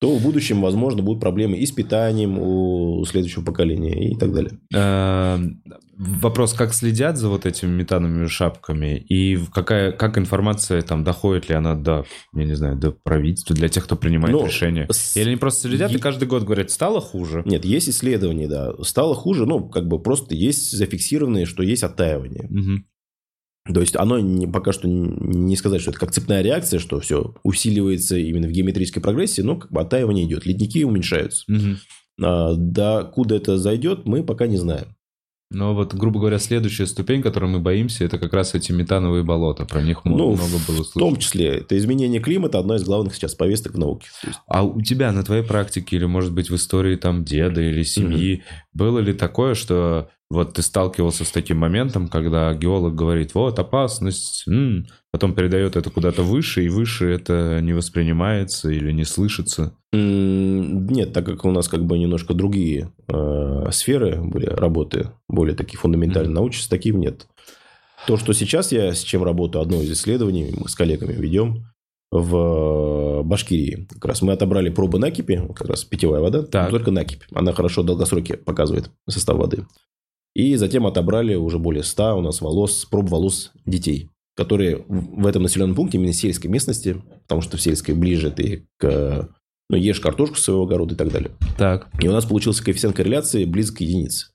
[0.00, 4.52] то в будущем, возможно, будут проблемы и с питанием у следующего поколения и так далее.
[4.74, 5.62] Эм,
[6.02, 11.54] Вопрос, как следят за вот этими метановыми шапками и какая, как информация там доходит ли
[11.54, 14.86] она до, я не знаю, до правительства, для тех, кто принимает Ну, решения?
[14.90, 17.42] с- Или они просто следят и е- каждый год говорят, стало хуже?
[17.44, 18.72] Нет, есть исследования, да.
[18.82, 22.46] Стало хуже, ну, как бы просто есть зафиксированные, что есть оттаивание.
[22.48, 22.86] Мгм.
[23.72, 27.34] То есть оно не, пока что не сказать, что это как цепная реакция, что все
[27.42, 30.46] усиливается именно в геометрической прогрессии, но как бы оттаивание идет.
[30.46, 31.44] Ледники уменьшаются.
[31.48, 31.78] Мгм.
[32.22, 34.94] А, до куда это зайдет, мы пока не знаем.
[35.52, 39.64] Но вот, грубо говоря, следующая ступень, которой мы боимся, это как раз эти метановые болота.
[39.66, 41.16] Про них Ну, много было В том слышно.
[41.20, 44.06] числе, это изменение климата одна из главных сейчас повесток в науке.
[44.46, 48.44] А у тебя на твоей практике, или, может быть, в истории там деда или семьи,
[48.72, 54.44] было ли такое, что вот ты сталкивался с таким моментом, когда геолог говорит, вот, опасность,
[54.46, 59.74] м», потом передает это куда-то выше, и выше это не воспринимается или не слышится?
[59.92, 65.78] нет, так как у нас как бы немножко другие э, сферы были работы, более такие
[65.78, 67.26] фундаментально научные, с таким нет.
[68.06, 71.66] То, что сейчас я с чем работаю, одно из исследований мы с коллегами ведем
[72.10, 73.86] в Башкирии.
[73.90, 76.70] Как раз мы отобрали пробы накипи, как раз питьевая вода, Так.
[76.70, 77.22] но только накипь.
[77.32, 79.66] Она хорошо в долгосроке показывает состав воды.
[80.34, 85.42] И затем отобрали уже более 100 у нас волос, проб волос детей, которые в этом
[85.42, 89.28] населенном пункте, именно сельской местности, потому что в сельской ближе ты к...
[89.68, 91.30] Ну, ешь картошку с своего огорода и так далее.
[91.56, 91.88] Так.
[92.02, 94.32] И у нас получился коэффициент корреляции близок к единице.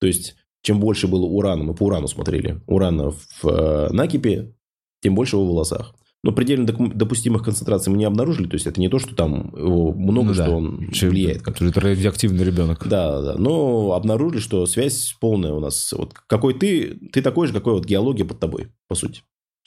[0.00, 4.54] То есть, чем больше было урана, мы по урану смотрели, урана в э, накипи,
[5.02, 5.94] тем больше его в волосах.
[6.24, 8.48] Но предельно допустимых концентраций мы не обнаружили.
[8.48, 10.44] То есть, это не то, что там его много, Ну да.
[10.46, 11.42] что он Че- влияет.
[11.42, 12.86] как Это радиоактивный ребенок.
[12.88, 15.92] да, да, но обнаружили, что связь полная у нас.
[15.96, 19.22] Вот какой ты, ты такой же, какой вот геология под тобой, по сути.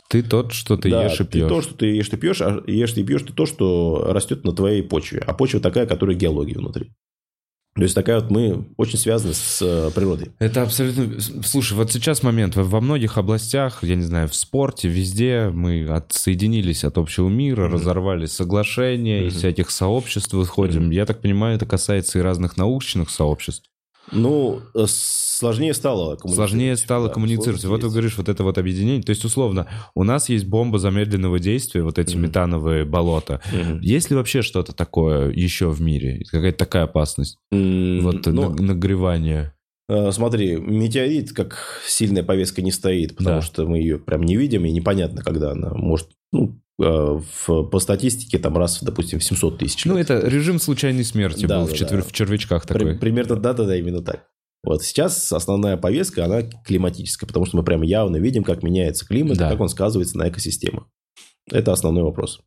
[0.09, 1.47] Ты тот, что ты Да, ешь и ты пьешь.
[1.49, 4.51] то, что ты ешь, ты пьешь, а ешь ты пьешь, ты то, что растет на
[4.51, 5.19] твоей почве.
[5.25, 6.91] А почва такая, которая геология внутри.
[7.73, 10.31] То есть такая вот мы очень связаны с э, природой.
[10.39, 11.19] Это абсолютно...
[11.43, 12.55] Слушай, вот сейчас момент.
[12.57, 17.73] Во- многих областях, я не знаю, в спорте, везде мы отсоединились от общего мира, Мгм.
[17.75, 19.39] разорвали соглашения, из Мгм.
[19.39, 20.89] всяких сообществ выходим.
[20.91, 23.65] Я так понимаю, это касается и разных научных сообществ.
[24.11, 26.35] Ну, э, сложнее стало коммуницировать.
[26.49, 27.63] Сложнее стало Да, коммуницировать.
[27.65, 27.93] Вот ты есть.
[27.95, 29.01] говоришь, вот это вот объединение.
[29.03, 32.23] То есть, условно, у нас есть бомба замедленного действия, вот эти Мгм.
[32.25, 33.41] метановые болота.
[33.51, 33.79] Мгм.
[33.81, 36.23] Есть ли вообще что-то такое еще в мире?
[36.29, 37.37] Какая-то такая опасность?
[37.51, 39.53] М, Вот ну, на- нагревание.
[39.89, 43.41] Э, Смотри, метеорит как сильная повестка не стоит, потому Да.
[43.41, 46.09] что мы ее прям не видим, и непонятно, когда она может...
[46.31, 49.85] Ну, в- по статистике там раз, допустим, в 700 тысяч.
[49.85, 52.07] Ну, это режим случайной смерти Да, был да, в, четвер- да.
[52.07, 52.97] в червячках При- такой.
[52.97, 54.25] примерно, да-да-да, именно так.
[54.63, 59.37] Вот сейчас основная повестка, она климатическая, потому что мы прям явно видим, как меняется климат,
[59.37, 59.47] Да.
[59.47, 60.85] и как он сказывается на экосистемах.
[61.51, 62.39] Это основной вопрос.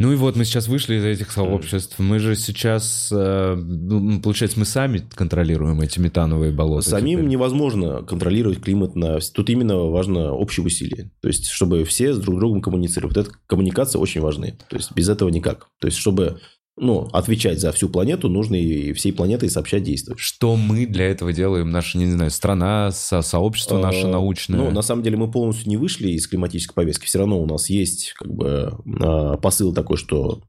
[0.00, 2.00] Ну и вот мы сейчас вышли из этих сообществ.
[2.00, 6.90] Мы же сейчас, э, ну, получается, мы сами контролируем эти метановые болота.
[6.90, 7.30] Самим теперь.
[7.30, 8.96] невозможно контролировать климат.
[8.96, 9.20] На...
[9.20, 11.12] Тут именно важно общее усилие.
[11.20, 13.14] То есть, чтобы все с друг другом коммуницировали.
[13.14, 14.58] Вот эта коммуникация очень важны.
[14.68, 15.68] То есть, без этого никак.
[15.78, 16.40] То есть, чтобы
[16.76, 20.18] ну, отвечать за всю планету, нужно и всей планетой сообща действовать.
[20.20, 21.70] Что мы для этого делаем?
[21.70, 24.58] Наша, не знаю, страна, со- сообщество наше Э, научное.
[24.58, 27.06] Ну, на самом деле, мы полностью не вышли из климатической повестки.
[27.06, 30.42] Все равно у нас есть как бы э, посыл такой, что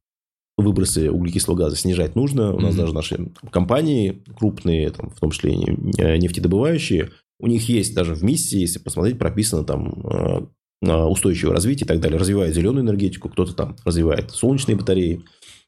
[0.58, 2.54] выбросы углекислого газа снижать нужно.
[2.54, 7.68] У нас даже наши компании крупные, там, в том числе и не- нефтедобывающие, у них
[7.70, 10.48] есть даже в миссии, если посмотреть, прописано там
[10.82, 12.18] э, устойчивое развитие и так далее.
[12.18, 15.22] Развивает зеленую энергетику, кто-то там развивает солнечные батареи.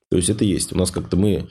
[0.10, 0.74] То есть, это есть.
[0.74, 1.48] У нас как-то мы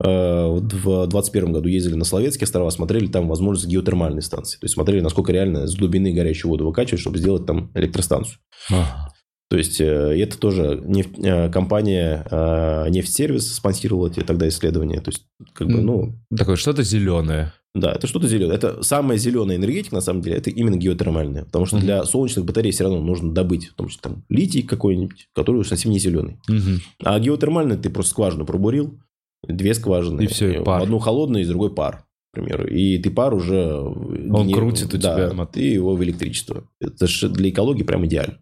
[0.00, 4.58] Э, В 2021 году ездили на Словецкие острова, смотрели там возможность геотермальной станции.
[4.58, 8.38] То есть смотрели, насколько реально с глубины горячую воду выкачивать, чтобы сделать там электростанцию.
[8.70, 9.12] Ага.
[9.50, 12.24] То есть, э, это тоже нефть- э, компания
[12.90, 15.00] «Нефтьсервис» спонсировала эти тогда исследования.
[15.00, 17.52] То есть, как бы, ну, Такое что-то зеленое.
[17.80, 18.56] Да, это что-то зеленое.
[18.56, 21.44] Это самая зеленая энергетика, на самом деле, это именно геотермальная.
[21.44, 21.84] Потому что Мгм.
[21.84, 25.68] для солнечных батарей все равно нужно добыть, в том числе там литий какой-нибудь, который уж
[25.68, 26.38] совсем не зеленый.
[26.48, 26.80] Мгм.
[27.04, 28.98] А геотермальный ты просто скважину пробурил,
[29.46, 30.22] две скважины.
[30.22, 30.82] И всё, и пар.
[30.82, 32.66] Одну холодную, и с другой пар, к примеру.
[32.66, 33.78] И ты пар уже...
[33.78, 36.64] Он крутит у да, тебя ты его в электричество.
[36.80, 38.38] Это ж для экологии прям идеально.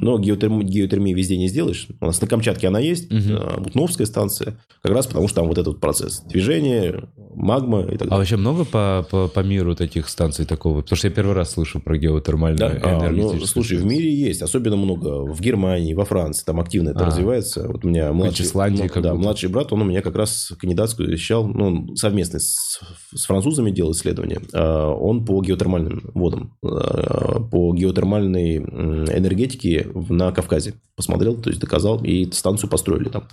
[0.00, 0.62] Но геотерм...
[0.62, 1.88] геотермии везде не сделаешь.
[2.00, 3.32] У нас на Камчатке она есть, Мгм.
[3.36, 4.56] э, Бутновская станция.
[4.82, 6.20] Как раз потому, что там вот этот вот процесс.
[6.20, 8.16] Движение, магма и так А далее.
[8.18, 10.82] вообще много по, по, по миру таких станций такого?
[10.82, 11.98] Потому что я первый раз слышу про Да?
[11.98, 16.60] геотермальную А, ну, энергетическую слушай, в мире есть, особенно много в Германии, во Франции, там
[16.60, 17.06] активно это А.
[17.06, 17.66] развивается.
[17.66, 21.08] Вот у меня младший, Исландии ну, да, младший брат, он у меня как раз кандидатскую
[21.10, 22.80] защищал, ну, он совместно с,
[23.14, 24.40] с французами делал исследования.
[24.52, 32.02] А, Он по геотермальным водам, а, по геотермальной энергетике на Кавказе посмотрел, то есть доказал,
[32.04, 33.28] и станцию построили там.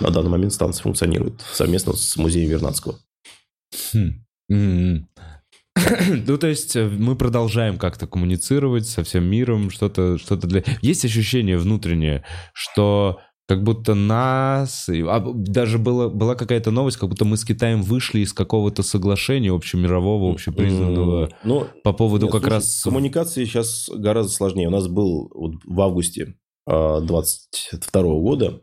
[0.00, 2.98] На данный момент станция функционирует совместно с музеем Вернадского.
[3.92, 4.24] Хм.
[4.50, 5.08] М.
[6.26, 10.62] Ну, то есть э, мы продолжаем как-то коммуницировать со всем миром, что-то что для...
[10.82, 13.20] Есть ощущение внутреннее, что
[13.50, 14.88] как будто нас...
[14.88, 19.52] а даже было, была какая-то новость, как будто мы с Китаем вышли из какого-то соглашения
[19.52, 22.82] общемирового, общепризнанного Ну, по поводу Нет, как слушай, раз...
[22.84, 24.68] Коммуникации сейчас гораздо сложнее.
[24.68, 28.60] У нас был вот в августе 22 года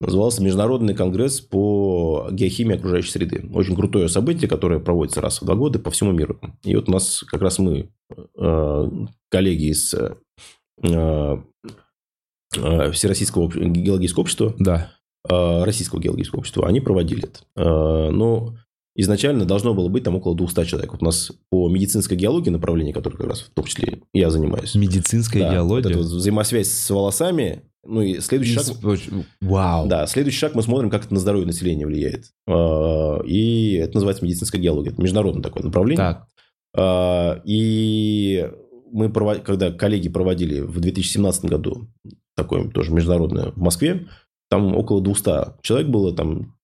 [0.00, 3.46] назывался Международный конгресс по геохимии окружающей среды.
[3.52, 6.40] Очень крутое событие, которое проводится раз в два года по всему миру.
[6.62, 7.90] И вот у нас как раз мы,
[8.38, 8.90] э,
[9.28, 11.42] коллеги из э,
[12.92, 14.90] Всероссийского об- геологического общества, Да.
[15.28, 17.40] э, Российского геологического общества, они проводили это.
[17.56, 18.54] Э, Но
[18.96, 20.92] изначально должно было быть там около 200 человек.
[20.92, 24.74] Вот у нас по медицинской геологии направление, которое как раз в том числе я занимаюсь.
[24.74, 25.90] Медицинская Да, вот геология.
[25.90, 27.62] эта вот взаимосвязь с волосами.
[27.86, 28.64] Ну и следующий шаг...
[29.42, 29.86] Вау.
[29.88, 32.26] Да, следующий шаг мы смотрим, как это на здоровье населения влияет.
[32.46, 34.92] Э, И это называется медицинская геология.
[34.92, 35.96] Это международное такое направление.
[35.98, 36.26] Так.
[37.44, 38.50] И
[38.94, 41.88] мы, прово- когда коллеги проводили в 2017 году
[42.36, 44.06] такое тоже международное в Москве,
[44.48, 46.54] там около 200 человек было, там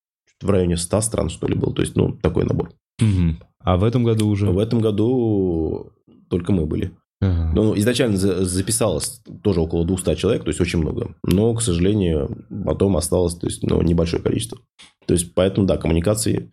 [0.40, 1.74] в районе 100 стран, что ли, был.
[1.74, 2.72] То есть, ну, такой набор.
[3.00, 3.40] Мгм.
[3.58, 4.46] А в этом году уже...
[4.46, 5.92] В этом году
[6.28, 6.92] только мы были.
[7.20, 7.52] Ага.
[7.54, 11.14] Ну, изначально за- записалось тоже около 200 человек, то есть очень много.
[11.24, 14.58] Но, к сожалению, потом осталось то есть, ну, небольшое количество.
[15.06, 16.52] То есть, поэтому, да, коммуникации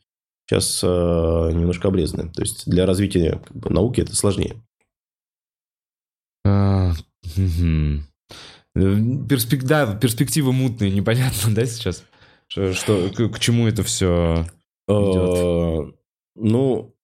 [0.50, 2.32] сейчас э, немножко обрезаны.
[2.34, 4.56] То есть, для развития как бы, науки это сложнее.
[6.48, 6.94] А,
[8.76, 12.04] перспек- Да, перспективы мутные, непонятно, да, сейчас?
[12.48, 14.46] Что, что- к, к чему это все
[14.90, 15.84] Э,
[16.36, 16.96] Ну,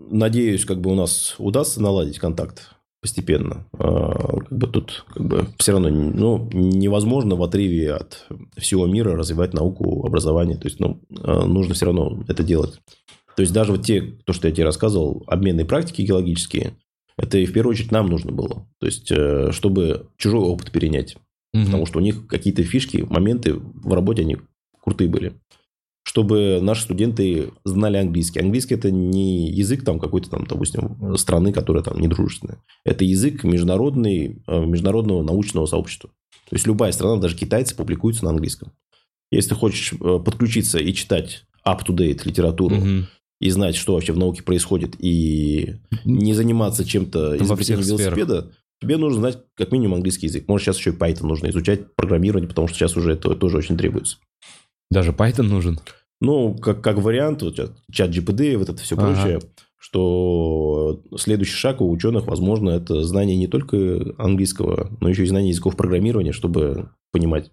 [0.00, 2.70] надеюсь, как бы у нас удастся наладить контакт
[3.02, 3.66] постепенно.
[3.74, 9.14] Э, Как бы тут как бы все равно ну, невозможно в отрыве от всего мира
[9.14, 10.56] развивать науку, образование.
[10.56, 12.80] То есть, ну, нужно все равно это делать.
[13.36, 16.76] То есть, даже вот те, то, что я тебе рассказывал, обменные практики геологические,
[17.18, 18.66] это и в первую очередь нам нужно было.
[18.80, 21.16] То есть, э, чтобы чужой опыт перенять.
[21.66, 24.36] Потому что у них какие-то фишки, моменты в работе, они
[24.82, 25.32] крутые были.
[26.04, 28.40] Чтобы наши студенты знали английский.
[28.40, 32.62] Английский это не язык там какой-то там, допустим, страны, которая там недружественная.
[32.84, 36.10] Это язык международный, э, международного научного сообщества.
[36.48, 38.72] То есть любая страна, даже китайцы, публикуются на английском.
[39.30, 43.06] Если ты хочешь э, подключиться и читать up-to-date литературу, Мгм.
[43.40, 48.16] И знать, что вообще в науке происходит, и не заниматься чем-то изобретением сферах.
[48.16, 50.48] велосипеда, тебе нужно знать как минимум английский язык.
[50.48, 53.76] Может, сейчас еще и Python нужно изучать, программирование, потому что сейчас уже это тоже очень
[53.76, 54.18] требуется.
[54.90, 55.78] Даже Python нужен.
[56.20, 57.56] Ну, как, как вариант, вот
[57.92, 59.14] чат GPD, вот это все Ага.
[59.14, 59.40] прочее,
[59.78, 65.50] что следующий шаг у ученых, возможно, это знание не только английского, но еще и знание
[65.50, 67.52] языков программирования, чтобы понимать,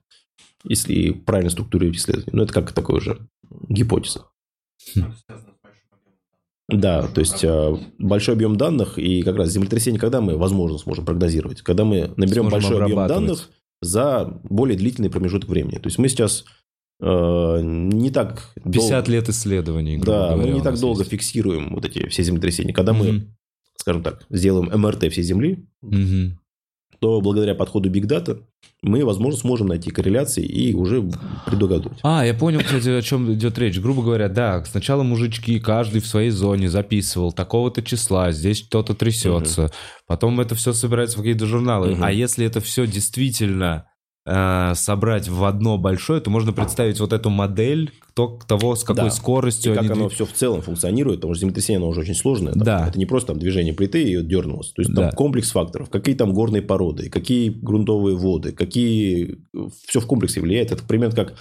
[0.63, 2.31] если правильно структурировать исследование.
[2.33, 3.19] Ну, это как такое уже
[3.69, 4.25] гипотеза.
[6.67, 11.05] Да, то есть э, большой объем данных и как раз землетрясение, когда мы, возможно, сможем
[11.05, 13.49] прогнозировать, когда мы наберем Сможем большой объем данных
[13.81, 15.75] за более длительный промежуток времени.
[15.77, 16.43] То есть мы сейчас
[17.01, 21.11] э, не так 50 дол- лет исследований, да, говоря, мы не так долго есть.
[21.11, 22.73] фиксируем вот эти все землетрясения.
[22.73, 23.35] Когда мы, Мгм.
[23.77, 26.39] скажем так, сделаем МРТ всей Земли, Мгм.
[26.99, 28.39] То благодаря подходу Big Data
[28.81, 31.03] мы, возможно, сможем найти корреляции и уже
[31.45, 31.99] предугадывать.
[32.03, 33.79] А, я понял, кстати, о чем идет речь.
[33.79, 39.71] Грубо говоря, да, сначала мужички, каждый в своей зоне записывал такого-то числа, здесь кто-то трясется.
[40.07, 41.95] Потом это все собирается в какие-то журналы.
[41.95, 42.03] Мгм.
[42.03, 43.85] А если это все действительно
[44.27, 49.09] собрать в одно большое, то можно представить вот эту модель то, того, с какой Да.
[49.11, 52.15] скоростью И как они оно все в целом функционирует, потому что землетрясение, оно уже очень
[52.15, 52.53] сложное.
[52.53, 52.63] там.
[52.63, 52.87] Да.
[52.87, 54.71] Это не просто там движение плиты и дернулось.
[54.71, 55.03] То есть Да.
[55.03, 55.89] там комплекс факторов.
[55.91, 59.37] Какие там горные породы, какие грунтовые воды, какие...
[59.87, 60.71] Все в комплексе влияет.
[60.71, 61.35] Это примерно как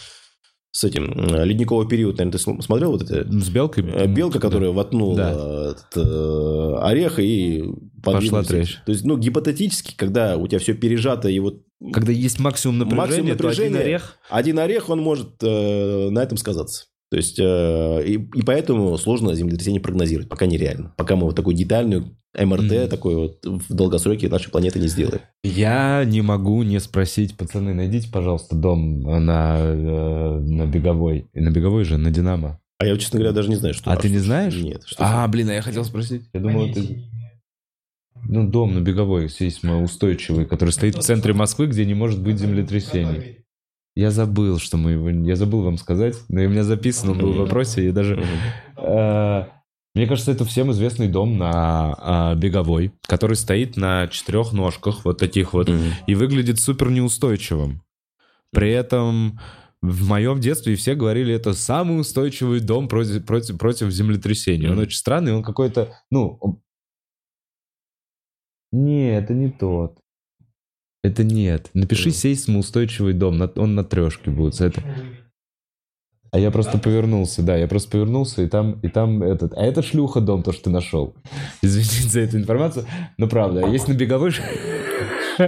[0.72, 3.30] с этим э, ледниковый период, наверное, ты см- смотрел вот это?
[3.30, 3.84] С белкой?
[3.94, 5.70] Э, Белка, которая воткнула Да.
[5.70, 7.64] этот, э, орех и
[8.02, 8.82] Пошла трещина.
[8.84, 13.06] То есть, ну, гипотетически, когда у тебя все пережато, и вот Когда есть максимум напряжения,
[13.06, 13.78] Максимум то один напряжения.
[13.80, 14.16] орех...
[14.30, 16.86] один орех, он может э, на этом сказаться.
[17.10, 20.94] То есть, э, и, и поэтому сложно землетрясение прогнозировать, пока нереально.
[20.96, 22.88] Пока мы вот такую детальную МРТ, Мгм.
[22.88, 25.20] такой вот в долгосроке нашей планеты не сделаем.
[25.44, 31.26] Я не могу не спросить, пацаны, найдите, пожалуйста, дом на, э, на Беговой.
[31.34, 32.58] И На Беговой же, на Динамо.
[32.78, 33.92] А я, честно говоря, даже не знаю, что...
[33.92, 34.56] А ты не знаешь?
[34.56, 34.82] Нет.
[34.84, 36.22] Что А, блин, а я хотел спросить.
[36.32, 37.04] Я думал, ты...
[38.28, 43.38] Ну, дом на Беговой, сейсмоустойчивый, который стоит в центре Москвы, где не может быть землетрясений.
[43.96, 45.08] Я забыл, что мы его...
[45.10, 48.24] Я забыл вам сказать, но у меня записано он был в вопросе, и даже...
[48.76, 49.44] Э,
[49.94, 55.18] Мне кажется, это всем известный дом на а, Беговой, который стоит на четырех ножках, вот
[55.18, 55.80] таких вот, Мгм.
[56.08, 57.82] и выглядит супер неустойчивым.
[58.50, 59.38] При этом
[59.80, 64.68] в моем детстве все говорили, это самый устойчивый дом против, против, против землетрясения.
[64.68, 64.82] Он Мгм.
[64.82, 66.60] очень странный, он какой-то, ну...
[68.74, 69.98] Не, это не тот.
[71.04, 71.70] Это нет.
[71.74, 72.16] Напиши Мгм.
[72.16, 74.60] сейсмоустойчивый дом, он на трешке будет.
[74.60, 74.82] Это...
[76.32, 79.52] А я просто повернулся, да, я просто повернулся, и там, и там этот...
[79.56, 81.14] А это шлюха дом, то, что ты нашел.
[81.62, 82.86] Извините за эту информацию,
[83.16, 83.64] но правда.
[83.68, 84.32] Есть на беговой...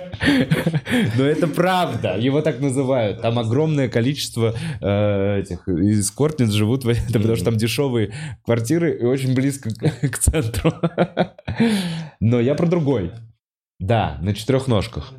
[1.16, 3.22] Но это правда, его так называют.
[3.22, 8.12] Там огромное количество э, этих из Кортниц живут, в этом, потому что там дешевые
[8.44, 10.72] квартиры и очень близко к центру.
[12.20, 13.12] Но я про другой.
[13.78, 15.12] Да, на четырех ножках.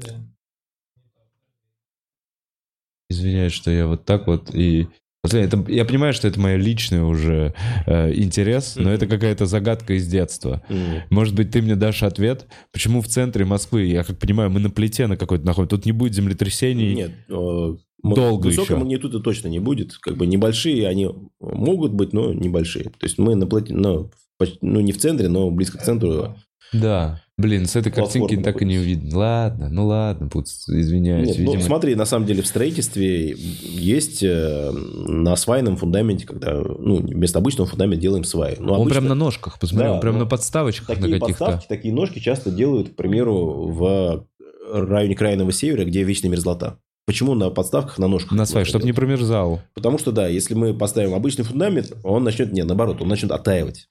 [3.10, 4.88] Извиняюсь, что я вот так вот и...
[5.24, 7.54] Это, я понимаю, что это мой личный уже
[7.86, 8.92] э, интерес, но Мгм.
[8.92, 10.62] это какая-то загадка из детства.
[10.70, 11.02] Мгм.
[11.10, 14.70] Может быть, ты мне дашь ответ, почему в центре Москвы, я как понимаю, мы на
[14.70, 16.94] плите на какой-то находимся, тут не будет землетрясений.
[16.96, 17.12] Нет.
[17.30, 18.78] э, Долго Высокой еще.
[18.78, 19.98] магнитуды точно не будет.
[19.98, 21.10] Как бы небольшие они
[21.42, 22.86] могут быть, но небольшие.
[22.86, 26.38] То есть мы на плате, ну, почти- ну, не в центре, но близко к центру.
[26.74, 27.22] Да.
[27.38, 29.16] Блин, с этой картинки Платформа так и не увидно.
[29.16, 31.28] Ладно, ну ладно, пуц, извиняюсь.
[31.28, 31.62] Нет, ну, видимо.
[31.62, 37.70] смотри, на самом деле в строительстве есть э, на свайном фундаменте, когда ну, вместо обычного
[37.70, 38.58] фундамента делаем сваи.
[38.60, 41.46] Он обычно прям на ножках, посмотри, Да, он прям но на подставочках на такие каких-то.
[41.46, 44.26] подставки, такие ножки часто делают, к примеру, в
[44.72, 46.80] районе крайнего севера, где вечная мерзлота.
[47.06, 48.32] Почему на подставках, на ножках?
[48.34, 49.62] На свай, можно чтобы не промерзал.
[49.76, 53.88] Потому что, да, если мы поставим обычный фундамент, он начнет, нет, наоборот, он начнет оттаивать.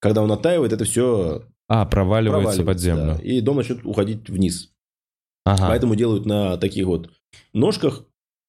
[0.00, 3.14] Когда он оттаивает, это все А, проваливается, проваливается под землю.
[3.18, 4.70] да, и дом начнет уходить вниз.
[5.44, 5.68] Ага.
[5.68, 7.10] Поэтому делают на таких вот
[7.52, 8.04] ножках,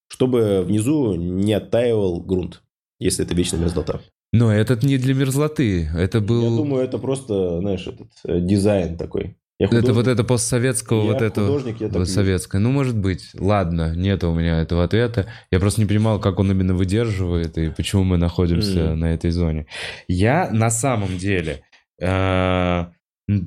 [0.10, 2.64] чтобы внизу не оттаивал грунт,
[3.00, 4.02] если это вечная мерзлота.
[4.32, 5.90] Но этот не для мерзлоты.
[5.96, 6.44] Это был...
[6.44, 9.38] Я думаю, это просто, знаешь, этот э, дизайн такой.
[9.60, 12.60] Я Это вот это постсоветского, я вот это художник, я вот советское.
[12.60, 13.32] Ну, может быть.
[13.38, 15.28] Ладно, нет у меня этого ответа.
[15.52, 19.00] Я просто не понимал, как он именно выдерживает и почему мы находимся Мгм.
[19.00, 19.66] на этой зоне.
[20.08, 21.64] Я на самом деле,
[22.00, 22.86] э,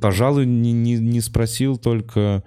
[0.00, 2.42] пожалуй, не, не, не спросил только...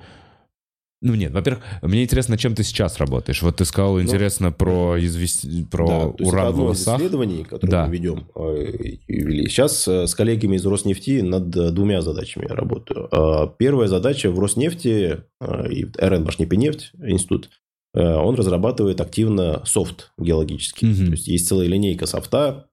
[1.01, 3.41] Ну, нет, во-первых, мне интересно, чем ты сейчас работаешь.
[3.43, 5.63] Вот ты сказал, интересно про, извести...
[5.65, 6.97] про Ну, Да, уран в волосах.
[6.97, 7.85] исследований, которое Да.
[7.85, 8.63] мы ведем э,
[9.07, 9.47] и вели.
[9.47, 13.07] Сейчас э, с коллегами из Роснефти над э, двумя задачами я работаю.
[13.11, 17.49] Э, Первая задача в Роснефти э, и РН Башнепинефть институт,
[17.93, 20.87] э, он разрабатывает активно софт геологический.
[20.87, 21.05] Мгм.
[21.07, 22.67] То есть есть целая линейка софта,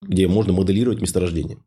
[0.00, 1.58] где можно моделировать месторождение.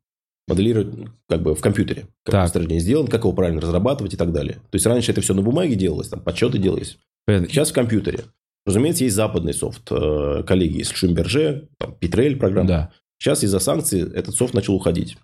[0.48, 0.94] Моделировать
[1.28, 2.44] как бы в компьютере, как Так.
[2.46, 4.56] месторождение сделано, как его правильно разрабатывать и так далее.
[4.56, 6.98] То есть раньше это все на бумаге делалось, там подсчеты делались.
[7.26, 7.48] Понятно.
[7.50, 8.26] Сейчас в компьютере.
[8.66, 9.92] Разумеется, есть западный софт.
[9.92, 12.68] Э, Коллеги из Шумберже, там, Петрель программа.
[12.68, 12.92] Да.
[13.20, 15.18] Сейчас из-за санкций этот софт начал уходить.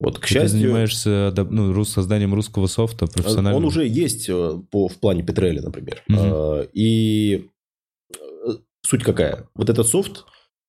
[0.00, 3.56] Вот, к Ты счастью, занимаешься адап- ну, созданием русского софта профессионально.
[3.56, 6.02] он уже есть э, по, в плане Петреля, например.
[6.10, 7.48] Э, И
[8.86, 9.48] суть какая?
[9.54, 10.24] Вот этот софт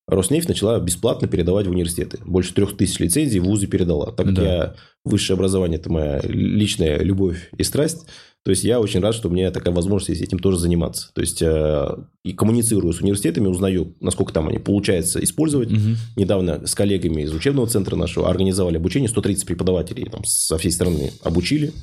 [0.10, 2.20] Роснефть начала бесплатно передавать в университеты.
[2.26, 4.08] Больше трех тысяч лицензий в вузы передала.
[4.12, 4.44] Так как Да.
[4.44, 4.76] я
[5.06, 8.06] высшее образование– это моя личная любовь и страсть,
[8.46, 11.12] то есть я очень рад, что у меня такая возможность есть этим тоже заниматься.
[11.14, 11.88] То есть э,
[12.24, 15.70] и коммуницирую с университетами, узнаю, насколько там они получается использовать.
[15.70, 15.98] Мгм.
[16.16, 19.10] Недавно с коллегами из учебного центра нашего организовали обучение.
[19.10, 21.74] 130 преподавателей там, со всей страны обучили.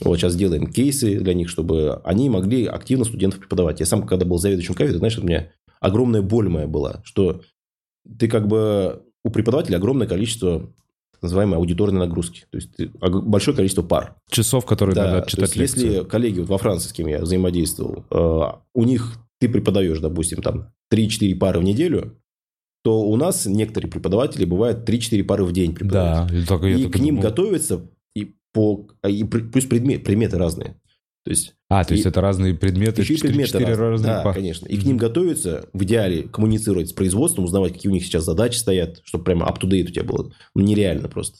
[0.00, 3.80] Вот сейчас делаем кейсы для них, чтобы они могли активно студентов преподавать.
[3.80, 7.40] Я сам, когда был заведующим кафедрой, знаешь, у меня огромная боль моя была, что
[8.18, 10.70] ты как бы у преподавателя огромное количество
[11.22, 12.44] называемые аудиторные нагрузки.
[12.50, 14.16] То есть ты- ог- большое количество пар.
[14.30, 15.86] Часов, которые Да, надо то читать есть лекции.
[15.94, 20.42] если коллеги вот во Франции, с кем я взаимодействовал, э, у них ты преподаешь, допустим,
[20.42, 22.18] там 3-4 пары в неделю,
[22.82, 26.28] то у нас некоторые преподаватели бывают 3-4 пары в день преподают.
[26.30, 27.22] Да, и, я и к ним думал.
[27.30, 30.78] готовятся, и, по, и плюс предмет, предметы разные.
[31.24, 33.90] То есть А, то есть и- это разные предметы, еще и четыре предметы четыре разные.
[33.90, 34.34] разных Да, пар.
[34.34, 34.66] конечно.
[34.66, 34.88] И к Мгм.
[34.88, 39.24] ним готовятся, в идеале коммуницировать с производством, узнавать, какие у них сейчас задачи стоят, чтобы
[39.24, 40.30] прямо up-to-date у тебя было.
[40.54, 41.38] Нереально просто.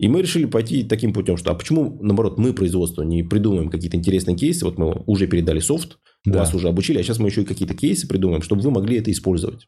[0.00, 3.96] И мы решили пойти таким путем, что а почему, наоборот, мы, производство, не придумаем какие-то
[3.96, 6.38] интересные кейсы, вот мы уже передали софт, Да.
[6.38, 9.10] вас уже обучили, а сейчас мы еще и какие-то кейсы придумаем, чтобы вы могли это
[9.10, 9.66] использовать.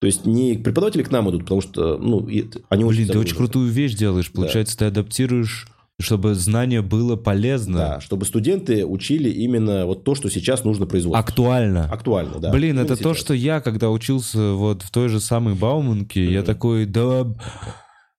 [0.00, 2.26] То есть не преподаватели к нам идут, потому что ну,
[2.68, 4.30] они Блин, ты очень крутую вещь делаешь.
[4.34, 4.40] Да.
[4.42, 5.68] Получается, ты адаптируешь,
[6.00, 11.18] чтобы знание было полезно, Да, чтобы студенты учили именно вот то, что сейчас нужно производству.
[11.18, 11.84] актуально.
[11.90, 12.50] Актуально, да.
[12.50, 13.18] Блин, Именно это то, сейчас.
[13.24, 16.46] что я, когда учился вот в той же самой Бауманке, я Мгм.
[16.46, 17.26] такой, да...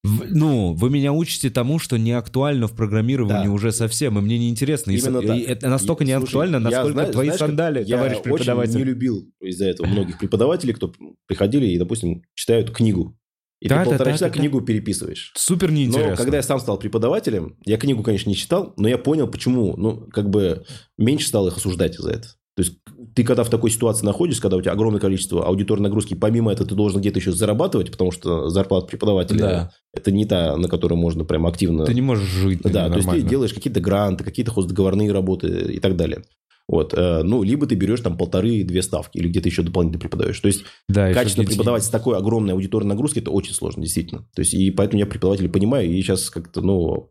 [0.04, 3.52] Ну, вы меня учите тому, что не актуально в программировании Да.
[3.52, 4.92] уже совсем, и мне не интересно.
[4.92, 5.36] И, Именно со- так.
[5.36, 8.22] и это настолько И, не актуально, я насколько знаю- твои знаешь, сандали, я товарищ очень
[8.22, 8.76] преподаватель.
[8.78, 10.92] не любил из-за этого многих преподавателей, кто
[11.26, 13.16] приходили и, допустим, читают книгу.
[13.60, 14.38] И Да, ты да, полтора да, часа да, да.
[14.38, 15.32] книгу переписываешь.
[15.36, 16.10] Супер неинтересно.
[16.10, 19.76] Но когда я сам стал преподавателем, я книгу, конечно, не читал, но я понял, почему.
[19.76, 20.64] Ну, как бы
[20.96, 22.28] меньше стал их осуждать за это.
[22.58, 22.78] То есть
[23.14, 26.68] ты когда в такой ситуации находишься, когда у тебя огромное количество аудиторной нагрузки, помимо этого
[26.68, 29.70] ты должен где-то еще зарабатывать, потому что зарплата преподавателя Да.
[29.94, 33.08] это не та, на которую можно прям активно Ты не можешь жить да, то есть
[33.08, 36.24] ты делаешь какие-то гранты, какие-то хоздоговорные работы и так далее.
[36.68, 40.38] Вот, э, ну, либо ты берешь там полторы-две ставки, или где-то еще дополнительно преподаешь.
[40.38, 44.28] То есть, Да, качественно преподавать с такой огромной аудиторной нагрузкой, это очень сложно, действительно.
[44.34, 47.10] То есть, и поэтому я преподавателей понимаю, и сейчас как-то, ну,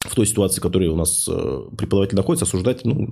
[0.00, 3.08] в той ситуации, в которой у нас э, преподаватель находится, осуждать, ну,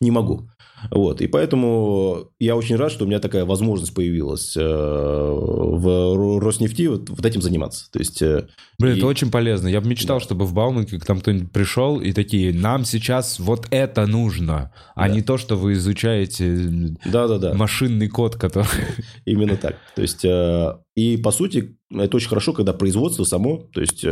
[0.00, 0.48] не могу.
[0.90, 6.38] Вот, и поэтому я очень рад, что у меня такая возможность появилась э, в Ро-
[6.40, 7.90] Роснефти вот, вот этим заниматься.
[7.92, 8.46] То есть, э,
[8.78, 9.68] Блин, и- это очень полезно.
[9.68, 10.24] Я бы мечтал, Да.
[10.24, 15.14] чтобы в Бауманке к кто-нибудь пришел и такие, нам сейчас вот это нужно, а Да.
[15.14, 17.54] не то, что вы изучаете да-да-да.
[17.54, 18.66] машинный код, который...
[19.24, 19.76] Именно так.
[19.94, 24.04] То есть, э, и по сути, это очень хорошо, когда производство само, то есть,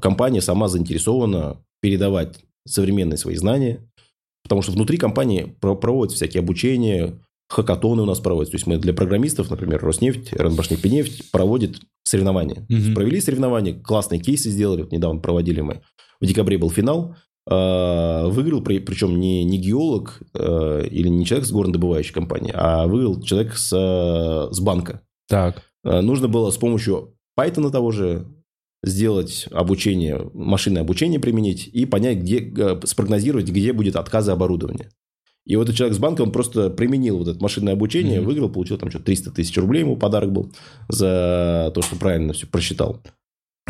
[0.00, 3.80] компания сама заинтересована передавать современные свои знания,
[4.44, 8.52] потому что внутри компании про- проводятся всякие обучения, хакатоны у нас проводятся.
[8.52, 12.66] То есть, мы для программистов, например, Роснефть, РНБашнефть проводит соревнования.
[12.68, 12.94] Мгм.
[12.94, 15.82] провели соревнования, классные кейсы сделали, вот недавно проводили мы.
[16.20, 17.14] В декабре был финал,
[17.50, 22.86] э, выиграл, при- причем не, не геолог э, или не человек с горнодобывающей компании, а
[22.86, 25.00] выиграл человек с, э, с банка.
[25.28, 28.26] Так, Нужно было с помощью Python того же
[28.84, 32.52] сделать обучение, машинное обучение применить и понять, где,
[32.84, 34.90] спрогнозировать, где будет отказы оборудования.
[35.44, 38.28] И вот этот человек с банка, он просто применил вот это машинное обучение, Мгм.
[38.28, 40.52] выиграл, получил там что-то 300 тысяч рублей, ему подарок был
[40.88, 43.02] за то, что правильно все просчитал.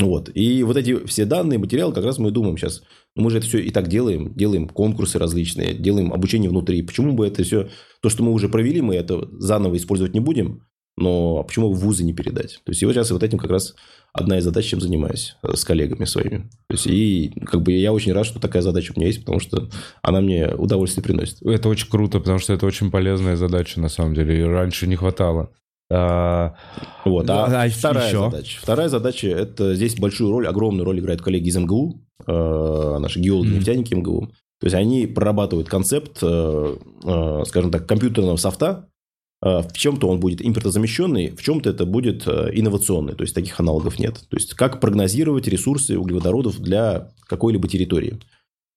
[0.01, 0.31] Вот.
[0.35, 2.83] И вот эти все данные, материалы, как раз мы думаем сейчас,
[3.17, 6.83] ну, мы же это все и так делаем, делаем конкурсы различные, делаем обучение внутри.
[6.83, 7.69] Почему бы это все,
[8.01, 10.68] то, что мы уже провели, мы это заново использовать не будем,
[10.99, 12.61] но почему бы в вузы не передать?
[12.65, 13.75] То есть, и вот сейчас вот этим как раз
[14.13, 16.39] одна из задач, чем занимаюсь э, с коллегами своими.
[16.69, 19.39] То есть, и как бы я очень рад, что такая задача у меня есть, потому
[19.41, 19.69] что
[20.03, 21.41] она мне удовольствие приносит.
[21.43, 24.97] это очень круто, потому что это очень полезная задача, на самом деле, и раньше не
[24.97, 25.51] хватало.
[25.91, 26.55] А,
[27.05, 27.29] Вот.
[27.31, 28.31] А, А вторая еще?
[28.31, 28.59] задача.
[28.61, 33.49] Вторая задача– это здесь большую роль, огромную роль играют коллеги из МГУ, э, наши геологи,
[33.49, 33.57] Мгм.
[33.59, 34.29] нефтяники МГУ.
[34.61, 38.89] То есть, они прорабатывают концепт, э, э, скажем так, компьютерного софта.
[39.43, 43.15] Э, В чем-то он будет импортозамещенный, в чем-то это будет э, инновационный.
[43.15, 44.25] То есть, таких аналогов нет.
[44.29, 48.19] То есть, как прогнозировать ресурсы углеводородов для какой-либо территории.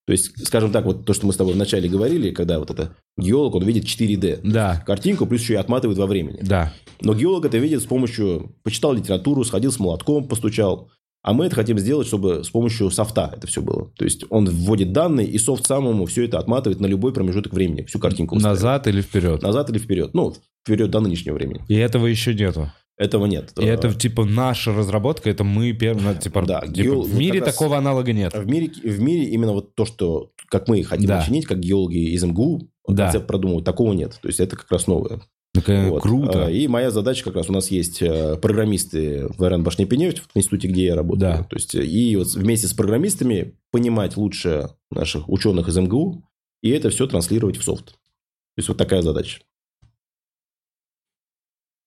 [0.08, 2.96] То есть, скажем так, вот то, что мы с тобой вначале говорили, когда вот это
[3.18, 4.42] геолог, он видит 4D.
[4.44, 6.40] да, Картинку, плюс еще и отматывает во времени.
[6.42, 6.74] да.
[7.04, 8.56] Но геолог это видит с помощью...
[8.64, 10.92] Почитал литературу, сходил с молотком, постучал.
[11.24, 13.92] А мы это хотим сделать, чтобы с помощью софта это все было.
[13.98, 17.84] То есть, он вводит данные, и софт самому все это отматывает на любой промежуток времени.
[17.86, 18.36] Всю картинку.
[18.36, 18.62] устраивает.
[18.62, 19.42] Назад или вперед.
[19.44, 20.14] Назад или вперед.
[20.16, 20.34] Ну,
[20.66, 21.62] вперед до нынешнего времени.
[21.68, 22.72] И этого еще нету.
[22.98, 23.54] Этого нет.
[23.60, 27.40] И это, типа, наша разработка, это мы первые, типа, Да, типа, геол- в вот мире
[27.40, 28.34] раз- такого аналога нет.
[28.36, 31.22] В мире, в мире именно вот то, что как мы хотим Да.
[31.24, 33.06] учинить, как геологи из МГУ, Да.
[33.06, 34.18] концепт продумывают, такого нет.
[34.22, 35.22] То есть, это как раз новое.
[35.54, 36.02] Такая Вот.
[36.02, 36.46] круто.
[36.46, 40.38] А, И моя задача как раз, у нас есть э, программисты в РН Башнефть, в
[40.38, 41.40] институте, где я работаю.
[41.40, 41.44] Да.
[41.44, 46.24] То есть, и вот вместе с программистами понимать лучше наших ученых из МГУ,
[46.62, 47.88] и это все транслировать в софт.
[47.88, 49.42] То есть, вот такая задача.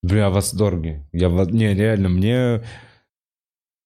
[0.03, 1.09] Бля, в восторге.
[1.13, 1.29] Я.
[1.31, 2.63] Не, реально, мне...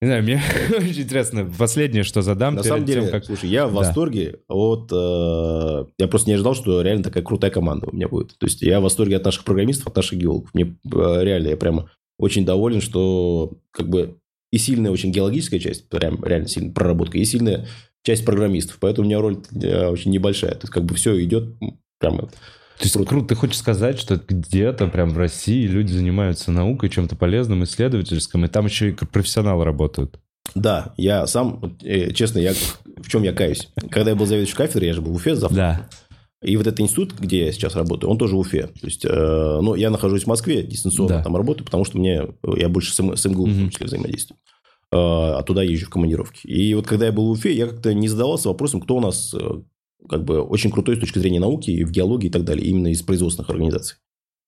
[0.01, 0.41] Не знаю, мне
[0.79, 1.51] очень интересно.
[1.59, 3.25] Последнее, что задам На самом деле, тем, как...
[3.25, 3.79] слушай, я в Да.
[3.79, 4.91] восторге от...
[4.93, 8.39] э, я просто не ожидал, что реально такая крутая команда у меня будет.
[8.39, 10.55] То есть, я в восторге от наших программистов, от наших геологов.
[10.55, 14.19] Мне э, реально, я прямо очень доволен, что как бы
[14.53, 17.67] и сильная очень геологическая часть, прям реально сильная проработка, и сильная
[18.05, 18.79] часть программистов.
[18.81, 20.53] Поэтому у меня роль э, очень небольшая.
[20.53, 21.55] То есть, как бы все идет
[21.99, 22.31] прямо...
[22.79, 23.27] То есть круто.
[23.27, 28.49] Ты хочешь сказать, что где-то прям в России люди занимаются наукой, чем-то полезным, исследовательским, и
[28.49, 30.21] там еще и как профессионалы работают?
[30.55, 33.69] Да, я сам, э, честно, я в чем я каюсь.
[33.91, 35.57] Когда я был заведующим кафедрой, я же был в Уфе завтра.
[35.57, 35.89] Да.
[36.43, 38.69] И вот этот институт, где я сейчас работаю, он тоже в Уфе.
[38.69, 39.09] То есть, э,
[39.61, 41.23] ну, я нахожусь в Москве, дистанционно Да.
[41.23, 42.23] там работаю, потому что мне,
[42.57, 44.39] я больше с, с МГУ в том числе взаимодействую.
[44.93, 44.97] Э,
[45.39, 46.47] а туда езжу в командировки.
[46.47, 49.35] И вот когда я был в Уфе, я как-то не задавался вопросом, кто у нас
[49.35, 49.63] э,
[50.09, 53.03] как бы очень крутой с точки зрения науки, в геологии и так далее, именно из
[53.03, 53.97] производственных организаций.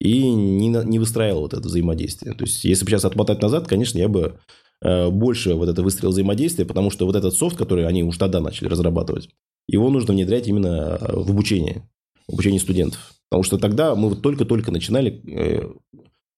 [0.01, 2.35] И не, не выстраивал вот это взаимодействие.
[2.35, 4.39] То есть, если бы сейчас отмотать назад, конечно, я бы
[4.83, 8.41] э, больше вот это выстроил взаимодействие, потому что вот этот софт, который они уж тогда
[8.41, 9.29] начали разрабатывать,
[9.69, 11.89] его нужно внедрять именно э, в обучение,
[12.27, 13.13] в обучение студентов.
[13.29, 15.71] Потому что тогда мы вот только-только начинали, э,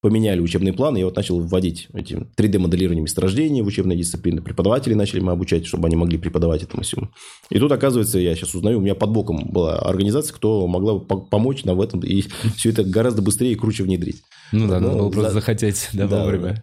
[0.02, 4.42] поменяли учебный план, и я вот начал вводить эти 3D-моделирование месторождений в учебные дисциплины.
[4.42, 7.08] Преподавателей начали мы обучать, чтобы они могли преподавать этому всему.
[7.50, 11.64] И тут, оказывается, я сейчас узнаю, у меня под боком была организация, кто могла помочь
[11.64, 12.24] нам в этом и
[12.56, 14.22] все это гораздо быстрее и круче внедрить.
[14.50, 16.62] Ну да, надо Ну, было просто за- захотеть да, Да, вовремя.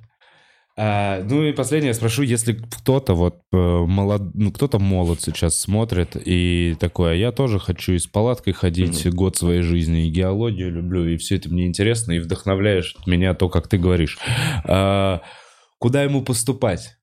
[0.81, 6.15] А, ну и последнее спрошу, если кто-то вот э, молод, ну кто-то молод сейчас смотрит
[6.15, 10.72] и такой, а я тоже хочу и с палаткой ходить год своей жизни, и геологию
[10.72, 14.19] люблю, и все это мне интересно, и вдохновляешь меня то, как ты говоришь.
[14.64, 15.19] А,
[15.80, 16.98] куда ему поступать?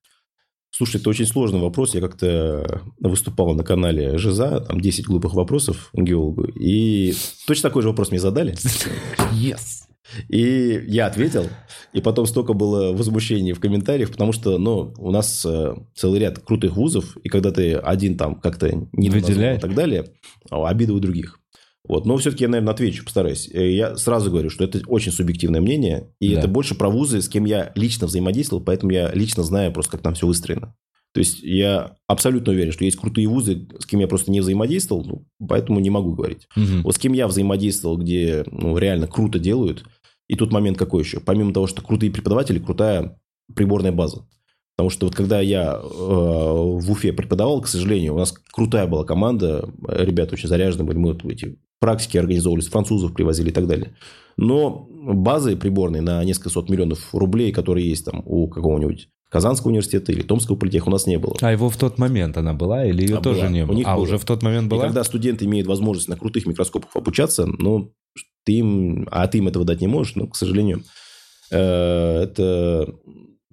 [0.71, 1.95] Слушай, это очень сложный вопрос.
[1.95, 7.13] Я как-то выступал на канале Жиза, там 10 глупых вопросов геологу, и
[7.47, 8.53] точно такой же вопрос мне задали.
[9.33, 9.87] Yes.
[10.29, 11.49] И я ответил,
[11.93, 16.39] и потом столько было возмущений в комментариях, потому что, ну, у нас э, целый ряд
[16.39, 19.09] крутых вузов, и когда ты один там как-то не
[19.57, 20.05] и так далее,
[20.49, 21.39] а, обида у других.
[21.87, 22.05] Вот.
[22.05, 23.49] Но все-таки я, наверное, отвечу, постараюсь.
[23.53, 26.39] Э, Я сразу говорю, что это очень субъективное мнение, и Да.
[26.39, 30.01] это больше про вузы, с кем я лично взаимодействовал, поэтому я лично знаю просто, как
[30.01, 30.75] там все выстроено.
[31.13, 35.03] То есть я абсолютно уверен, что есть крутые вузы, с кем я просто не взаимодействовал,
[35.05, 36.47] ну, поэтому не могу говорить.
[36.55, 36.83] Мгм.
[36.83, 39.83] Вот с кем я взаимодействовал, где ну, реально круто делают.
[40.27, 41.19] И тут момент какой еще?
[41.21, 43.17] Помимо того, что крутые преподаватели, крутая
[43.55, 44.27] приборная база.
[44.77, 49.03] Потому что вот когда я э, в Уфе преподавал, к сожалению, у нас крутая была
[49.05, 53.95] команда, ребята очень заряженные были, мы вот эти практики организовывались, французов привозили и так далее.
[54.37, 60.11] Но базы приборные на несколько сот миллионов рублей, которые есть там у какого-нибудь Казанского университета
[60.11, 61.35] или Томского политеха, у нас не было.
[61.41, 63.49] А его в тот момент она была или ее А тоже была.
[63.49, 63.81] не было?
[63.83, 64.03] а, было.
[64.03, 64.83] уже в тот момент И была?
[64.83, 67.93] когда студенты имеют возможность на крутых микроскопах обучаться, ну,
[68.45, 70.83] ты им, а ты им этого дать не можешь, ну, к сожалению,
[71.51, 72.93] э, это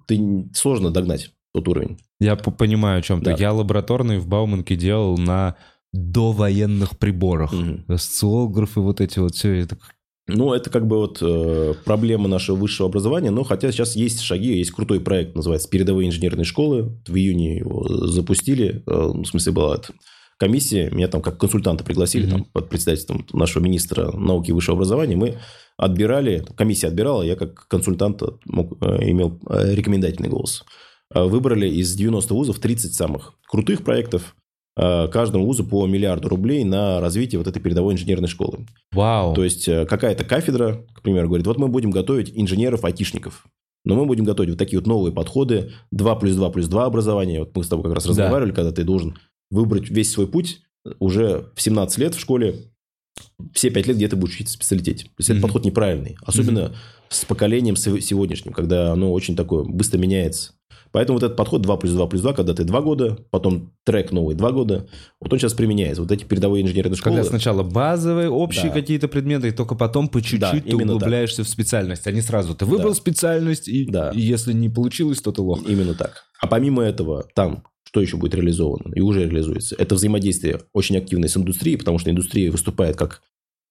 [0.05, 1.97] ты сложно догнать тот уровень.
[2.19, 3.31] Я понимаю, о чем ты.
[3.31, 3.35] Да.
[3.37, 5.55] Я лабораторный в Бауманке делал на
[5.93, 7.53] довоенных приборах.
[7.53, 7.85] Мгм.
[7.87, 9.53] Осциллографы, вот эти вот все.
[9.53, 9.77] Это...
[10.27, 14.57] Ну, это как бы вот э, проблема нашего высшего образования, но хотя сейчас есть шаги,
[14.57, 16.99] есть крутой проект, называется «Передовые инженерные школы».
[17.07, 19.93] В июне его запустили, э, ну, в смысле была это
[20.37, 22.31] комиссия, меня там как консультанта пригласили Мгм.
[22.31, 25.15] там, под председательством нашего министра науки и высшего образования.
[25.15, 25.37] Мы
[25.77, 30.63] отбирали, комиссия отбирала, я как консультант мог, э, имел э, рекомендательный голос.
[31.13, 34.35] Э, Выбрали из 90 вузов 30 самых крутых проектов,
[34.77, 38.65] каждому вузу по миллиарду рублей на развитие вот этой передовой инженерной школы.
[38.91, 39.33] Вау.
[39.33, 43.45] То есть какая-то кафедра, к примеру, говорит, вот мы будем готовить инженеров-айтишников.
[43.85, 47.39] Но мы будем готовить вот такие вот новые подходы, 2 плюс 2 плюс 2 образования.
[47.39, 48.09] Вот мы с тобой как раз Да.
[48.09, 49.15] разговаривали, когда ты должен
[49.51, 50.61] выбрать весь свой путь
[50.99, 52.71] уже в 17 лет в школе,
[53.53, 55.05] все 5 лет, где ты будешь учиться в специалитете.
[55.05, 55.43] То есть, это Мгм.
[55.43, 56.17] подход неправильный.
[56.25, 56.75] Особенно
[57.09, 60.51] с поколением сего- сегодняшним, когда оно очень такое быстро меняется.
[60.91, 64.11] Поэтому вот этот подход 2 плюс 2 плюс 2, когда ты 2 года, потом трек
[64.11, 64.87] новый 2 года,
[65.19, 66.01] вот он сейчас применяется.
[66.01, 67.15] Вот эти передовые инженерные школы.
[67.17, 68.73] Когда сначала базовые, общие Да.
[68.79, 70.95] какие-то предметы, и только потом по чуть-чуть Да, ты именно так.
[70.97, 72.07] углубляешься в специальность.
[72.07, 72.55] А не сразу.
[72.55, 72.95] Ты выбрал Да.
[72.95, 74.11] специальность, и, Да.
[74.11, 75.67] и если не получилось, то ты лох.
[75.67, 76.23] Именно так.
[76.41, 77.63] А помимо этого, там
[77.95, 79.73] что еще будет реализовано и уже реализуется?
[79.79, 83.21] Это взаимодействие очень активное с индустрией, потому что индустрия выступает как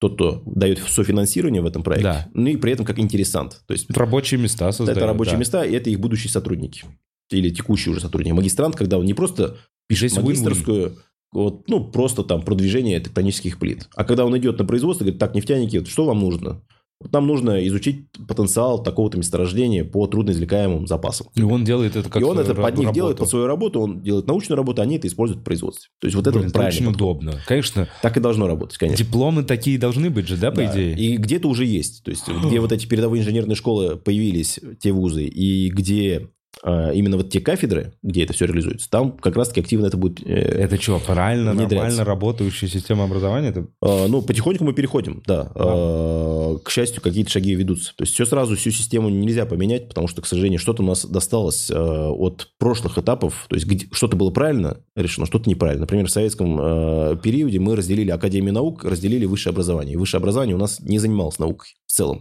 [0.00, 2.28] тот, кто дает софинансирование в этом проекте, Да.
[2.32, 3.60] ну и при этом как интересант.
[3.66, 4.96] То есть Рабочие места создают.
[4.96, 5.38] это рабочие да.
[5.40, 6.84] места, и это их будущие сотрудники.
[7.30, 8.32] Или текущие уже сотрудники.
[8.32, 10.26] Магистрант, когда он не просто пишет Здесь win-win.
[10.26, 10.98] магистрскую,
[11.32, 13.88] вот, ну, просто там продвижение тектонических плит.
[13.94, 16.62] А когда он идет на производство, говорит, так, нефтяники, вот что вам нужно?
[17.00, 21.26] Вот нам нужно изучить потенциал такого-то месторождения по трудноизвлекаемым запасам.
[21.34, 22.94] И он делает это как и он это под них работу.
[22.94, 25.90] делает под свою работу, он делает научную работу, они это используют в производстве.
[26.00, 26.80] То есть вот это Блин, вот это правильно.
[26.80, 27.40] очень удобно.
[27.46, 29.04] Конечно, Так и должно работать, конечно.
[29.04, 30.72] дипломы такие должны быть же, да, по Да.
[30.72, 30.94] идее?
[30.96, 32.04] И где-то уже есть.
[32.04, 36.30] То есть, где вот эти передовые инженерные школы появились, те вузы, и где
[36.62, 40.20] именно вот те кафедры, где это все реализуется, там как раз-таки активно это будет...
[40.26, 43.48] э, Это что, правильно, нормально работающая система образования?
[43.48, 43.66] Это...
[43.82, 45.50] А, Ну, потихоньку мы переходим, да.
[45.54, 47.94] А, К счастью, какие-то шаги ведутся.
[47.96, 51.04] То есть все сразу, всю систему нельзя поменять, потому что, к сожалению, что-то у нас
[51.04, 53.46] досталось а, от прошлых этапов.
[53.48, 55.82] То есть что-то было правильно решено, что-то неправильно.
[55.82, 59.94] Например, в советском а, периоде мы разделили Академию наук, разделили высшее образование.
[59.94, 62.20] И высшее образование у нас не занималось наукой в целом.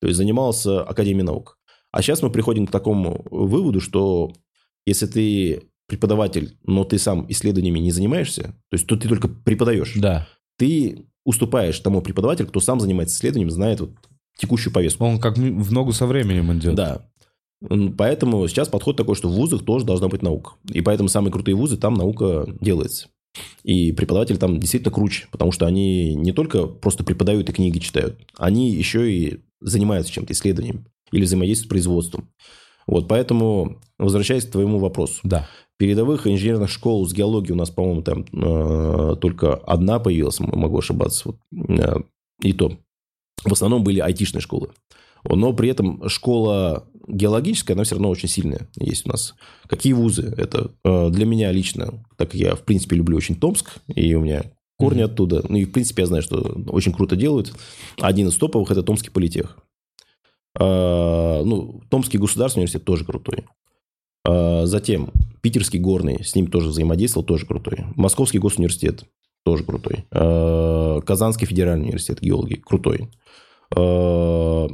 [0.00, 1.57] То есть занимался Академией наук.
[1.98, 4.32] А сейчас мы приходим к такому выводу, что
[4.86, 9.94] если ты преподаватель, но ты сам исследованиями не занимаешься, то есть то ты только преподаешь,
[9.96, 10.28] Да.
[10.58, 13.90] ты уступаешь тому преподавателю, кто сам занимается исследованием, знает вот
[14.38, 15.06] текущую повестку.
[15.06, 16.76] Он как в ногу со временем идет.
[16.76, 17.08] Да.
[17.96, 20.52] Поэтому сейчас подход такой, что в вузах тоже должна быть наука.
[20.72, 23.08] И поэтому самые крутые вузы, там наука делается.
[23.64, 28.20] И преподаватели там действительно круче, потому что они не только просто преподают и книги читают,
[28.36, 32.28] они еще и занимаются чем-то, исследованием или взаимодействуют с производством.
[32.86, 35.20] Вот, поэтому, возвращаясь к твоему вопросу.
[35.22, 35.46] Да.
[35.76, 41.28] Передовых инженерных школ с геологией у нас, по-моему, там э, только одна появилась, могу ошибаться.
[41.28, 42.00] Вот, э,
[42.42, 42.78] и то.
[43.44, 44.70] В основном были айтишные школы.
[45.24, 49.34] Но при этом школа геологическая, она все равно очень сильная есть у нас.
[49.66, 50.34] Какие вузы?
[50.36, 54.20] Это э, для меня лично, так как я, в принципе, люблю очень Томск, и у
[54.20, 54.44] меня
[54.76, 55.44] корни оттуда.
[55.48, 57.52] Ну и, в принципе, я знаю, что очень круто делают.
[58.00, 59.58] Один из топовых– это Томский политех.
[60.58, 63.44] Э, Ну, Томский государственный университет тоже крутой.
[64.24, 65.10] А, Затем
[65.40, 67.86] Питерский горный, с ним тоже взаимодействовал, тоже крутой.
[67.96, 69.04] Московский госуниверситет,
[69.44, 70.04] тоже крутой.
[70.10, 73.08] А, Казанский федеральный университет геологии, крутой.
[73.76, 74.68] А,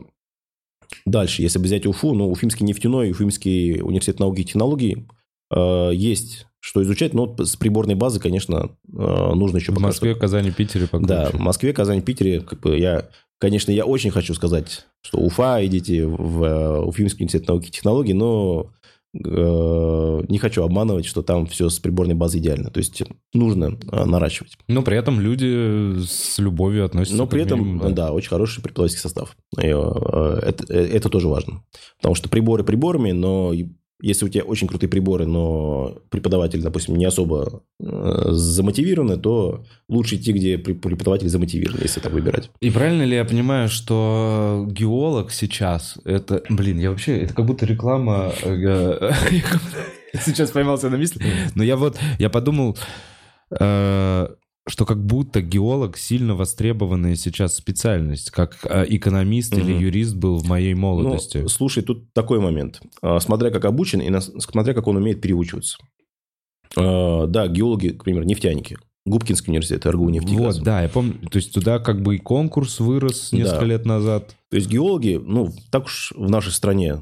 [1.06, 5.06] Дальше, если бы взять Уфу, ну, Уфимский нефтяной, Уфимский университет науки и технологий,
[5.50, 10.12] а, есть что изучать, но вот с приборной базы, конечно, а, нужно еще В Москве,
[10.12, 11.06] что- Казани, Питере покруче.
[11.14, 15.58] да, в Москве, Казани, Питере, как бы я, конечно, я очень хочу сказать, что Уфа,
[15.66, 18.70] идите в э, Уфимский университет науки и технологий, но
[19.12, 22.70] э, не хочу обманывать, что там все с приборной базой идеально.
[22.70, 23.02] То есть
[23.34, 24.56] нужно э, наращивать.
[24.66, 28.10] Но при этом люди с любовью относятся Но при этом, минимуму, да.
[28.12, 29.36] очень хороший преподавательский состав.
[29.58, 31.62] Э, это, э, это тоже важно.
[31.98, 33.52] Потому что приборы приборами, но
[34.04, 40.16] если у тебя очень крутые приборы, но преподаватель, допустим, не особо э, замотивированы, то лучше
[40.16, 42.50] идти, где преп- преподаватель замотивирован, если так выбирать.
[42.60, 47.64] И правильно ли я понимаю, что геолог сейчас это, блин, я вообще это как будто
[47.64, 48.32] реклама.
[48.42, 49.10] э,
[50.20, 51.22] сейчас поймался на мысли,
[51.54, 52.76] но я вот я подумал,
[53.58, 54.28] э,
[54.66, 59.82] что как будто геолог сильно востребованная сейчас специальность, как э, экономист или Мгм.
[59.82, 61.38] юрист был в моей молодости.
[61.38, 62.80] Ну, слушай, тут такой момент.
[63.02, 65.76] А, Смотря как обучен и смотря как он умеет переучиваться.
[66.76, 68.78] А, Да, геологи, к примеру, нефтяники.
[69.06, 70.56] Губкинский университет, РГУ нефтегаз.
[70.56, 73.66] вот, да, я помню, то есть туда как бы и конкурс вырос несколько Да.
[73.66, 74.34] лет назад.
[74.50, 77.00] То есть геологи, ну, так уж в нашей стране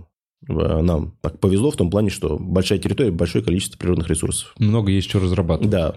[0.48, 4.52] э, нам так повезло в том плане, что большая территория, большое количество природных ресурсов.
[4.58, 5.70] Много есть что разрабатывать.
[5.70, 5.94] Да.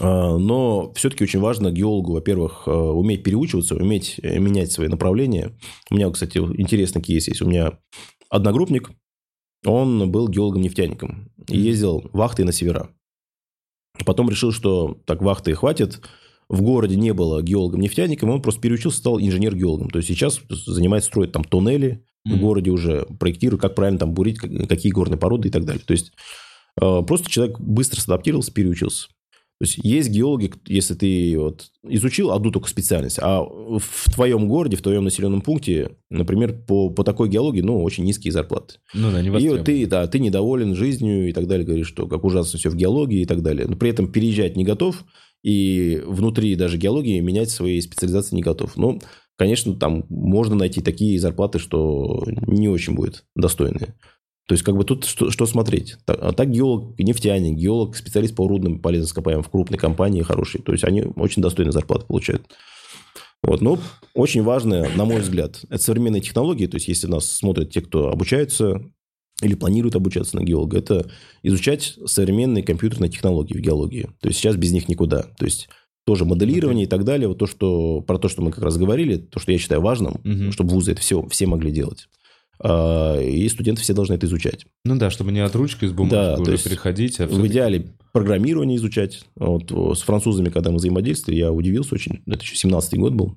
[0.00, 5.52] А, Но все-таки очень важно геологу, во-первых, э, уметь переучиваться, уметь э, менять свои направления.
[5.90, 7.42] У меня, кстати, интересный кейс есть.
[7.42, 7.78] У меня
[8.28, 8.90] одногруппник,
[9.64, 12.90] он был геологом-нефтяником и ездил вахтой на севера.
[14.04, 16.00] Потом решил, что так вахты хватит.
[16.48, 19.90] В городе не было геологом-нефтяником, он просто переучился, стал инженер-геологом.
[19.90, 22.40] То есть сейчас занимается, строит там туннели в Мгм.
[22.40, 25.82] городе уже, проектирует, как правильно там бурить, как- какие горные породы и так далее.
[25.84, 26.12] То есть
[26.80, 29.08] э, просто человек быстро садаптировался, переучился.
[29.58, 34.76] То есть есть геологи, если ты вот изучил одну только специальность, а в твоем городе,
[34.76, 38.74] в твоем населенном пункте, например, по, по такой геологии, ну, очень низкие зарплаты.
[38.92, 42.24] Ну да, не И ты, да, ты недоволен жизнью и так далее, говоришь, что как
[42.24, 43.66] ужасно все в геологии и так далее.
[43.66, 45.04] Но при этом переезжать не готов,
[45.42, 48.76] и внутри даже геологии менять свои специализации не готов.
[48.76, 49.00] Ну,
[49.38, 53.94] конечно, там можно найти такие зарплаты, что не очень будет достойные.
[54.46, 55.96] То есть, как бы тут что, что смотреть?
[56.04, 60.62] Так, а так геолог, нефтяник, геолог, специалист по рудным полезным ископаемым в крупной компании хороший.
[60.62, 62.46] То есть, они очень достойные зарплаты получают.
[63.42, 63.78] Вот, но
[64.14, 66.66] очень важно, на мой взгляд, это современные технологии.
[66.66, 68.80] То есть, если нас смотрят те, кто обучаются
[69.42, 71.10] или планируют обучаться на геолога, это
[71.42, 74.08] изучать современные компьютерные технологии в геологии.
[74.20, 75.24] То есть, сейчас без них никуда.
[75.38, 75.68] То есть,
[76.06, 77.26] тоже моделирование и так далее.
[77.26, 80.20] Вот то, что, про то, что мы как раз говорили, то, что я считаю важным,
[80.22, 80.52] Мгм.
[80.52, 82.08] чтобы вузы это все, все могли делать.
[82.60, 84.66] А, И студенты все должны это изучать.
[84.84, 88.78] Ну да, чтобы не от ручки с бумажкой Да, уже переходить, а В идеале программирование
[88.78, 89.24] изучать.
[89.36, 92.22] Вот о, с французами, когда мы взаимодействовали, я удивился очень.
[92.26, 93.36] Это еще 17 год был.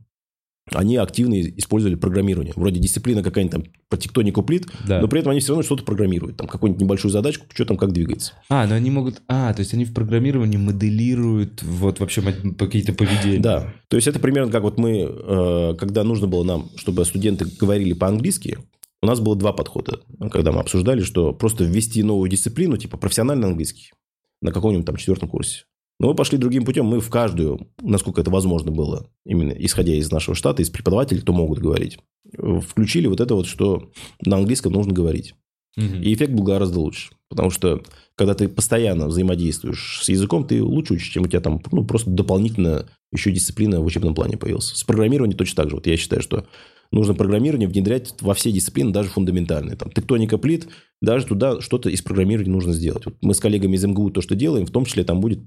[0.71, 2.53] Они активно использовали программирование.
[2.55, 5.01] Вроде дисциплина какая-нибудь там по тектонику плит, Да.
[5.01, 6.37] но при этом они все равно что-то программируют.
[6.37, 8.33] Там какую-нибудь небольшую задачку, что там как двигается.
[8.49, 9.21] А, но они могут...
[9.27, 12.21] А, то есть они в программировании моделируют вот вообще
[12.57, 13.39] какие-то поведения.
[13.39, 13.73] Да.
[13.87, 17.93] То есть это примерно как вот мы, э, когда нужно было нам, чтобы студенты говорили
[17.93, 18.59] по-английски,
[19.01, 20.01] У нас было два подхода,
[20.31, 23.93] когда мы обсуждали, что просто ввести новую дисциплину, типа профессиональный английский,
[24.41, 25.63] на каком-нибудь там четвертом курсе.
[25.99, 26.85] Но мы пошли другим путем.
[26.85, 31.33] Мы в каждую, насколько это возможно было, именно исходя из нашего штата, из преподавателей, кто
[31.33, 31.99] могут говорить,
[32.33, 33.91] включили вот это вот, что
[34.25, 35.35] на английском нужно говорить.
[35.75, 36.01] Мгм.
[36.01, 37.11] И эффект был гораздо лучше.
[37.29, 37.83] Потому что,
[38.15, 42.09] когда ты постоянно взаимодействуешь с языком, ты лучше учишь, чем у тебя там ну, просто
[42.09, 44.67] дополнительно еще дисциплина в учебном плане появилась.
[44.67, 45.75] С программированием точно так же.
[45.75, 46.45] Вот я считаю, что
[46.91, 49.75] нужно программирование внедрять во все дисциплины, даже фундаментальные.
[49.75, 50.67] Там, тектоника плит,
[51.01, 53.05] даже туда что-то из программирования нужно сделать.
[53.05, 55.39] Вот мы с коллегами из МГУ то, что делаем, в том числе там будет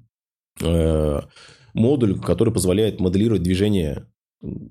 [0.61, 1.21] э,
[1.75, 4.07] модуль, который позволяет моделировать движение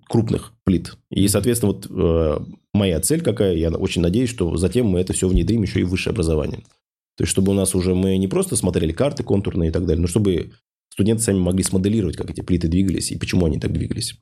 [0.09, 0.97] крупных плит.
[1.09, 2.39] И, соответственно, вот э,
[2.73, 5.89] моя цель какая, я очень надеюсь, что затем мы это все внедрим еще и в
[5.89, 6.61] высшее образование.
[7.17, 10.01] То есть, чтобы у нас уже мы не просто смотрели карты контурные и так далее,
[10.01, 10.51] но чтобы
[10.89, 14.15] студенты сами могли смоделировать, как эти плиты двигались и почему они так двигались.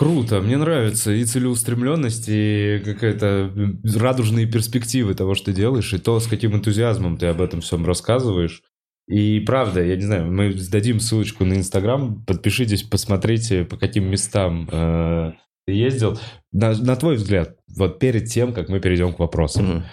[0.00, 3.52] Круто, мне нравится и целеустремленность, и какая-то
[3.96, 7.84] радужные перспективы того, что ты делаешь, и то, с каким энтузиазмом ты об этом всем
[7.84, 8.62] рассказываешь.
[9.08, 14.70] И правда, я не знаю, мы дадим ссылочку на Инстаграм, подпишитесь, посмотрите, по каким местам
[14.72, 15.32] э,
[15.66, 16.18] ты ездил.
[16.50, 19.84] На, на твой взгляд, вот перед тем, как мы перейдем к вопросам, Мгм.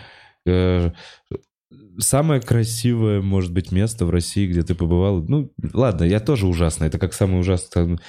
[0.45, 0.91] э,
[1.97, 5.21] самое красивое, может быть, место в России, где ты побывал?
[5.27, 7.99] Ну, ладно, я тоже ужасно, это как самое ужасное.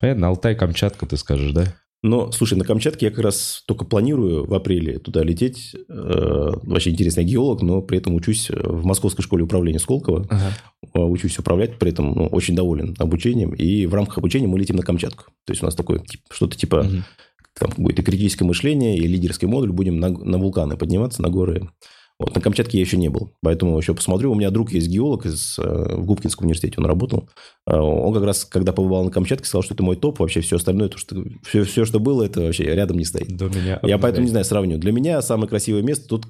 [0.00, 1.74] Понятно, Алтай, Камчатка, ты скажешь, да?
[2.02, 5.74] Но, слушай, на Камчатке я как раз только планирую в апреле туда лететь.
[5.88, 10.26] Э, вообще интересный геолог, но при этом учусь в Московской школе управления Сколково.
[10.94, 13.54] Э, Учусь управлять, при этом ну, очень доволен обучением.
[13.54, 15.24] И в рамках обучения мы летим на Камчатку.
[15.46, 17.04] То есть у нас такое что-то типа Мгм.
[17.58, 19.72] там будет и критическое мышление, и лидерский модуль.
[19.72, 21.70] Будем на, на вулканы подниматься, на горы.
[22.24, 24.32] Вот, на Камчатке я еще не был, поэтому еще посмотрю.
[24.32, 27.28] У меня друг есть геолог из, э, в Губкинском университете, он работал.
[27.66, 30.56] Э, Он как раз, когда побывал на Камчатке, сказал, что это мой топ, вообще все
[30.56, 33.36] остальное, то, что, все, все, что было, это вообще рядом не стоит.
[33.36, 33.78] До меня.
[33.82, 34.78] Я поэтому не знаю, сравню.
[34.78, 36.24] Для меня самое красивое место тут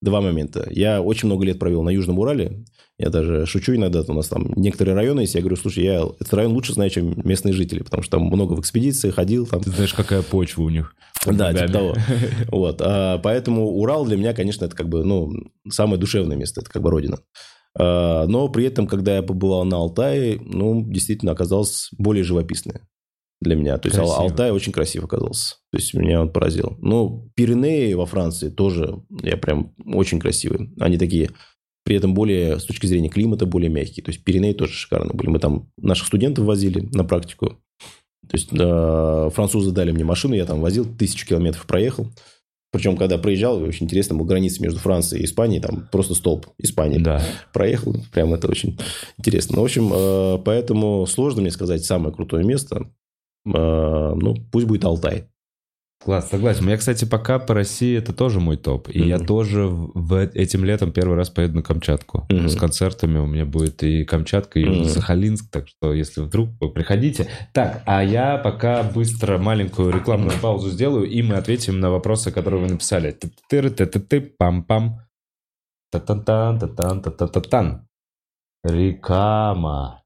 [0.00, 0.66] два момента.
[0.70, 2.64] Я очень много лет провел на Южном Урале.
[2.98, 5.34] Я даже шучу иногда, у нас там некоторые районы есть.
[5.34, 8.54] Я говорю, слушай, я этот район лучше знаю, чем местные жители, потому что там много
[8.54, 9.46] в экспедиции ходил.
[9.46, 10.94] Там, Ты знаешь, какая почва у них.
[11.26, 11.94] да, типа того.
[12.48, 12.82] Вот.
[12.82, 15.32] А, поэтому Урал для меня, конечно, это как бы, ну,
[15.70, 17.18] самое душевное место, это как бы родина.
[17.78, 22.82] А, но при этом, когда я побывал на Алтае, ну, действительно оказалось более живописное
[23.40, 23.78] для меня.
[23.78, 24.18] То есть Красиво.
[24.18, 25.56] Алтай очень красиво оказался.
[25.72, 26.76] То есть меня он поразил.
[26.80, 30.70] Ну, Пиренеи во Франции тоже, я прям очень красивые.
[30.78, 31.30] Они такие,
[31.84, 34.04] при этом более, с точки зрения климата, более мягкие.
[34.04, 35.28] То есть Пиренеи тоже шикарно были.
[35.28, 37.58] Мы там наших студентов возили на практику.
[38.28, 42.06] То есть э, французы дали мне машину, я там возил, тысячу километров проехал.
[42.72, 46.98] Причем, когда проезжал, очень интересно, был граница между Францией и Испанией, там просто столб Испании.
[46.98, 47.20] Да.
[47.52, 48.78] Проехал, прям это очень
[49.18, 49.56] интересно.
[49.56, 52.86] Ну, в общем, э, поэтому сложно мне сказать самое крутое место.
[53.46, 55.26] Э, Ну, пусть будет Алтай.
[56.02, 56.64] Класс, согласен.
[56.64, 58.88] Меня, кстати, пока по России это тоже мой топ.
[58.88, 59.08] И Мгм.
[59.08, 62.24] я тоже в- в этим летом первый раз поеду на Камчатку.
[62.30, 62.48] Мгм.
[62.48, 64.84] С концертами у меня будет и Камчатка, и Мгм.
[64.86, 65.50] Сахалинск.
[65.50, 67.28] Так что, если вдруг вы приходите.
[67.52, 72.62] Так, а я пока быстро маленькую рекламную паузу сделаю, и мы ответим на вопросы, которые
[72.62, 73.14] вы написали.
[73.50, 75.00] Ты-ты-ты-ты, пам-пам.
[75.92, 77.86] Та-тан-тан, та-тан, та-та-та-тан.
[78.64, 79.99] Реклама.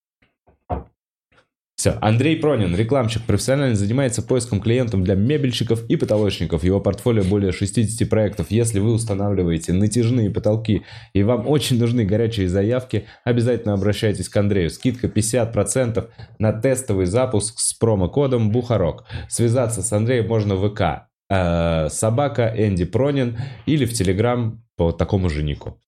[1.77, 1.99] Все.
[2.01, 6.63] Андрей Пронин, рекламщик, профессионально занимается поиском клиентов для мебельщиков и потолочников.
[6.63, 8.47] Его портфолио более 60 проектов.
[8.51, 10.83] Если вы устанавливаете натяжные потолки
[11.13, 14.71] и вам очень нужны горячие заявки, обязательно обращайтесь к Андрею.
[14.71, 19.05] Скидка 50% на тестовый запуск с промокодом Бухарок.
[19.29, 21.09] Связаться с Андреем можно в ВК.
[21.29, 23.37] э, собака Энди Пронин
[23.67, 25.81] или в Телеграм по такому же нику.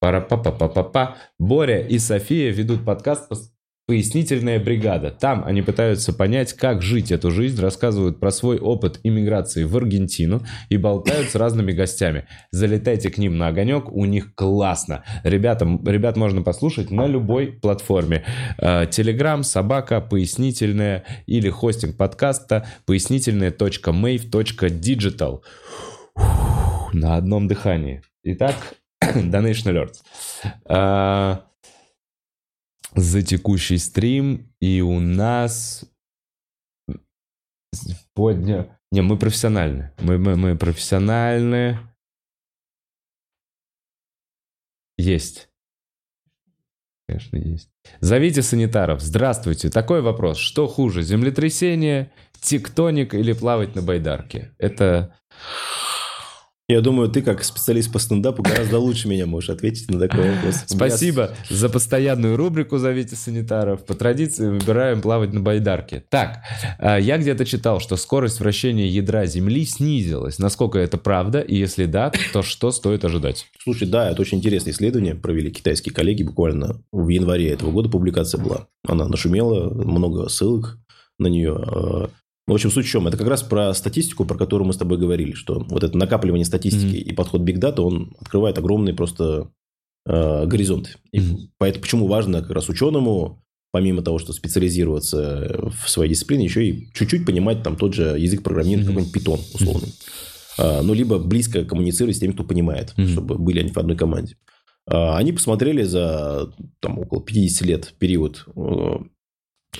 [0.00, 1.16] Пара-па-па-па-па-па.
[1.38, 3.30] Боря и София ведут подкаст
[3.90, 5.10] «Пояснительная бригада».
[5.10, 10.42] Там они пытаются понять, как жить эту жизнь, рассказывают про свой опыт иммиграции в Аргентину
[10.68, 12.28] и болтают с разными гостями.
[12.52, 15.02] Залетайте к ним на огонек, у них классно.
[15.24, 18.24] Ребятам, ребят можно послушать на любой платформе.
[18.58, 25.40] Э, Телеграм, собака, пояснительная или хостинг подкаста пояснительная.mave.digital.
[26.92, 28.02] На одном дыхании.
[28.22, 28.54] Итак,
[29.02, 29.90] Donation
[30.68, 31.40] Alerts.
[32.94, 35.84] За текущий стрим, и у нас
[37.72, 38.78] сегодня...
[38.92, 39.92] Не, мы профессиональны.
[39.98, 41.78] Мы, мы, мы профессиональны.
[44.98, 45.48] Есть.
[47.06, 47.70] Конечно, есть.
[48.00, 49.00] Зовите санитаров.
[49.00, 49.70] Здравствуйте.
[49.70, 50.38] Такой вопрос.
[50.38, 54.54] Что хуже, землетрясение, тектоник или плавать на байдарке?
[54.58, 55.16] Это...
[56.70, 60.62] Я думаю, ты как специалист по стендапу гораздо лучше меня можешь ответить на такой вопрос.
[60.66, 63.84] Спасибо за постоянную рубрику «Зовите санитаров».
[63.84, 66.04] По традиции выбираем плавать на байдарке.
[66.08, 66.44] Так,
[66.78, 70.38] а, я где-то читал, что скорость вращения ядра Земли снизилась.
[70.38, 71.40] Насколько это правда?
[71.40, 73.46] И если да, то что стоит ожидать?
[73.58, 78.40] Слушай, да, это очень интересное исследование провели китайские коллеги буквально в январе этого года публикация
[78.40, 78.68] была.
[78.86, 80.78] Она нашумела, много ссылок
[81.18, 82.10] на нее.
[82.50, 83.06] А, в общем, суть в чем?
[83.06, 86.44] Это как раз про статистику, про которую мы с тобой говорили, что вот это накапливание
[86.44, 87.10] статистики mm-hmm.
[87.10, 89.50] и подход Big Data, он открывает огромный просто
[90.04, 90.98] э, горизонт.
[91.12, 91.38] И mm-hmm.
[91.58, 96.92] поэтому почему важно как раз ученому, помимо того, что специализироваться в своей дисциплине, еще и
[96.92, 98.88] чуть-чуть понимать там тот же язык программирования, mm-hmm.
[98.88, 99.88] какой-нибудь питон условный.
[100.58, 100.82] Mm-hmm.
[100.82, 103.12] ну, либо близко коммуницировать с теми, кто понимает, mm-hmm.
[103.12, 104.36] чтобы были они в одной команде.
[104.86, 108.96] А, они посмотрели за там, около 50 лет период э,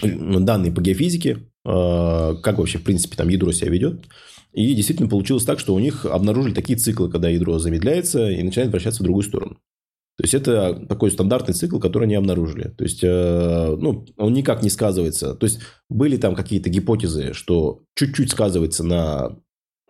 [0.02, 4.06] данные по геофизике, Э, как вообще, в принципе, там ядро себя ведет.
[4.52, 8.70] И действительно получилось так, что у них обнаружили такие циклы, когда ядро замедляется и начинает
[8.70, 9.58] вращаться в другую сторону.
[10.16, 12.74] То есть, это такой стандартный цикл, который они обнаружили.
[12.76, 15.34] То есть, э, ну, он никак не сказывается.
[15.34, 19.36] То есть, были там какие-то гипотезы, что чуть-чуть сказывается на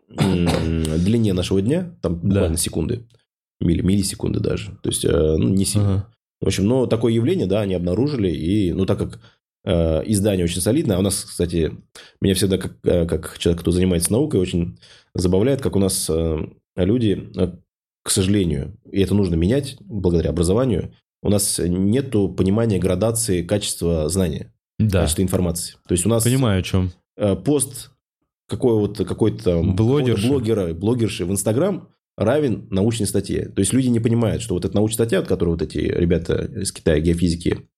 [0.08, 2.56] длине нашего дня, там буквально да.
[2.56, 3.08] секунды,
[3.60, 4.78] милли, миллисекунды даже.
[4.82, 5.92] То есть, э, ну, не сильно.
[5.94, 6.06] Ага.
[6.42, 8.30] В общем, но такое явление, да, они обнаружили.
[8.30, 10.96] И, ну, так как Э, издание очень солидное.
[10.96, 11.72] А у нас, кстати,
[12.20, 14.78] меня всегда, как, э, как человек, кто занимается наукой, очень
[15.14, 16.38] забавляет, как у нас э,
[16.76, 17.30] люди,
[18.02, 24.54] к сожалению, и это нужно менять благодаря образованию, у нас нет понимания градации качества знания,
[24.78, 25.02] да.
[25.02, 25.76] качества информации.
[25.86, 26.24] То есть у нас...
[26.24, 26.92] Понимаю, о чем.
[27.44, 27.90] Пост
[28.50, 30.28] какой вот, какой-то блогерши.
[30.28, 33.48] блогера, блогерши в Инстаграм равен научной статье.
[33.48, 36.44] То есть люди не понимают, что вот эта научная статья, от которой вот эти ребята
[36.44, 37.68] из Китая, геофизики,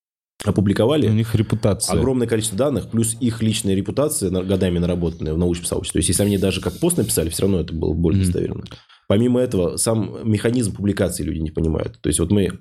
[0.45, 1.09] опубликовали.
[1.09, 1.99] У них репутация.
[1.99, 5.99] Огромное количество данных, плюс их личная репутация, годами наработанная в научном сообществе.
[5.99, 8.25] То есть, если они даже как пост написали, все равно это было более mm-hmm.
[8.25, 8.65] достоверно.
[9.09, 12.01] Помимо этого, сам механизм публикации люди не понимают.
[12.01, 12.59] То есть, вот мы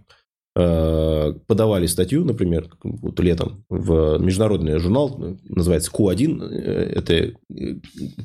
[0.55, 7.33] э, подавали статью, например, вот летом в международный журнал, называется Q1, э, это э,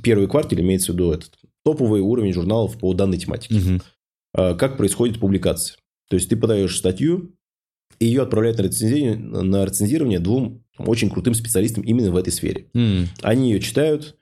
[0.03, 1.31] первый квартал, имеется в виду этот
[1.65, 3.55] топовый уровень журналов по данной тематике.
[3.55, 4.57] Mm-hmm.
[4.57, 5.79] Как происходит публикация.
[6.11, 7.33] То есть, ты подаешь статью,
[7.99, 12.67] и ее отправляют на рецензирование, на рецензирование двум очень крутым специалистам именно в этой сфере.
[12.75, 13.07] Mm.
[13.23, 14.17] Они ее читают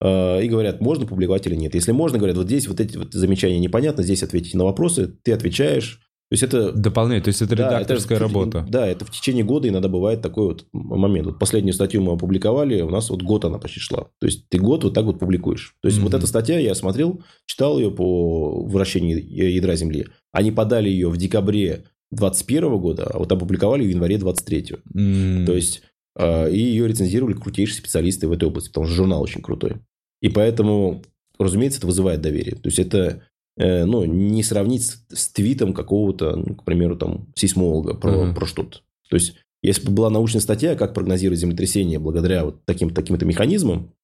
[0.00, 1.74] э, и говорят, можно публиковать или нет.
[1.74, 5.32] Если можно, говорят, вот здесь вот эти вот замечания непонятно, здесь ответите на вопросы, ты
[5.32, 6.00] отвечаешь.
[6.28, 6.72] То есть это...
[6.72, 8.66] Дополняет, то есть это редакторская это, работа.
[8.66, 11.26] Да, это в течение года иногда бывает такой вот момент.
[11.26, 14.08] Вот последнюю статью мы опубликовали, у нас вот год она почти шла.
[14.18, 15.76] То есть ты год вот так вот публикуешь.
[15.82, 16.04] То есть mm-hmm.
[16.04, 20.06] вот эта статья, я смотрел, читал ее по вращению ядра Земли.
[20.32, 25.46] Они подали ее в декабре 21 года, а вот опубликовали в январе 23 mm.
[25.46, 25.82] То есть,
[26.16, 29.76] э, и ее рецензировали крутейшие специалисты в этой области, потому что журнал очень крутой.
[30.20, 31.02] И поэтому,
[31.38, 32.56] разумеется, это вызывает доверие.
[32.56, 33.22] То есть, это
[33.56, 38.34] э, ну, не сравнить с, с твитом какого-то, ну, к примеру, там, сейсмолога про, uh-huh.
[38.34, 38.80] про что-то.
[39.08, 43.94] То есть, если бы была научная статья, как прогнозировать землетрясение благодаря вот таким, таким-то механизмам,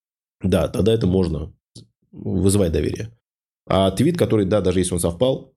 [0.41, 1.53] да, тогда это можно
[2.13, 3.11] вызывать доверие.
[3.67, 5.53] А твит, который, да, даже если он совпал,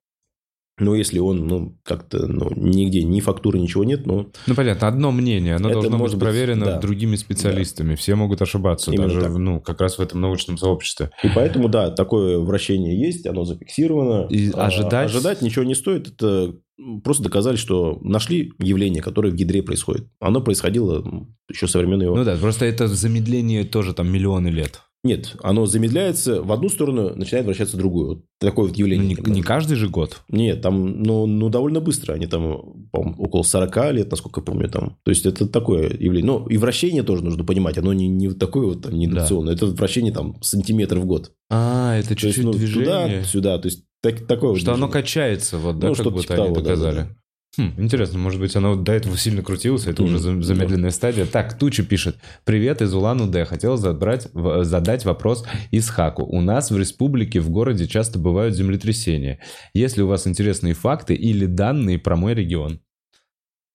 [0.81, 4.31] но если он, ну, как-то, ну, нигде, ни фактуры, ничего нет, ну...
[4.47, 6.79] Ну, понятно, одно мнение, оно должно быть проверено да.
[6.79, 7.91] другими специалистами.
[7.91, 7.95] Да.
[7.95, 9.33] Все могут ошибаться, Именно даже, так.
[9.35, 11.11] ну, как раз в этом научном сообществе.
[11.23, 14.25] И поэтому, да, такое вращение есть, оно зафиксировано.
[14.29, 15.09] И а, ожидать...
[15.11, 16.55] Ожидать ничего не стоит, это
[17.03, 20.07] просто доказали, что нашли явление, которое в гидре происходит.
[20.19, 22.15] Оно происходило еще со времен его...
[22.15, 24.81] Ну да, просто это замедление тоже там миллионы лет.
[25.03, 28.07] Нет, оно замедляется в одну сторону, начинает вращаться в другую.
[28.07, 29.17] Вот такое вот явление.
[29.19, 30.21] Ну, не, не каждый же год.
[30.29, 32.13] Нет, там, ну, ну, довольно быстро.
[32.13, 34.97] Они там, по около 40 лет, насколько я помню, там.
[35.03, 36.25] То есть, это такое явление.
[36.25, 37.79] Ну, и вращение тоже нужно понимать.
[37.79, 39.55] Оно не, не такое вот там, не индукционное.
[39.55, 39.65] Да.
[39.65, 41.31] Это вращение там сантиметр в год.
[41.49, 42.85] А, это чуть-чуть ну, движение.
[42.85, 43.57] Туда, сюда.
[43.57, 46.43] То есть, так, такое Что вот оно качается, вот, да, ну, как будто типа они
[46.43, 46.95] того, доказали.
[46.95, 47.15] Да, да.
[47.57, 51.25] Хм, интересно, может быть, оно до этого сильно крутилось, это уже замедленная стадия.
[51.25, 52.15] Так, Туча пишет.
[52.45, 53.43] Привет из Улан-Удэ.
[53.43, 56.23] Хотел забрать, задать вопрос из Хаку.
[56.23, 59.41] У нас в республике, в городе часто бывают землетрясения.
[59.73, 62.79] Есть ли у вас интересные факты или данные про мой регион?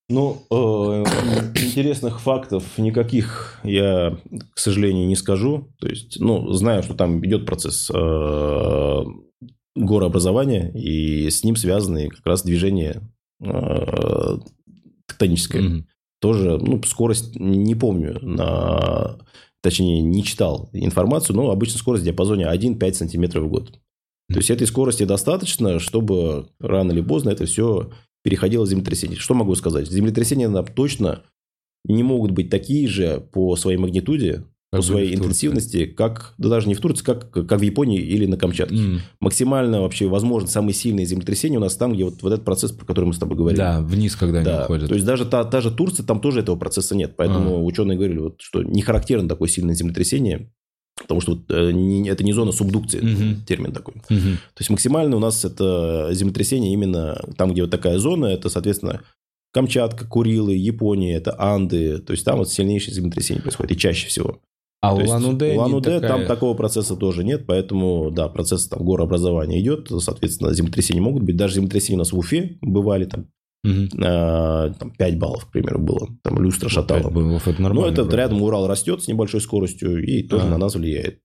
[0.09, 0.55] Ну, э,
[1.57, 4.16] интересных фактов никаких я,
[4.55, 5.69] к сожалению, не скажу.
[5.81, 9.05] То есть, ну, знаю, что там идет процесс э,
[9.74, 13.03] горообразования, и с ним связаны как раз движения
[15.06, 15.62] тектоническая.
[15.62, 15.84] Mm-hmm.
[16.20, 19.18] Тоже, ну, скорость не помню, на,
[19.62, 23.70] точнее, не читал информацию, но обычно скорость в диапазоне 1-5 сантиметров в год.
[23.70, 24.32] Mm-hmm.
[24.32, 27.90] То есть, этой скорости достаточно, чтобы рано или поздно это все
[28.22, 29.18] переходило в землетрясение.
[29.18, 29.88] Что могу сказать?
[29.88, 31.22] Землетрясения точно
[31.84, 34.44] не могут быть такие же по своей магнитуде,
[34.77, 38.36] по своей интенсивности, как, да даже не в Турции, как, как в Японии или на
[38.36, 38.77] Камчатке.
[38.77, 42.73] М, Максимально вообще возможно самые сильные землетрясения у нас там, где вот, вот этот процесс,
[42.73, 43.59] про который мы с тобой говорили.
[43.59, 44.89] Да, вниз, когда они Да, уходят.
[44.89, 47.15] то есть даже та, та же Турция, там тоже этого процесса нет.
[47.16, 47.62] Поэтому А.
[47.62, 50.51] ученые говорили, вот, что не характерно такое сильное землетрясение,
[51.01, 53.44] потому что вот, э, не- это не зона субдукции, Мгм.
[53.47, 53.94] термин такой.
[54.09, 54.36] Мгм.
[54.55, 59.03] То есть максимально у нас это землетрясение именно там, где вот такая зона, это, соответственно,
[59.53, 61.98] Камчатка, Курилы, Япония, это Анды.
[61.98, 64.40] То есть там вот сильнейшее землетрясение происходит, и чаще всего.
[64.90, 65.08] А То не
[65.56, 71.00] Улан-Удэ такая- там такого процесса тоже нет, поэтому, да, процесс там горообразования идет, соответственно, землетрясения
[71.00, 71.36] могут быть.
[71.36, 73.26] Даже землетрясения у нас в Уфе бывали, там,
[73.64, 73.88] Мгм.
[74.02, 76.08] э, там 5 баллов, к примеру, было.
[76.22, 77.02] Там люстра шатала.
[77.02, 77.92] Пять баллов, это Ну, нормально.
[77.92, 78.16] это вроде.
[78.16, 80.50] рядом Урал растет с небольшой скоростью и тоже А.
[80.50, 81.18] на нас влияет.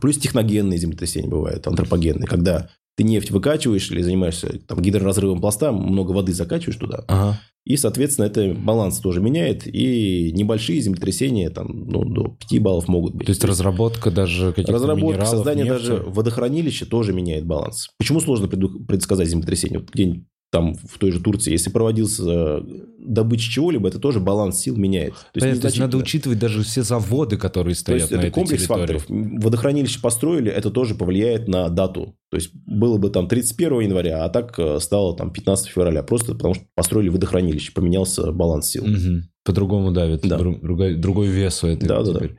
[0.00, 6.12] Плюс техногенные землетрясения бывают, антропогенные, когда ты нефть выкачиваешь или занимаешься там, гидроразрывом пласта, много
[6.12, 7.40] воды закачиваешь туда, Ага.
[7.64, 13.14] и, соответственно, это баланс тоже меняет, и небольшие землетрясения там, ну, до 5 баллов могут
[13.14, 13.26] быть.
[13.26, 15.78] То есть разработка даже каких-то Разработка, создание нефти.
[15.88, 17.88] даже водохранилища тоже меняет баланс.
[17.98, 19.80] Почему сложно предсказать землетрясение?
[19.80, 20.24] Вот где-нибудь
[20.54, 22.60] там в той же Турции, если проводился э,
[23.00, 25.14] добыча чего-либо, это тоже баланс сил меняет.
[25.32, 28.26] То есть, то есть надо учитывать даже все заводы, которые То стоят есть на это
[28.28, 28.98] этой комплекс территории.
[28.98, 29.04] факторов.
[29.08, 32.14] Водохранилище построили, это тоже повлияет на дату.
[32.30, 36.04] То есть было бы там 31 января, а так э, стало там 15 февраля.
[36.04, 38.86] Просто потому что построили водохранилище, поменялся баланс сил.
[38.86, 39.24] Мгм.
[39.44, 40.20] По-другому давит.
[40.22, 40.38] Да.
[40.38, 42.38] Друг- другой, другой вес у этой Да, да, теперь.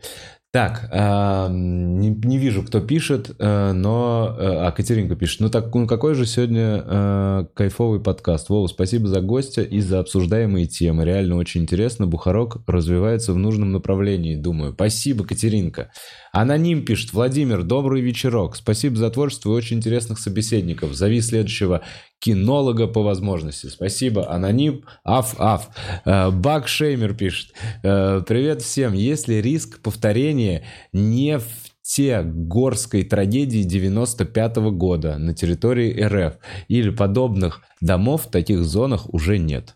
[0.55, 4.37] Так, а, не, не вижу, кто пишет, э, но...
[4.39, 5.41] э, А, Катеринка пишет.
[5.41, 8.47] Ну, так, ну какой же сегодня э, кайфовый подкаст.
[8.47, 11.03] Вова, спасибо за гостя и за обсуждаемые темы.
[11.03, 12.07] Реально очень интересно.
[12.07, 14.71] Бухарок развивается в нужном направлении, думаю.
[14.71, 15.91] Спасибо, Катеринка.
[16.31, 17.11] Аноним пишет.
[17.11, 18.55] Владимир, добрый вечерок.
[18.55, 20.93] Спасибо за творчество и очень интересных собеседников.
[20.93, 21.81] Зови следующего
[22.25, 23.67] кинолога по возможности.
[23.67, 24.83] Спасибо, Аноним.
[25.03, 25.69] Аф-аф.
[26.05, 27.53] Э, Бак Шеймер пишет.
[27.83, 28.93] Э, Привет всем.
[28.93, 36.39] Есть ли риск повторения нефтегорской трагедии 95 года на территории РФ?
[36.67, 39.75] Или подобных домов в таких зонах уже нет?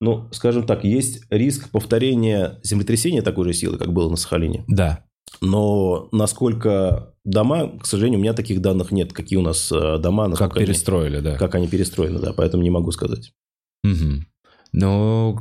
[0.00, 4.62] Ну, скажем так, есть риск повторения землетрясения такой же силы, как было на Сахалине.
[4.68, 5.04] Да.
[5.40, 9.12] Но насколько дома, к сожалению, у меня таких данных нет.
[9.12, 11.36] Какие у нас э, дома, Как насколько они- перестроили, да.
[11.36, 13.32] как они перестроены, да, поэтому не могу сказать.
[13.84, 14.26] Мгм.
[14.74, 15.38] Ну,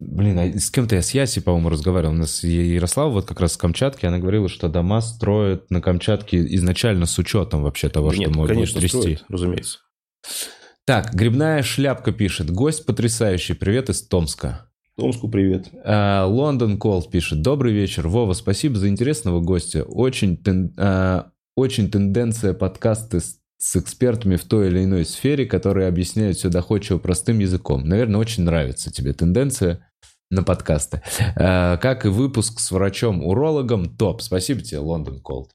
[0.00, 2.14] блин, а с кем-то я с Яси, по-моему, разговаривал.
[2.14, 6.38] У нас Ярослава вот как раз с Камчатки, она говорила, что дома строят на Камчатке
[6.54, 8.98] изначально с учетом вообще того, Да что нет, может конечно, трясти.
[8.98, 9.78] строят, разумеется.
[10.86, 12.50] Так, грибная шляпка пишет.
[12.50, 13.52] Гость потрясающий.
[13.54, 14.68] Привет из Томска.
[14.96, 15.70] Томску привет.
[15.84, 17.40] А, Лондон Колд пишет.
[17.42, 18.08] Добрый вечер.
[18.08, 19.84] Вова, спасибо за интересного гостя.
[19.84, 25.88] Очень, тен- а, очень тенденция подкасты с, с экспертами в той или иной сфере, которые
[25.88, 27.84] объясняют все доходчиво простым языком.
[27.88, 29.88] Наверное, очень нравится тебе тенденция
[30.30, 31.02] на подкасты.
[31.36, 33.96] А, как и выпуск с врачом-урологом.
[33.96, 34.20] Топ.
[34.20, 35.50] Спасибо тебе, Лондон Колд.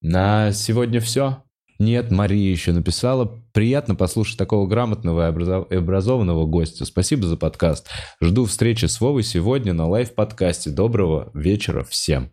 [0.00, 1.43] На сегодня все.
[1.78, 3.42] Нет, Мария еще написала.
[3.52, 6.84] Приятно послушать такого грамотного и образов- и образованного гостя.
[6.84, 7.88] Спасибо за подкаст.
[8.22, 10.70] Жду встречи с Вовой сегодня на лайв-подкасте.
[10.70, 12.30] Доброго вечера всем.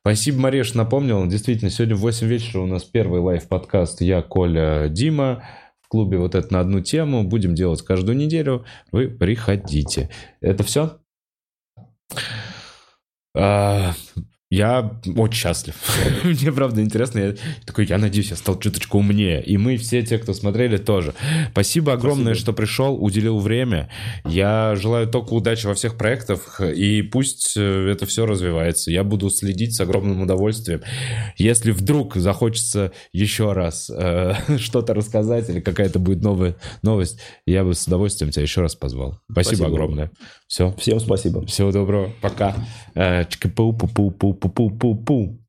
[0.00, 1.26] Спасибо, Мария, что напомнила.
[1.26, 4.00] Действительно, сегодня в 8 вечера у нас первый лайв-подкаст.
[4.00, 5.44] Я, Коля, Дима.
[5.82, 7.24] В клубе вот это на одну тему.
[7.24, 8.64] Будем делать каждую неделю.
[8.92, 10.08] Вы приходите.
[10.40, 10.98] Это все?
[13.36, 13.92] А,
[14.50, 15.76] Я очень счастлив.
[16.24, 17.20] Мне правда интересно.
[17.20, 19.40] Я такой, я надеюсь, я стал чуточку умнее.
[19.44, 21.14] И мы все те, кто смотрели, тоже.
[21.52, 22.42] Спасибо огромное, Спасибо.
[22.42, 23.88] что пришел, уделил время.
[24.24, 26.60] Я желаю только удачи во всех проектах.
[26.60, 28.90] И пусть э, это все развивается.
[28.90, 30.82] Я буду следить с огромным удовольствием.
[31.36, 37.72] Если вдруг захочется еще раз э, что-то рассказать или какая-то будет новая новость, я бы
[37.72, 39.20] с удовольствием тебя еще раз позвал.
[39.30, 39.68] Спасибо, Спасибо.
[39.68, 40.10] огромное.
[40.48, 40.74] Все.
[40.78, 41.46] Всем спасибо.
[41.46, 42.12] Всего доброго.
[42.20, 42.56] Пока.
[42.96, 43.24] Э,
[44.40, 45.39] 不不不不